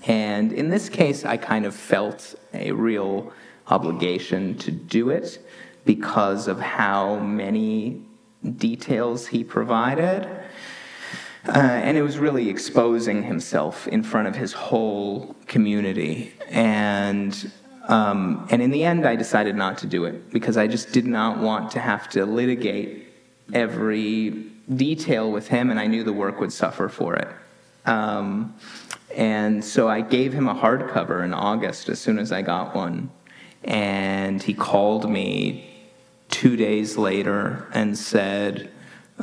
And 0.05 0.51
in 0.51 0.69
this 0.69 0.89
case, 0.89 1.25
I 1.25 1.37
kind 1.37 1.65
of 1.65 1.75
felt 1.75 2.35
a 2.53 2.71
real 2.71 3.33
obligation 3.67 4.57
to 4.59 4.71
do 4.71 5.09
it 5.09 5.39
because 5.85 6.47
of 6.47 6.59
how 6.59 7.17
many 7.17 8.01
details 8.57 9.27
he 9.27 9.43
provided. 9.43 10.27
Uh, 11.47 11.51
and 11.57 11.97
it 11.97 12.01
was 12.01 12.17
really 12.17 12.49
exposing 12.49 13.23
himself 13.23 13.87
in 13.87 14.01
front 14.01 14.27
of 14.27 14.35
his 14.35 14.53
whole 14.53 15.35
community. 15.47 16.33
And, 16.49 17.51
um, 17.87 18.47
and 18.49 18.61
in 18.61 18.71
the 18.71 18.83
end, 18.83 19.05
I 19.05 19.17
decided 19.17 19.55
not 19.55 19.77
to 19.79 19.87
do 19.87 20.05
it 20.05 20.31
because 20.31 20.55
I 20.55 20.67
just 20.67 20.93
did 20.93 21.05
not 21.05 21.39
want 21.39 21.71
to 21.71 21.79
have 21.79 22.09
to 22.11 22.25
litigate 22.25 23.07
every 23.51 24.51
detail 24.73 25.31
with 25.31 25.49
him, 25.49 25.69
and 25.69 25.79
I 25.79 25.87
knew 25.87 26.03
the 26.03 26.13
work 26.13 26.39
would 26.39 26.53
suffer 26.53 26.87
for 26.87 27.15
it. 27.15 27.27
Um, 27.85 28.55
and 29.15 29.63
so 29.63 29.89
I 29.89 30.01
gave 30.01 30.33
him 30.33 30.47
a 30.47 30.55
hardcover 30.55 31.23
in 31.23 31.33
August 31.33 31.89
as 31.89 31.99
soon 31.99 32.19
as 32.19 32.31
I 32.31 32.41
got 32.41 32.73
one. 32.73 33.11
And 33.65 34.41
he 34.41 34.53
called 34.53 35.09
me 35.09 35.69
two 36.29 36.55
days 36.55 36.97
later 36.97 37.67
and 37.73 37.97
said, 37.97 38.71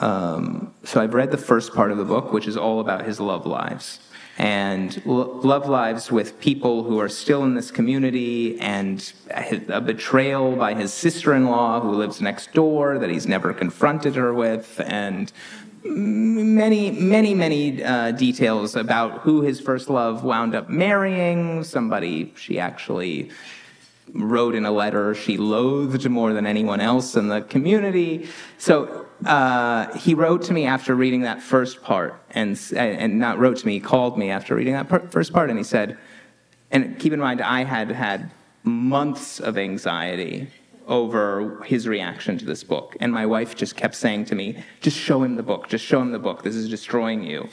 um, 0.01 0.73
so 0.85 1.01
I've 1.01 1.15
read 1.15 1.31
the 1.31 1.39
first 1.39 1.75
part 1.75 1.93
of 1.93 1.99
the 1.99 2.05
book, 2.05 2.33
which 2.33 2.49
is 2.49 2.57
all 2.57 2.81
about 2.81 3.05
his 3.05 3.21
love 3.21 3.47
lives. 3.47 4.01
And 4.39 5.05
love 5.05 5.69
lives 5.69 6.11
with 6.11 6.41
people 6.41 6.85
who 6.85 6.99
are 6.99 7.11
still 7.11 7.45
in 7.45 7.55
this 7.55 7.71
community, 7.71 8.59
and 8.59 9.13
a 9.69 9.83
betrayal 9.83 10.57
by 10.57 10.73
his 10.73 10.95
sister 10.95 11.35
in 11.35 11.47
law 11.47 11.81
who 11.81 11.91
lives 11.91 12.23
next 12.23 12.55
door 12.55 12.99
that 12.99 13.11
he's 13.11 13.27
never 13.27 13.53
confronted 13.53 14.15
her 14.15 14.33
with, 14.33 14.81
and 14.87 15.31
many, 15.85 16.91
many, 16.91 17.35
many 17.35 17.83
uh, 17.85 18.13
details 18.13 18.77
about 18.77 19.21
who 19.21 19.43
his 19.43 19.61
first 19.61 19.91
love 19.91 20.25
wound 20.25 20.55
up 20.55 20.71
marrying, 20.71 21.63
somebody 21.63 22.33
she 22.37 22.59
actually 22.59 23.31
wrote 24.15 24.55
in 24.55 24.65
a 24.65 24.71
letter 24.71 25.15
she 25.15 25.37
loathed 25.37 26.09
more 26.09 26.33
than 26.33 26.47
anyone 26.47 26.81
else 26.81 27.17
in 27.17 27.29
the 27.29 27.43
community. 27.43 28.29
So 28.59 29.07
uh, 29.25 29.97
he 29.97 30.15
wrote 30.15 30.43
to 30.43 30.53
me 30.53 30.67
after 30.67 30.95
reading 30.95 31.23
that 31.23 31.43
first 31.43 31.83
part, 31.83 32.21
and 32.31 32.59
and 32.75 33.19
not 33.19 33.39
wrote 33.39 33.59
to 33.59 33.67
me, 33.67 33.75
he 33.75 33.81
called 33.81 34.19
me 34.19 34.31
after 34.31 34.55
reading 34.55 34.73
that 34.75 34.89
part, 34.89 35.13
first 35.13 35.33
part, 35.33 35.51
and 35.51 35.59
he 35.59 35.65
said, 35.65 35.99
and 36.71 36.99
keep 36.99 37.13
in 37.13 37.21
mind, 37.21 37.41
I 37.41 37.65
had 37.65 37.91
had 37.91 38.31
months 38.63 39.41
of 39.41 39.59
anxiety 39.59 40.49
over 40.87 41.63
his 41.65 41.87
reaction 41.87 42.39
to 42.39 42.45
this 42.45 42.65
book, 42.65 42.97
and 43.01 43.13
my 43.13 43.27
wife 43.27 43.55
just 43.55 43.77
kept 43.77 43.95
saying 43.95 44.25
to 44.27 44.35
me, 44.35 44.63
just 44.81 44.97
show 44.97 45.23
him 45.23 45.37
the 45.37 45.43
book, 45.43 45.69
just 45.69 45.85
show 45.85 46.01
him 46.01 46.13
the 46.13 46.19
book. 46.19 46.43
This 46.43 46.57
is 46.57 46.69
destroying 46.69 47.23
you. 47.23 47.49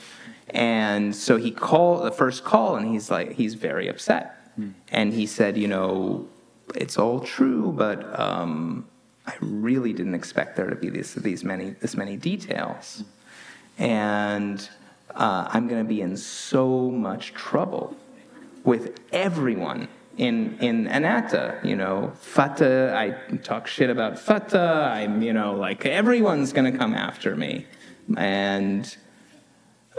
And 0.50 1.14
so 1.14 1.36
he 1.36 1.50
called 1.50 2.04
the 2.04 2.10
first 2.10 2.42
call, 2.42 2.76
and 2.76 2.88
he's 2.90 3.10
like, 3.10 3.32
he's 3.32 3.54
very 3.54 3.88
upset, 3.88 4.58
mm. 4.58 4.72
and 4.90 5.12
he 5.12 5.26
said, 5.26 5.58
you 5.58 5.68
know, 5.68 6.26
it's 6.74 6.98
all 6.98 7.20
true, 7.20 7.72
but. 7.72 8.18
Um, 8.18 8.86
I 9.28 9.34
really 9.42 9.92
didn't 9.92 10.14
expect 10.14 10.56
there 10.56 10.70
to 10.70 10.74
be 10.74 10.88
these, 10.88 11.12
these 11.12 11.44
many, 11.44 11.72
this 11.80 11.94
many 11.94 12.16
details. 12.16 13.04
And 13.76 14.66
uh, 15.14 15.48
I'm 15.50 15.68
going 15.68 15.82
to 15.82 15.88
be 15.88 16.00
in 16.00 16.16
so 16.16 16.90
much 16.90 17.34
trouble 17.34 17.94
with 18.64 18.98
everyone 19.12 19.88
in 20.16 20.58
in 20.58 20.86
Anata. 20.86 21.62
You 21.64 21.76
know, 21.76 22.12
Fatah. 22.16 22.94
I 22.96 23.36
talk 23.38 23.66
shit 23.66 23.90
about 23.90 24.18
Fatah. 24.18 24.90
I'm, 24.92 25.22
you 25.22 25.32
know, 25.32 25.54
like 25.54 25.84
everyone's 25.86 26.52
going 26.52 26.70
to 26.70 26.76
come 26.76 26.94
after 26.94 27.36
me, 27.36 27.66
and 28.16 28.96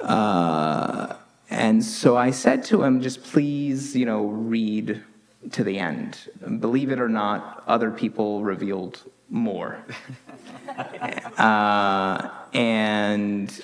uh, 0.01 1.15
and 1.49 1.83
so 1.83 2.17
I 2.17 2.31
said 2.31 2.63
to 2.65 2.83
him, 2.83 3.01
just 3.01 3.23
please, 3.23 3.95
you 3.95 4.05
know, 4.05 4.25
read 4.25 5.03
to 5.51 5.63
the 5.63 5.79
end. 5.79 6.29
Believe 6.59 6.91
it 6.91 6.99
or 6.99 7.09
not, 7.09 7.63
other 7.67 7.91
people 7.91 8.43
revealed 8.43 9.03
more. 9.29 9.83
uh, 11.37 12.29
and 12.53 13.61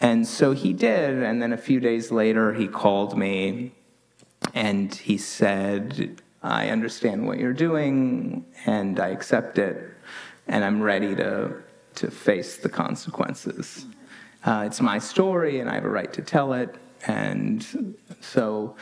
and 0.00 0.26
so 0.26 0.52
he 0.52 0.72
did. 0.72 1.22
And 1.22 1.42
then 1.42 1.52
a 1.52 1.58
few 1.58 1.78
days 1.78 2.10
later, 2.10 2.54
he 2.54 2.66
called 2.66 3.16
me 3.16 3.72
and 4.54 4.94
he 4.94 5.18
said, 5.18 6.22
I 6.42 6.70
understand 6.70 7.26
what 7.26 7.38
you're 7.38 7.52
doing 7.52 8.46
and 8.64 8.98
I 8.98 9.08
accept 9.08 9.58
it 9.58 9.90
and 10.48 10.64
I'm 10.64 10.82
ready 10.82 11.14
to, 11.16 11.62
to 11.96 12.10
face 12.10 12.56
the 12.56 12.70
consequences. 12.70 13.84
Uh, 14.44 14.64
it's 14.66 14.80
my 14.80 14.98
story 14.98 15.60
and 15.60 15.68
I 15.68 15.74
have 15.74 15.84
a 15.84 15.90
right 15.90 16.12
to 16.14 16.22
tell 16.22 16.54
it. 16.54 16.74
And 17.06 17.94
so 18.22 18.76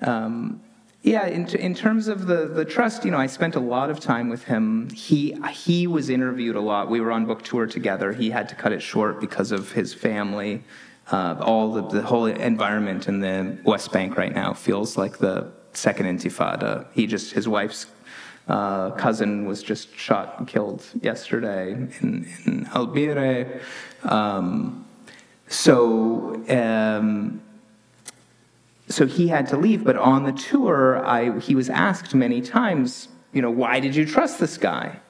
um, 0.00 0.60
yeah, 1.04 1.26
in, 1.26 1.46
in 1.56 1.74
terms 1.74 2.08
of 2.08 2.26
the, 2.26 2.46
the 2.46 2.64
trust, 2.64 3.04
you 3.04 3.10
know, 3.10 3.18
I 3.18 3.26
spent 3.26 3.56
a 3.56 3.60
lot 3.60 3.90
of 3.90 4.00
time 4.00 4.30
with 4.30 4.44
him. 4.44 4.88
He, 4.88 5.38
he 5.52 5.86
was 5.86 6.08
interviewed 6.08 6.56
a 6.56 6.62
lot. 6.62 6.88
We 6.88 7.02
were 7.02 7.12
on 7.12 7.26
book 7.26 7.42
tour 7.42 7.66
together. 7.66 8.14
He 8.14 8.30
had 8.30 8.48
to 8.48 8.54
cut 8.54 8.72
it 8.72 8.80
short 8.80 9.20
because 9.20 9.52
of 9.52 9.70
his 9.72 9.92
family. 9.92 10.64
Uh, 11.12 11.36
all 11.42 11.72
the, 11.72 11.82
the 11.88 12.02
whole 12.02 12.24
environment 12.24 13.06
in 13.06 13.20
the 13.20 13.58
West 13.64 13.92
Bank 13.92 14.16
right 14.16 14.34
now 14.34 14.54
feels 14.54 14.96
like 14.96 15.18
the 15.18 15.52
second 15.74 16.06
intifada. 16.06 16.86
He 16.94 17.06
just, 17.06 17.32
his 17.32 17.46
wife's 17.46 17.84
uh, 18.48 18.92
cousin 18.92 19.44
was 19.44 19.62
just 19.62 19.94
shot 19.94 20.36
and 20.38 20.48
killed 20.48 20.86
yesterday 21.02 21.72
in, 21.72 22.26
in 22.46 22.66
Al 22.72 22.86
Bireh. 22.86 23.60
Um, 24.04 24.86
so, 25.48 26.42
um, 26.48 27.42
so 28.94 29.06
he 29.06 29.28
had 29.28 29.48
to 29.48 29.56
leave. 29.56 29.84
But 29.84 29.96
on 29.96 30.24
the 30.24 30.32
tour, 30.32 31.04
I, 31.04 31.38
he 31.40 31.54
was 31.54 31.68
asked 31.68 32.14
many 32.14 32.40
times, 32.40 33.08
you 33.32 33.42
know, 33.42 33.50
why 33.50 33.80
did 33.80 33.96
you 33.96 34.06
trust 34.06 34.38
this 34.38 34.56
guy? 34.56 35.00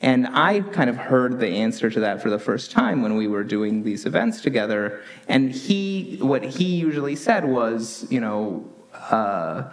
And 0.00 0.26
I 0.28 0.60
kind 0.60 0.90
of 0.90 0.96
heard 0.96 1.40
the 1.40 1.48
answer 1.48 1.90
to 1.90 2.00
that 2.00 2.22
for 2.22 2.28
the 2.28 2.38
first 2.38 2.70
time 2.70 3.02
when 3.02 3.16
we 3.16 3.26
were 3.26 3.42
doing 3.42 3.82
these 3.82 4.06
events 4.06 4.42
together. 4.42 5.00
And 5.28 5.50
he, 5.50 6.18
what 6.20 6.44
he 6.44 6.76
usually 6.76 7.16
said 7.16 7.44
was, 7.44 8.06
you 8.10 8.20
know, 8.20 8.68
uh, 8.92 9.70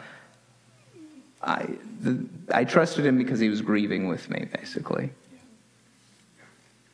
I, 1.43 1.68
the, 1.99 2.26
I 2.53 2.64
trusted 2.64 3.05
him 3.05 3.18
because 3.18 3.39
he 3.39 3.49
was 3.49 3.62
grieving 3.62 4.07
with 4.07 4.30
me, 4.30 4.45
basically. 4.53 5.12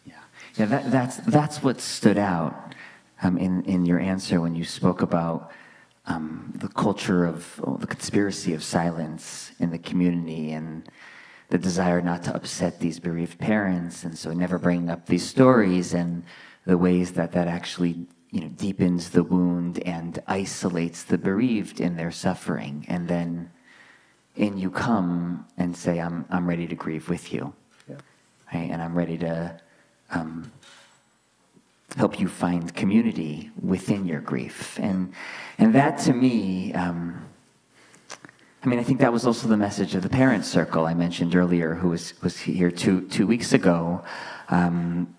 Yeah, 0.06 0.14
yeah 0.56 0.66
that, 0.66 0.92
that's, 0.92 1.18
that's 1.18 1.62
what 1.62 1.80
stood 1.80 2.18
out 2.18 2.74
um, 3.22 3.38
in, 3.38 3.64
in 3.66 3.86
your 3.86 4.00
answer 4.00 4.42
when 4.42 4.56
you 4.56 4.64
spoke 4.64 5.02
about 5.02 5.52
um, 6.08 6.54
the 6.56 6.70
culture 6.70 7.26
of 7.26 7.62
oh, 7.64 7.78
the 7.78 7.88
conspiracy 7.88 8.54
of 8.54 8.64
silence 8.64 9.52
in 9.60 9.72
the 9.72 9.78
community 9.78 10.52
and 10.52 10.90
the 11.50 11.58
desire 11.58 12.02
not 12.02 12.24
to 12.24 12.36
upset 12.36 12.80
these 12.80 13.00
bereaved 13.00 13.38
parents, 13.40 14.04
and 14.04 14.18
so 14.18 14.34
never 14.34 14.58
bringing 14.58 14.90
up 14.90 15.06
these 15.06 15.28
stories 15.28 15.94
and 15.94 16.24
the 16.66 16.78
ways 16.78 17.12
that 17.14 17.32
that 17.34 17.48
actually 17.48 18.08
you 18.32 18.42
know 18.42 18.50
deepens 18.50 19.10
the 19.10 19.24
wound 19.24 19.80
and 19.86 20.22
isolates 20.28 21.04
the 21.04 21.18
bereaved 21.18 21.80
in 21.80 21.96
their 21.96 22.12
suffering, 22.12 22.86
and 22.88 23.08
then 23.08 23.52
in 24.36 24.58
you 24.58 24.72
come 24.72 25.46
and 25.58 25.76
say, 25.76 26.00
"I'm 26.00 26.26
I'm 26.30 26.48
ready 26.48 26.68
to 26.68 26.76
grieve 26.76 27.10
with 27.10 27.34
you," 27.34 27.54
yeah. 27.90 27.96
right? 28.54 28.70
and 28.72 28.82
I'm 28.82 28.98
ready 28.98 29.18
to. 29.20 29.60
Um, 30.10 30.52
help 31.96 32.20
you 32.20 32.28
find 32.28 32.76
community 32.76 33.52
within 33.62 34.06
your 34.06 34.20
grief. 34.20 34.78
And, 34.80 35.14
and 35.58 35.74
that 35.74 36.00
to 36.00 36.14
me, 36.14 36.74
um, 36.74 37.26
I 38.64 38.68
mean, 38.68 38.80
I 38.80 38.84
think 38.84 39.00
that 39.00 39.14
was 39.14 39.26
also 39.26 39.48
the 39.48 39.58
message 39.58 39.96
of 39.96 40.04
the 40.04 40.10
parent 40.10 40.44
circle 40.46 40.86
I 40.86 40.94
mentioned 40.94 41.36
earlier, 41.36 41.76
who 41.76 41.90
was, 41.90 42.14
was 42.22 42.38
here 42.40 42.72
two, 42.72 43.08
two 43.08 43.26
weeks 43.26 43.54
ago. 43.54 44.04
Um, 44.50 45.16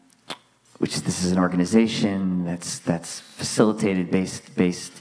which 0.79 1.01
this 1.03 1.25
is 1.25 1.33
an 1.33 1.39
organization 1.39 2.45
that's, 2.45 2.79
that's 2.79 3.21
facilitated 3.21 4.11
based, 4.11 4.55
based 4.57 4.93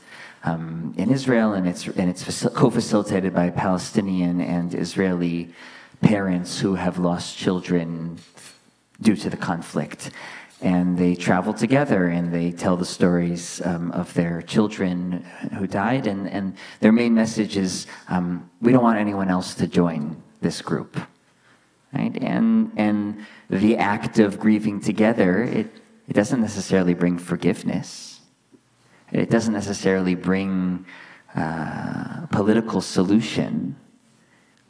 um, 0.44 0.94
in 0.98 1.12
Israel, 1.12 1.54
and 1.54 1.68
it's, 1.68 1.88
and 1.88 2.10
it's 2.10 2.24
co-facilitated 2.48 3.34
by 3.34 3.50
Palestinian 3.50 4.42
and 4.42 4.74
Israeli 4.74 5.54
parents 6.02 6.60
who 6.60 6.76
have 6.76 6.98
lost 6.98 7.38
children 7.38 8.18
due 9.02 9.16
to 9.16 9.30
the 9.30 9.38
conflict 9.38 10.12
and 10.62 10.98
they 10.98 11.14
travel 11.14 11.54
together 11.54 12.08
and 12.08 12.34
they 12.34 12.52
tell 12.52 12.76
the 12.76 12.86
stories 12.86 13.62
um, 13.64 13.92
of 13.92 14.12
their 14.14 14.42
children 14.42 15.24
who 15.58 15.68
died. 15.68 16.08
And, 16.08 16.28
and 16.30 16.56
their 16.80 16.92
main 16.92 17.14
message 17.14 17.58
is 17.58 17.86
um, 18.10 18.50
we 18.62 18.72
don't 18.72 18.84
want 18.84 18.98
anyone 18.98 19.30
else 19.30 19.54
to 19.56 19.68
join 19.68 20.22
this 20.42 20.62
group. 20.62 20.98
Right? 21.94 22.16
And 22.22 22.72
and 22.76 23.26
the 23.50 23.78
act 23.78 24.20
of 24.20 24.40
grieving 24.40 24.82
together 24.82 25.44
it, 25.44 25.68
it 26.08 26.14
doesn't 26.14 26.42
necessarily 26.42 26.94
bring 26.94 27.18
forgiveness. 27.18 28.22
It 29.12 29.30
doesn't 29.30 29.54
necessarily 29.54 30.16
bring 30.16 30.86
uh, 31.36 32.26
political 32.32 32.82
solution. 32.82 33.76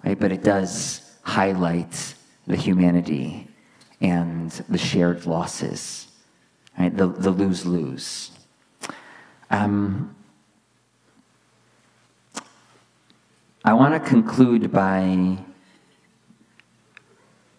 Right? 0.04 0.20
But 0.20 0.32
it 0.32 0.44
does 0.44 1.02
highlight 1.24 2.14
the 2.46 2.56
humanity 2.56 3.47
and 4.02 4.52
the 4.70 4.78
shared 4.78 5.26
losses, 5.26 6.08
right? 6.78 6.96
The, 6.96 7.08
the 7.08 7.32
lose 7.32 7.66
lose. 7.66 8.32
Um, 9.50 10.16
I 13.64 13.74
want 13.74 14.02
to 14.02 14.10
conclude 14.10 14.72
by 14.72 15.38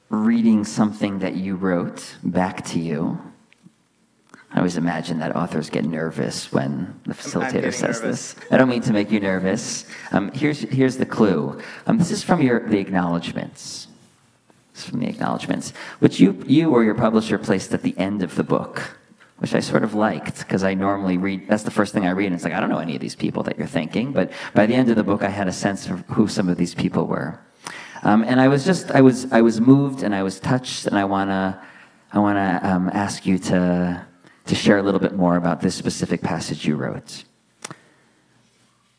reading 0.09 0.65
something 0.65 1.19
that 1.19 1.35
you 1.35 1.57
wrote 1.57 2.17
back 2.23 2.65
to 2.67 2.79
you. 2.79 3.21
I 4.51 4.59
always 4.59 4.79
imagine 4.79 5.19
that 5.19 5.37
authors 5.37 5.69
get 5.69 5.85
nervous 5.85 6.51
when 6.51 6.99
the 7.05 7.13
facilitator 7.13 7.73
says 7.75 8.01
nervous. 8.01 8.33
this. 8.33 8.37
I 8.51 8.57
don't 8.57 8.71
mean 8.71 8.81
to 8.83 8.95
make 8.95 9.11
you 9.11 9.21
nervous. 9.21 9.85
Um, 10.11 10.33
here's, 10.33 10.61
here's 10.61 10.97
the 10.97 11.05
clue. 11.05 11.61
Um, 11.87 11.99
this 11.99 12.11
is 12.11 12.23
from 12.23 12.41
your, 12.41 12.67
the 12.67 12.79
acknowledgments 12.79 13.89
from 14.85 15.01
the 15.01 15.09
acknowledgments, 15.09 15.73
which 15.99 16.21
you, 16.21 16.43
you 16.47 16.71
or 16.71 16.85
your 16.85 16.95
publisher 16.95 17.39
placed 17.39 17.73
at 17.73 17.83
the 17.83 17.97
end 17.99 18.23
of 18.23 18.35
the 18.37 18.45
book, 18.45 18.99
which 19.39 19.55
I 19.55 19.61
sort 19.61 19.85
of 19.85 19.95
liked 19.95 20.39
because 20.41 20.65
I 20.65 20.75
normally 20.75 21.17
read, 21.17 21.49
that's 21.49 21.63
the 21.63 21.71
first 21.71 21.95
thing 21.95 22.07
I 22.07 22.11
read, 22.11 22.27
and 22.27 22.35
it's 22.35 22.45
like, 22.45 22.53
I 22.53 22.61
don't 22.61 22.71
know 22.71 22.79
any 22.79 22.95
of 22.95 23.01
these 23.01 23.15
people 23.15 23.43
that 23.45 23.57
you're 23.57 23.67
thinking, 23.67 24.13
but 24.13 24.33
by 24.55 24.67
the 24.67 24.75
end 24.75 24.91
of 24.91 24.97
the 24.97 25.05
book, 25.05 25.23
I 25.23 25.29
had 25.29 25.49
a 25.49 25.53
sense 25.53 25.87
of 25.87 26.01
who 26.09 26.27
some 26.27 26.49
of 26.49 26.57
these 26.57 26.75
people 26.75 27.07
were. 27.07 27.41
Um, 28.03 28.25
and 28.25 28.41
I 28.41 28.49
was 28.49 28.65
just, 28.65 28.91
I 28.91 29.01
was, 29.01 29.31
I 29.33 29.43
was 29.43 29.61
moved 29.61 30.03
and 30.03 30.15
I 30.15 30.23
was 30.23 30.41
touched, 30.41 30.87
and 30.87 30.99
I 30.99 31.05
wanna, 31.05 31.63
I 32.13 32.19
wanna 32.19 32.61
um, 32.63 32.91
ask 32.93 33.27
you 33.27 33.39
to, 33.39 34.05
to 34.47 34.55
share 34.55 34.79
a 34.79 34.83
little 34.83 35.01
bit 35.01 35.15
more 35.15 35.37
about 35.37 35.61
this 35.61 35.75
specific 35.75 36.21
passage 36.23 36.67
you 36.67 36.75
wrote. 36.75 37.25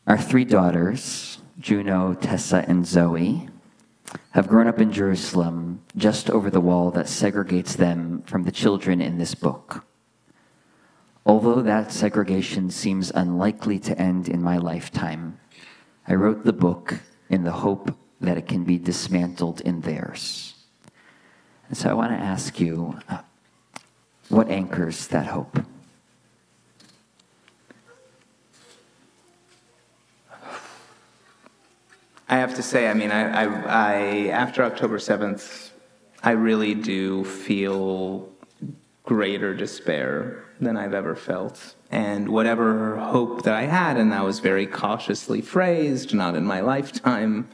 Our 0.06 0.18
three 0.18 0.44
daughters, 0.44 1.38
Juno, 1.58 2.14
Tessa, 2.14 2.64
and 2.66 2.86
Zoe, 2.86 3.49
have 4.30 4.48
grown 4.48 4.66
up 4.66 4.80
in 4.80 4.92
Jerusalem 4.92 5.82
just 5.96 6.30
over 6.30 6.50
the 6.50 6.60
wall 6.60 6.90
that 6.92 7.06
segregates 7.06 7.76
them 7.76 8.22
from 8.26 8.44
the 8.44 8.52
children 8.52 9.00
in 9.00 9.18
this 9.18 9.34
book. 9.34 9.84
Although 11.26 11.62
that 11.62 11.92
segregation 11.92 12.70
seems 12.70 13.10
unlikely 13.10 13.78
to 13.80 13.98
end 13.98 14.28
in 14.28 14.42
my 14.42 14.56
lifetime, 14.56 15.38
I 16.08 16.14
wrote 16.14 16.44
the 16.44 16.52
book 16.52 17.00
in 17.28 17.44
the 17.44 17.52
hope 17.52 17.94
that 18.20 18.36
it 18.36 18.48
can 18.48 18.64
be 18.64 18.78
dismantled 18.78 19.60
in 19.60 19.80
theirs. 19.82 20.54
And 21.68 21.76
so 21.76 21.88
I 21.88 21.94
want 21.94 22.12
to 22.12 22.18
ask 22.18 22.58
you 22.58 22.98
uh, 23.08 23.18
what 24.28 24.48
anchors 24.48 25.06
that 25.08 25.26
hope? 25.26 25.58
I 32.30 32.36
have 32.36 32.54
to 32.54 32.62
say, 32.62 32.86
I 32.86 32.94
mean, 32.94 33.10
I, 33.10 33.42
I, 33.42 33.44
I, 33.66 33.96
after 34.28 34.62
October 34.62 34.98
7th, 34.98 35.70
I 36.22 36.30
really 36.30 36.74
do 36.74 37.24
feel 37.24 38.28
greater 39.02 39.52
despair 39.52 40.44
than 40.60 40.76
I've 40.76 40.94
ever 40.94 41.16
felt. 41.16 41.74
And 41.90 42.28
whatever 42.28 42.98
hope 42.98 43.42
that 43.42 43.54
I 43.54 43.62
had, 43.62 43.96
and 43.96 44.12
that 44.12 44.22
was 44.22 44.38
very 44.38 44.68
cautiously 44.68 45.40
phrased, 45.40 46.14
not 46.14 46.36
in 46.36 46.44
my 46.44 46.60
lifetime, 46.74 47.48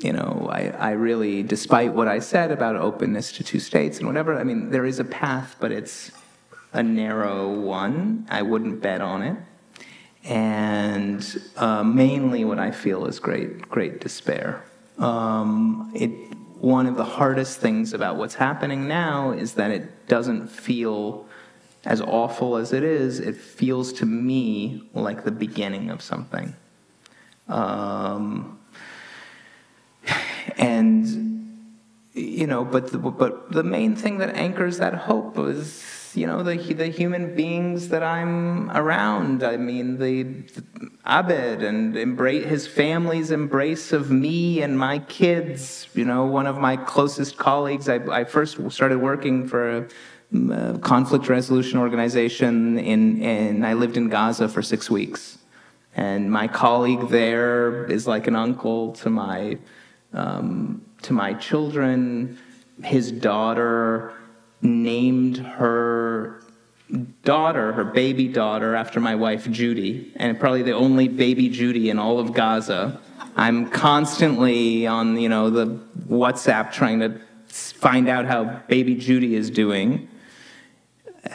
you 0.00 0.14
know, 0.14 0.48
I, 0.50 0.68
I 0.68 0.90
really, 0.92 1.42
despite 1.42 1.92
what 1.92 2.08
I 2.08 2.20
said 2.20 2.52
about 2.52 2.76
openness 2.76 3.32
to 3.32 3.44
two 3.44 3.60
states 3.60 3.98
and 3.98 4.06
whatever, 4.06 4.38
I 4.38 4.44
mean, 4.44 4.70
there 4.70 4.86
is 4.86 4.98
a 4.98 5.04
path, 5.04 5.56
but 5.60 5.70
it's 5.70 6.10
a 6.72 6.82
narrow 6.82 7.52
one. 7.52 8.26
I 8.30 8.40
wouldn't 8.40 8.80
bet 8.80 9.02
on 9.02 9.20
it 9.20 9.36
and 10.24 11.42
uh, 11.56 11.82
mainly 11.82 12.44
what 12.44 12.58
I 12.58 12.70
feel 12.70 13.06
is 13.06 13.18
great, 13.18 13.68
great 13.68 14.00
despair. 14.00 14.64
Um, 14.98 15.92
it, 15.94 16.10
one 16.58 16.86
of 16.86 16.96
the 16.96 17.04
hardest 17.04 17.60
things 17.60 17.92
about 17.92 18.16
what's 18.16 18.34
happening 18.34 18.88
now 18.88 19.32
is 19.32 19.54
that 19.54 19.70
it 19.70 20.08
doesn't 20.08 20.48
feel 20.48 21.26
as 21.84 22.00
awful 22.00 22.56
as 22.56 22.72
it 22.72 22.82
is. 22.82 23.20
It 23.20 23.36
feels 23.36 23.92
to 23.94 24.06
me 24.06 24.88
like 24.94 25.24
the 25.24 25.30
beginning 25.30 25.90
of 25.90 26.00
something. 26.00 26.54
Um, 27.48 28.58
and 30.56 31.34
you 32.14 32.46
know, 32.46 32.64
but 32.64 32.92
the, 32.92 32.98
but 32.98 33.52
the 33.52 33.64
main 33.64 33.96
thing 33.96 34.18
that 34.18 34.34
anchors 34.36 34.78
that 34.78 34.94
hope 34.94 35.36
is 35.38 36.03
you 36.16 36.26
know 36.26 36.42
the 36.42 36.56
the 36.74 36.88
human 36.88 37.34
beings 37.34 37.88
that 37.88 38.02
I'm 38.02 38.70
around. 38.70 39.42
I 39.42 39.56
mean 39.56 39.98
the, 39.98 40.22
the 40.22 40.64
Abed 41.06 41.62
and 41.62 41.96
embrace 41.96 42.46
his 42.46 42.66
family's 42.66 43.30
embrace 43.30 43.92
of 43.92 44.10
me 44.10 44.62
and 44.62 44.78
my 44.78 45.00
kids. 45.00 45.88
You 45.94 46.04
know, 46.04 46.24
one 46.24 46.46
of 46.46 46.58
my 46.58 46.76
closest 46.76 47.36
colleagues. 47.36 47.88
I, 47.88 47.96
I 47.96 48.24
first 48.24 48.58
started 48.70 48.98
working 48.98 49.46
for 49.46 49.78
a, 49.78 49.88
a 50.52 50.78
conflict 50.78 51.28
resolution 51.28 51.78
organization 51.78 52.78
in, 52.78 53.22
and 53.22 53.66
I 53.66 53.74
lived 53.74 53.96
in 53.96 54.08
Gaza 54.08 54.48
for 54.48 54.62
six 54.62 54.90
weeks. 54.90 55.38
And 55.96 56.30
my 56.30 56.48
colleague 56.48 57.08
there 57.08 57.84
is 57.84 58.06
like 58.06 58.26
an 58.26 58.34
uncle 58.34 58.92
to 58.94 59.10
my 59.10 59.58
um, 60.12 60.84
to 61.02 61.12
my 61.12 61.34
children. 61.34 62.38
His 62.82 63.12
daughter 63.12 64.12
named 64.64 65.36
her 65.36 66.40
daughter, 67.22 67.72
her 67.72 67.84
baby 67.84 68.28
daughter, 68.28 68.74
after 68.74 69.00
my 69.00 69.14
wife 69.14 69.50
Judy, 69.50 70.12
and 70.16 70.38
probably 70.38 70.62
the 70.62 70.72
only 70.72 71.08
baby 71.08 71.48
Judy 71.48 71.90
in 71.90 71.98
all 71.98 72.18
of 72.18 72.32
Gaza. 72.32 73.00
I'm 73.36 73.68
constantly 73.70 74.86
on, 74.86 75.18
you 75.18 75.28
know, 75.28 75.50
the 75.50 75.66
WhatsApp 76.08 76.72
trying 76.72 77.00
to 77.00 77.20
find 77.48 78.08
out 78.08 78.26
how 78.26 78.44
baby 78.68 78.94
Judy 78.94 79.34
is 79.34 79.50
doing. 79.50 80.08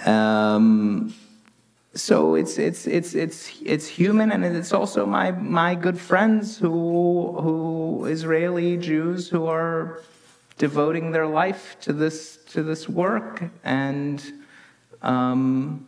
Um, 0.05 1.13
so 1.93 2.35
it's 2.35 2.57
it's 2.57 2.87
it's 2.87 3.15
it's 3.15 3.51
it's 3.63 3.87
human, 3.87 4.31
and 4.31 4.45
it's 4.45 4.73
also 4.73 5.05
my 5.05 5.31
my 5.31 5.75
good 5.75 5.99
friends 5.99 6.57
who 6.57 7.35
who 7.41 8.05
Israeli 8.05 8.77
Jews 8.77 9.27
who 9.27 9.47
are 9.47 10.01
devoting 10.57 11.11
their 11.11 11.25
life 11.25 11.77
to 11.81 11.93
this 11.93 12.38
to 12.49 12.63
this 12.63 12.89
work 12.89 13.43
and 13.63 14.33
um, 15.01 15.87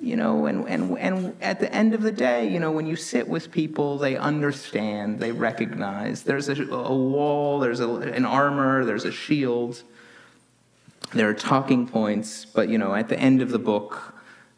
you 0.00 0.16
know 0.16 0.46
and, 0.46 0.68
and 0.68 0.98
and 0.98 1.42
at 1.42 1.60
the 1.60 1.72
end 1.72 1.94
of 1.94 2.02
the 2.02 2.12
day 2.12 2.48
you 2.48 2.60
know 2.60 2.70
when 2.70 2.86
you 2.86 2.96
sit 2.96 3.26
with 3.26 3.50
people 3.50 3.98
they 3.98 4.16
understand 4.16 5.18
they 5.18 5.32
recognize. 5.32 6.22
There's 6.22 6.48
a, 6.48 6.62
a 6.62 6.94
wall 6.94 7.58
there's 7.58 7.80
a, 7.80 7.88
an 7.88 8.24
armor 8.24 8.84
there's 8.84 9.04
a 9.04 9.12
shield. 9.12 9.82
There 11.14 11.28
are 11.28 11.34
talking 11.34 11.86
points 11.86 12.44
but 12.44 12.68
you 12.68 12.78
know 12.78 12.94
at 12.94 13.08
the 13.08 13.18
end 13.18 13.40
of 13.42 13.50
the 13.50 13.58
book 13.58 14.14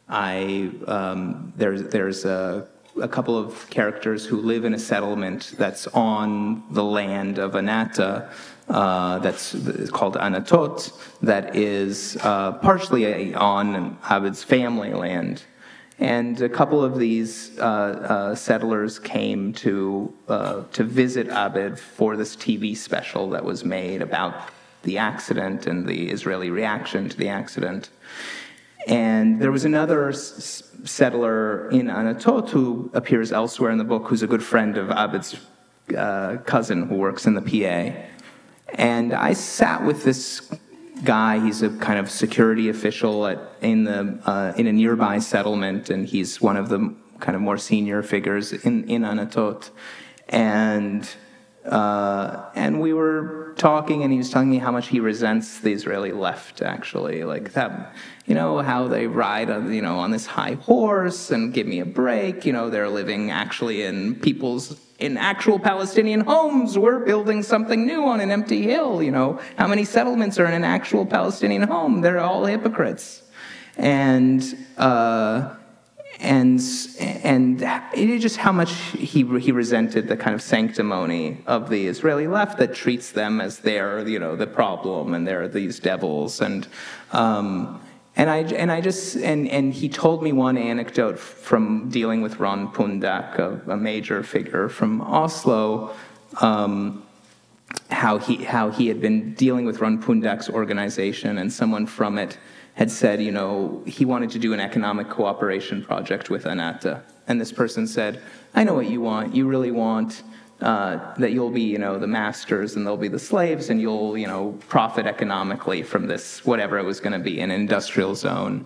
i 0.09 0.69
um, 0.87 1.53
there's 1.55 1.83
there's 1.83 2.25
a 2.25 2.67
a 2.99 3.07
couple 3.07 3.37
of 3.37 3.69
characters 3.69 4.25
who 4.25 4.37
live 4.37 4.65
in 4.65 4.73
a 4.73 4.79
settlement 4.79 5.53
that's 5.57 5.87
on 5.87 6.63
the 6.71 6.83
land 6.83 7.37
of 7.37 7.53
Anata, 7.53 8.29
uh, 8.69 9.19
that's 9.19 9.53
called 9.91 10.15
Anatot, 10.15 10.91
that 11.21 11.55
is 11.55 12.17
uh, 12.21 12.53
partially 12.53 13.33
on 13.35 13.97
Abed's 14.09 14.43
family 14.43 14.93
land. 14.93 15.43
And 15.99 16.41
a 16.41 16.49
couple 16.49 16.83
of 16.83 16.97
these 16.97 17.57
uh, 17.59 17.61
uh 17.61 18.35
settlers 18.35 18.97
came 18.97 19.53
to, 19.53 20.11
uh, 20.27 20.63
to 20.73 20.83
visit 20.83 21.27
Abed 21.29 21.77
for 21.77 22.17
this 22.17 22.35
TV 22.35 22.75
special 22.75 23.29
that 23.29 23.45
was 23.45 23.63
made 23.63 24.01
about 24.01 24.49
the 24.83 24.97
accident 24.97 25.67
and 25.67 25.85
the 25.85 26.09
Israeli 26.09 26.49
reaction 26.49 27.07
to 27.09 27.17
the 27.17 27.29
accident. 27.29 27.89
And 28.87 29.41
there 29.41 29.51
was 29.51 29.65
another 29.65 30.09
s- 30.09 30.63
settler 30.83 31.69
in 31.69 31.87
Anatot 31.87 32.49
who 32.49 32.89
appears 32.93 33.31
elsewhere 33.31 33.71
in 33.71 33.77
the 33.77 33.83
book, 33.83 34.07
who's 34.07 34.23
a 34.23 34.27
good 34.27 34.43
friend 34.43 34.77
of 34.77 34.89
Abed's 34.89 35.35
uh, 35.95 36.37
cousin 36.45 36.87
who 36.87 36.95
works 36.95 37.25
in 37.25 37.33
the 37.33 37.41
PA. 37.41 37.97
And 38.73 39.13
I 39.13 39.33
sat 39.33 39.83
with 39.83 40.03
this 40.03 40.51
guy. 41.03 41.39
He's 41.39 41.61
a 41.61 41.69
kind 41.69 41.99
of 41.99 42.09
security 42.09 42.69
official 42.69 43.27
at, 43.27 43.39
in 43.61 43.83
the 43.83 44.19
uh, 44.25 44.53
in 44.57 44.67
a 44.67 44.73
nearby 44.73 45.19
settlement, 45.19 45.89
and 45.89 46.07
he's 46.07 46.41
one 46.41 46.57
of 46.57 46.69
the 46.69 46.95
kind 47.19 47.35
of 47.35 47.41
more 47.41 47.57
senior 47.57 48.01
figures 48.01 48.53
in 48.53 48.89
in 48.89 49.01
Anatot. 49.01 49.69
And 50.29 51.07
uh, 51.65 52.45
and 52.55 52.79
we 52.79 52.93
were 52.93 53.40
talking, 53.57 54.03
and 54.03 54.11
he 54.11 54.17
was 54.17 54.29
telling 54.29 54.49
me 54.49 54.57
how 54.57 54.71
much 54.71 54.87
he 54.87 54.99
resents 54.99 55.59
the 55.59 55.71
Israeli 55.71 56.11
left. 56.11 56.61
Actually, 56.61 57.23
like 57.23 57.53
that, 57.53 57.95
you 58.25 58.35
know, 58.35 58.59
how 58.59 58.87
they 58.87 59.07
ride, 59.07 59.49
on, 59.49 59.73
you 59.73 59.81
know, 59.81 59.99
on 59.99 60.11
this 60.11 60.25
high 60.25 60.53
horse 60.53 61.31
and 61.31 61.53
give 61.53 61.67
me 61.67 61.79
a 61.79 61.85
break. 61.85 62.45
You 62.45 62.53
know, 62.53 62.69
they're 62.69 62.89
living 62.89 63.31
actually 63.31 63.83
in 63.83 64.15
people's 64.15 64.79
in 64.99 65.17
actual 65.17 65.59
Palestinian 65.59 66.21
homes. 66.21 66.77
We're 66.77 67.05
building 67.05 67.43
something 67.43 67.85
new 67.85 68.05
on 68.05 68.19
an 68.19 68.31
empty 68.31 68.61
hill. 68.61 69.01
You 69.01 69.11
know, 69.11 69.39
how 69.57 69.67
many 69.67 69.85
settlements 69.85 70.39
are 70.39 70.45
in 70.45 70.53
an 70.53 70.63
actual 70.63 71.05
Palestinian 71.05 71.63
home? 71.63 72.01
They're 72.01 72.19
all 72.19 72.45
hypocrites, 72.45 73.23
and. 73.77 74.43
Uh, 74.77 75.55
and 76.21 76.61
and 76.99 77.59
just 78.21 78.37
how 78.37 78.51
much 78.51 78.73
he 78.73 79.23
he 79.39 79.51
resented 79.51 80.07
the 80.07 80.15
kind 80.15 80.35
of 80.35 80.41
sanctimony 80.41 81.37
of 81.47 81.69
the 81.69 81.87
Israeli 81.87 82.27
left 82.27 82.57
that 82.59 82.75
treats 82.75 83.11
them 83.11 83.41
as 83.41 83.59
they're 83.59 84.07
you 84.07 84.19
know 84.19 84.35
the 84.35 84.47
problem 84.47 85.13
and 85.13 85.27
they're 85.27 85.47
these 85.47 85.79
devils 85.79 86.39
and 86.41 86.67
um, 87.11 87.81
and 88.15 88.29
I 88.29 88.37
and 88.37 88.71
I 88.71 88.81
just 88.81 89.15
and 89.15 89.47
and 89.47 89.73
he 89.73 89.89
told 89.89 90.21
me 90.21 90.31
one 90.31 90.57
anecdote 90.57 91.17
from 91.17 91.89
dealing 91.89 92.21
with 92.21 92.39
Ron 92.39 92.71
Pundak, 92.71 93.39
a, 93.39 93.71
a 93.71 93.77
major 93.77 94.21
figure 94.23 94.69
from 94.69 95.01
Oslo. 95.01 95.95
Um, 96.39 97.03
how 97.89 98.17
he 98.17 98.43
how 98.43 98.69
he 98.69 98.87
had 98.87 98.99
been 98.99 99.33
dealing 99.35 99.65
with 99.65 99.79
Ron 99.79 100.01
Pundak's 100.03 100.49
organization, 100.49 101.37
and 101.37 101.51
someone 101.51 101.85
from 101.85 102.17
it 102.17 102.37
had 102.81 102.89
said, 102.89 103.21
you 103.21 103.31
know, 103.31 103.83
he 103.85 104.05
wanted 104.05 104.31
to 104.31 104.39
do 104.39 104.53
an 104.53 104.59
economic 104.59 105.07
cooperation 105.07 105.83
project 105.83 106.31
with 106.31 106.45
Anata. 106.45 107.03
And 107.27 107.39
this 107.39 107.51
person 107.51 107.85
said, 107.85 108.19
I 108.55 108.63
know 108.63 108.73
what 108.73 108.89
you 108.89 109.01
want. 109.01 109.35
You 109.35 109.47
really 109.47 109.69
want 109.69 110.23
uh, 110.61 111.13
that 111.19 111.31
you'll 111.31 111.51
be, 111.51 111.61
you 111.61 111.77
know, 111.77 111.99
the 111.99 112.07
masters 112.07 112.75
and 112.75 112.83
they'll 112.83 112.97
be 112.97 113.07
the 113.07 113.19
slaves 113.19 113.69
and 113.69 113.79
you'll, 113.79 114.17
you 114.17 114.25
know, 114.25 114.57
profit 114.67 115.05
economically 115.05 115.83
from 115.83 116.07
this, 116.07 116.43
whatever 116.43 116.79
it 116.79 116.83
was 116.83 116.99
going 116.99 117.13
to 117.13 117.19
be, 117.19 117.39
an 117.39 117.51
industrial 117.51 118.15
zone. 118.15 118.65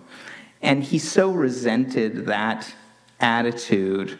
And 0.62 0.82
he 0.82 0.98
so 0.98 1.30
resented 1.30 2.24
that 2.24 2.74
attitude, 3.20 4.18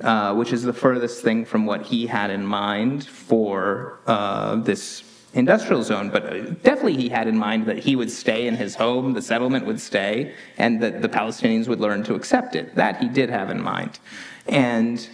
uh, 0.00 0.36
which 0.36 0.52
is 0.52 0.62
the 0.62 0.72
furthest 0.72 1.20
thing 1.20 1.44
from 1.46 1.66
what 1.66 1.82
he 1.82 2.06
had 2.06 2.30
in 2.30 2.46
mind 2.46 3.08
for 3.08 3.98
uh, 4.06 4.54
this 4.54 5.02
industrial 5.34 5.82
zone, 5.82 6.10
but 6.10 6.62
definitely 6.62 6.96
he 6.96 7.08
had 7.08 7.26
in 7.26 7.38
mind 7.38 7.66
that 7.66 7.78
he 7.78 7.96
would 7.96 8.10
stay 8.10 8.46
in 8.46 8.56
his 8.56 8.74
home, 8.74 9.14
the 9.14 9.22
settlement 9.22 9.66
would 9.66 9.80
stay, 9.80 10.34
and 10.58 10.82
that 10.82 11.00
the 11.00 11.08
Palestinians 11.08 11.68
would 11.68 11.80
learn 11.80 12.02
to 12.04 12.14
accept 12.14 12.54
it. 12.54 12.74
That 12.74 12.98
he 12.98 13.08
did 13.08 13.30
have 13.30 13.50
in 13.50 13.62
mind. 13.62 13.98
And 14.46 15.08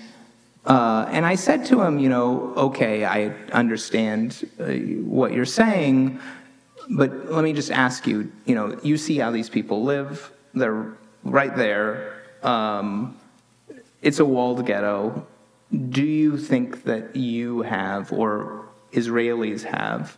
uh, 0.67 1.07
and 1.11 1.25
I 1.25 1.35
said 1.35 1.65
to 1.67 1.81
him, 1.81 1.99
you 1.99 2.11
know, 2.11 2.53
okay, 2.57 3.05
I 3.05 3.29
understand 3.53 4.47
uh, 4.61 4.65
what 5.05 5.33
you're 5.33 5.47
saying, 5.47 6.21
but 6.91 7.31
let 7.33 7.43
me 7.43 7.55
just 7.55 7.71
ask 7.71 8.07
you, 8.07 8.31
you 8.45 8.55
know, 8.55 8.79
you 8.83 8.99
see 8.99 9.17
how 9.17 9.31
these 9.31 9.49
people 9.49 9.83
live, 9.83 10.31
they're 10.53 10.93
right 11.25 11.57
there. 11.57 12.23
Um, 12.43 13.17
it's 14.03 14.19
a 14.19 14.25
walled 14.25 14.67
ghetto. 14.67 15.27
Do 15.91 16.05
you 16.05 16.37
think 16.37 16.85
that 16.85 17.17
you 17.17 17.63
have, 17.63 18.13
or 18.13 18.68
Israelis 18.93 19.65
have 19.65 20.17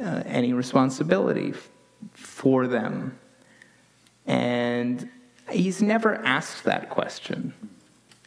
uh, 0.00 0.22
any 0.26 0.52
responsibility 0.52 1.50
f- 1.50 1.70
for 2.12 2.66
them? 2.66 3.18
And 4.26 5.08
he's 5.50 5.82
never 5.82 6.16
asked 6.16 6.64
that 6.64 6.90
question. 6.90 7.54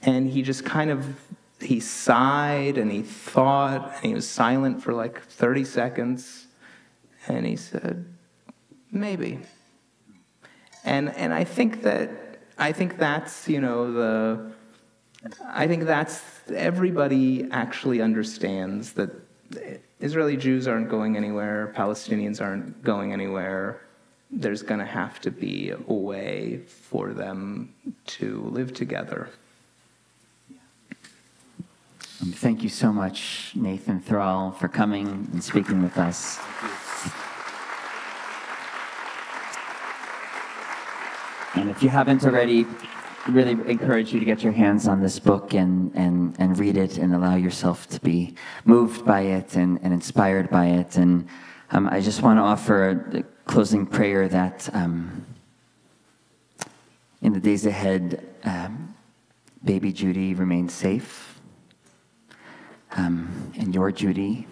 And 0.02 0.30
he 0.30 0.42
just 0.42 0.64
kind 0.64 0.92
of 0.92 1.16
he 1.60 1.80
sighed 1.80 2.78
and 2.78 2.92
he 2.92 3.02
thought 3.02 3.92
and 3.96 4.06
he 4.06 4.14
was 4.14 4.30
silent 4.30 4.82
for 4.82 4.94
like 4.94 5.22
30 5.22 5.64
seconds 5.64 6.48
and 7.28 7.46
he 7.46 7.56
said 7.56 8.06
maybe 8.92 9.40
and 10.84 11.10
and 11.16 11.34
i 11.34 11.44
think 11.44 11.82
that 11.82 12.12
i 12.58 12.72
think 12.72 12.98
that's 12.98 13.48
you 13.50 13.60
know 13.60 13.92
the 13.92 14.52
i 15.48 15.68
think 15.68 15.86
that's 15.86 16.22
everybody 16.54 17.50
actually 17.52 18.02
understands 18.02 18.94
that 18.94 19.10
Israeli 20.00 20.38
Jews 20.38 20.68
aren't 20.68 20.90
going 20.90 21.18
anywhere, 21.18 21.74
Palestinians 21.76 22.42
aren't 22.42 22.84
going 22.84 23.14
anywhere. 23.14 23.82
There's 24.30 24.62
going 24.62 24.80
to 24.80 24.86
have 24.86 25.22
to 25.22 25.32
be 25.32 25.72
a 25.72 25.94
way 25.94 26.62
for 26.68 27.14
them 27.14 27.74
to 28.06 28.42
live 28.52 28.74
together. 28.74 29.30
Um, 32.22 32.32
thank 32.32 32.64
you 32.64 32.70
so 32.70 32.92
much, 32.92 33.52
Nathan 33.56 34.02
Thrall, 34.02 34.52
for 34.52 34.68
coming 34.68 35.08
and 35.32 35.44
speaking 35.44 35.82
with 35.82 35.98
us. 35.98 36.40
And 41.56 41.70
if 41.70 41.82
you 41.82 41.90
haven't 41.90 42.24
already, 42.26 42.66
really 43.30 43.52
encourage 43.52 44.14
you 44.14 44.20
to 44.20 44.26
get 44.26 44.44
your 44.44 44.54
hands 44.54 44.88
on 44.88 45.02
this 45.02 45.20
book 45.20 45.54
and, 45.54 45.92
and, 45.96 46.36
and 46.40 46.58
read 46.58 46.78
it 46.78 46.98
and 46.98 47.14
allow 47.14 47.36
yourself 47.36 47.88
to 47.90 48.00
be 48.02 48.36
moved 48.66 49.06
by 49.06 49.22
it 49.22 49.56
and, 49.56 49.80
and 49.82 49.94
inspired 49.94 50.50
by 50.50 50.68
it. 50.68 50.98
And 50.98 51.28
um, 51.72 51.88
I 51.90 52.00
just 52.02 52.22
want 52.22 52.38
to 52.38 52.44
offer 52.44 52.90
a 53.14 53.24
closing 53.46 53.86
prayer 53.86 54.28
that 54.30 54.70
um, 54.74 55.26
in 57.22 57.34
the 57.34 57.40
days 57.40 57.66
ahead, 57.66 58.26
um, 58.44 58.96
baby 59.64 59.92
Judy 59.92 60.34
remains 60.34 60.74
safe. 60.74 61.40
Um, 62.96 63.52
and 63.60 63.76
your 63.76 63.92
Judy 63.92 64.48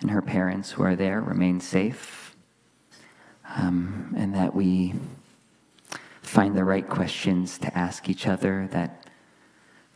and 0.00 0.10
her 0.10 0.22
parents 0.22 0.72
who 0.72 0.82
are 0.82 0.96
there 0.96 1.20
remain 1.20 1.60
safe. 1.60 2.34
Um, 3.56 4.14
and 4.16 4.34
that 4.34 4.54
we 4.54 4.94
find 6.34 6.56
the 6.56 6.64
right 6.64 6.88
questions 6.88 7.58
to 7.58 7.78
ask 7.78 8.08
each 8.08 8.26
other 8.26 8.68
that 8.72 9.08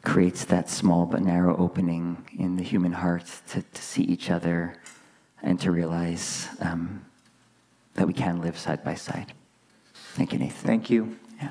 creates 0.03 0.45
that 0.45 0.71
small 0.71 1.05
but 1.05 1.21
narrow 1.21 1.57
opening 1.57 2.25
in 2.39 2.55
the 2.55 2.63
human 2.63 2.93
heart 2.93 3.25
to, 3.49 3.61
to 3.61 3.83
see 3.83 4.03
each 4.03 4.31
other 4.31 4.77
and 5.43 5.59
to 5.59 5.73
realize 5.73 6.47
um, 6.61 7.05
that 7.95 8.07
we 8.07 8.13
can 8.13 8.41
live 8.41 8.57
side 8.57 8.85
by 8.85 8.95
side. 8.95 9.33
Thank 10.15 10.33
you, 10.33 10.39
Nathan. 10.39 10.65
Thank 10.65 10.91
you. 10.91 11.17
Yeah. 11.43 11.51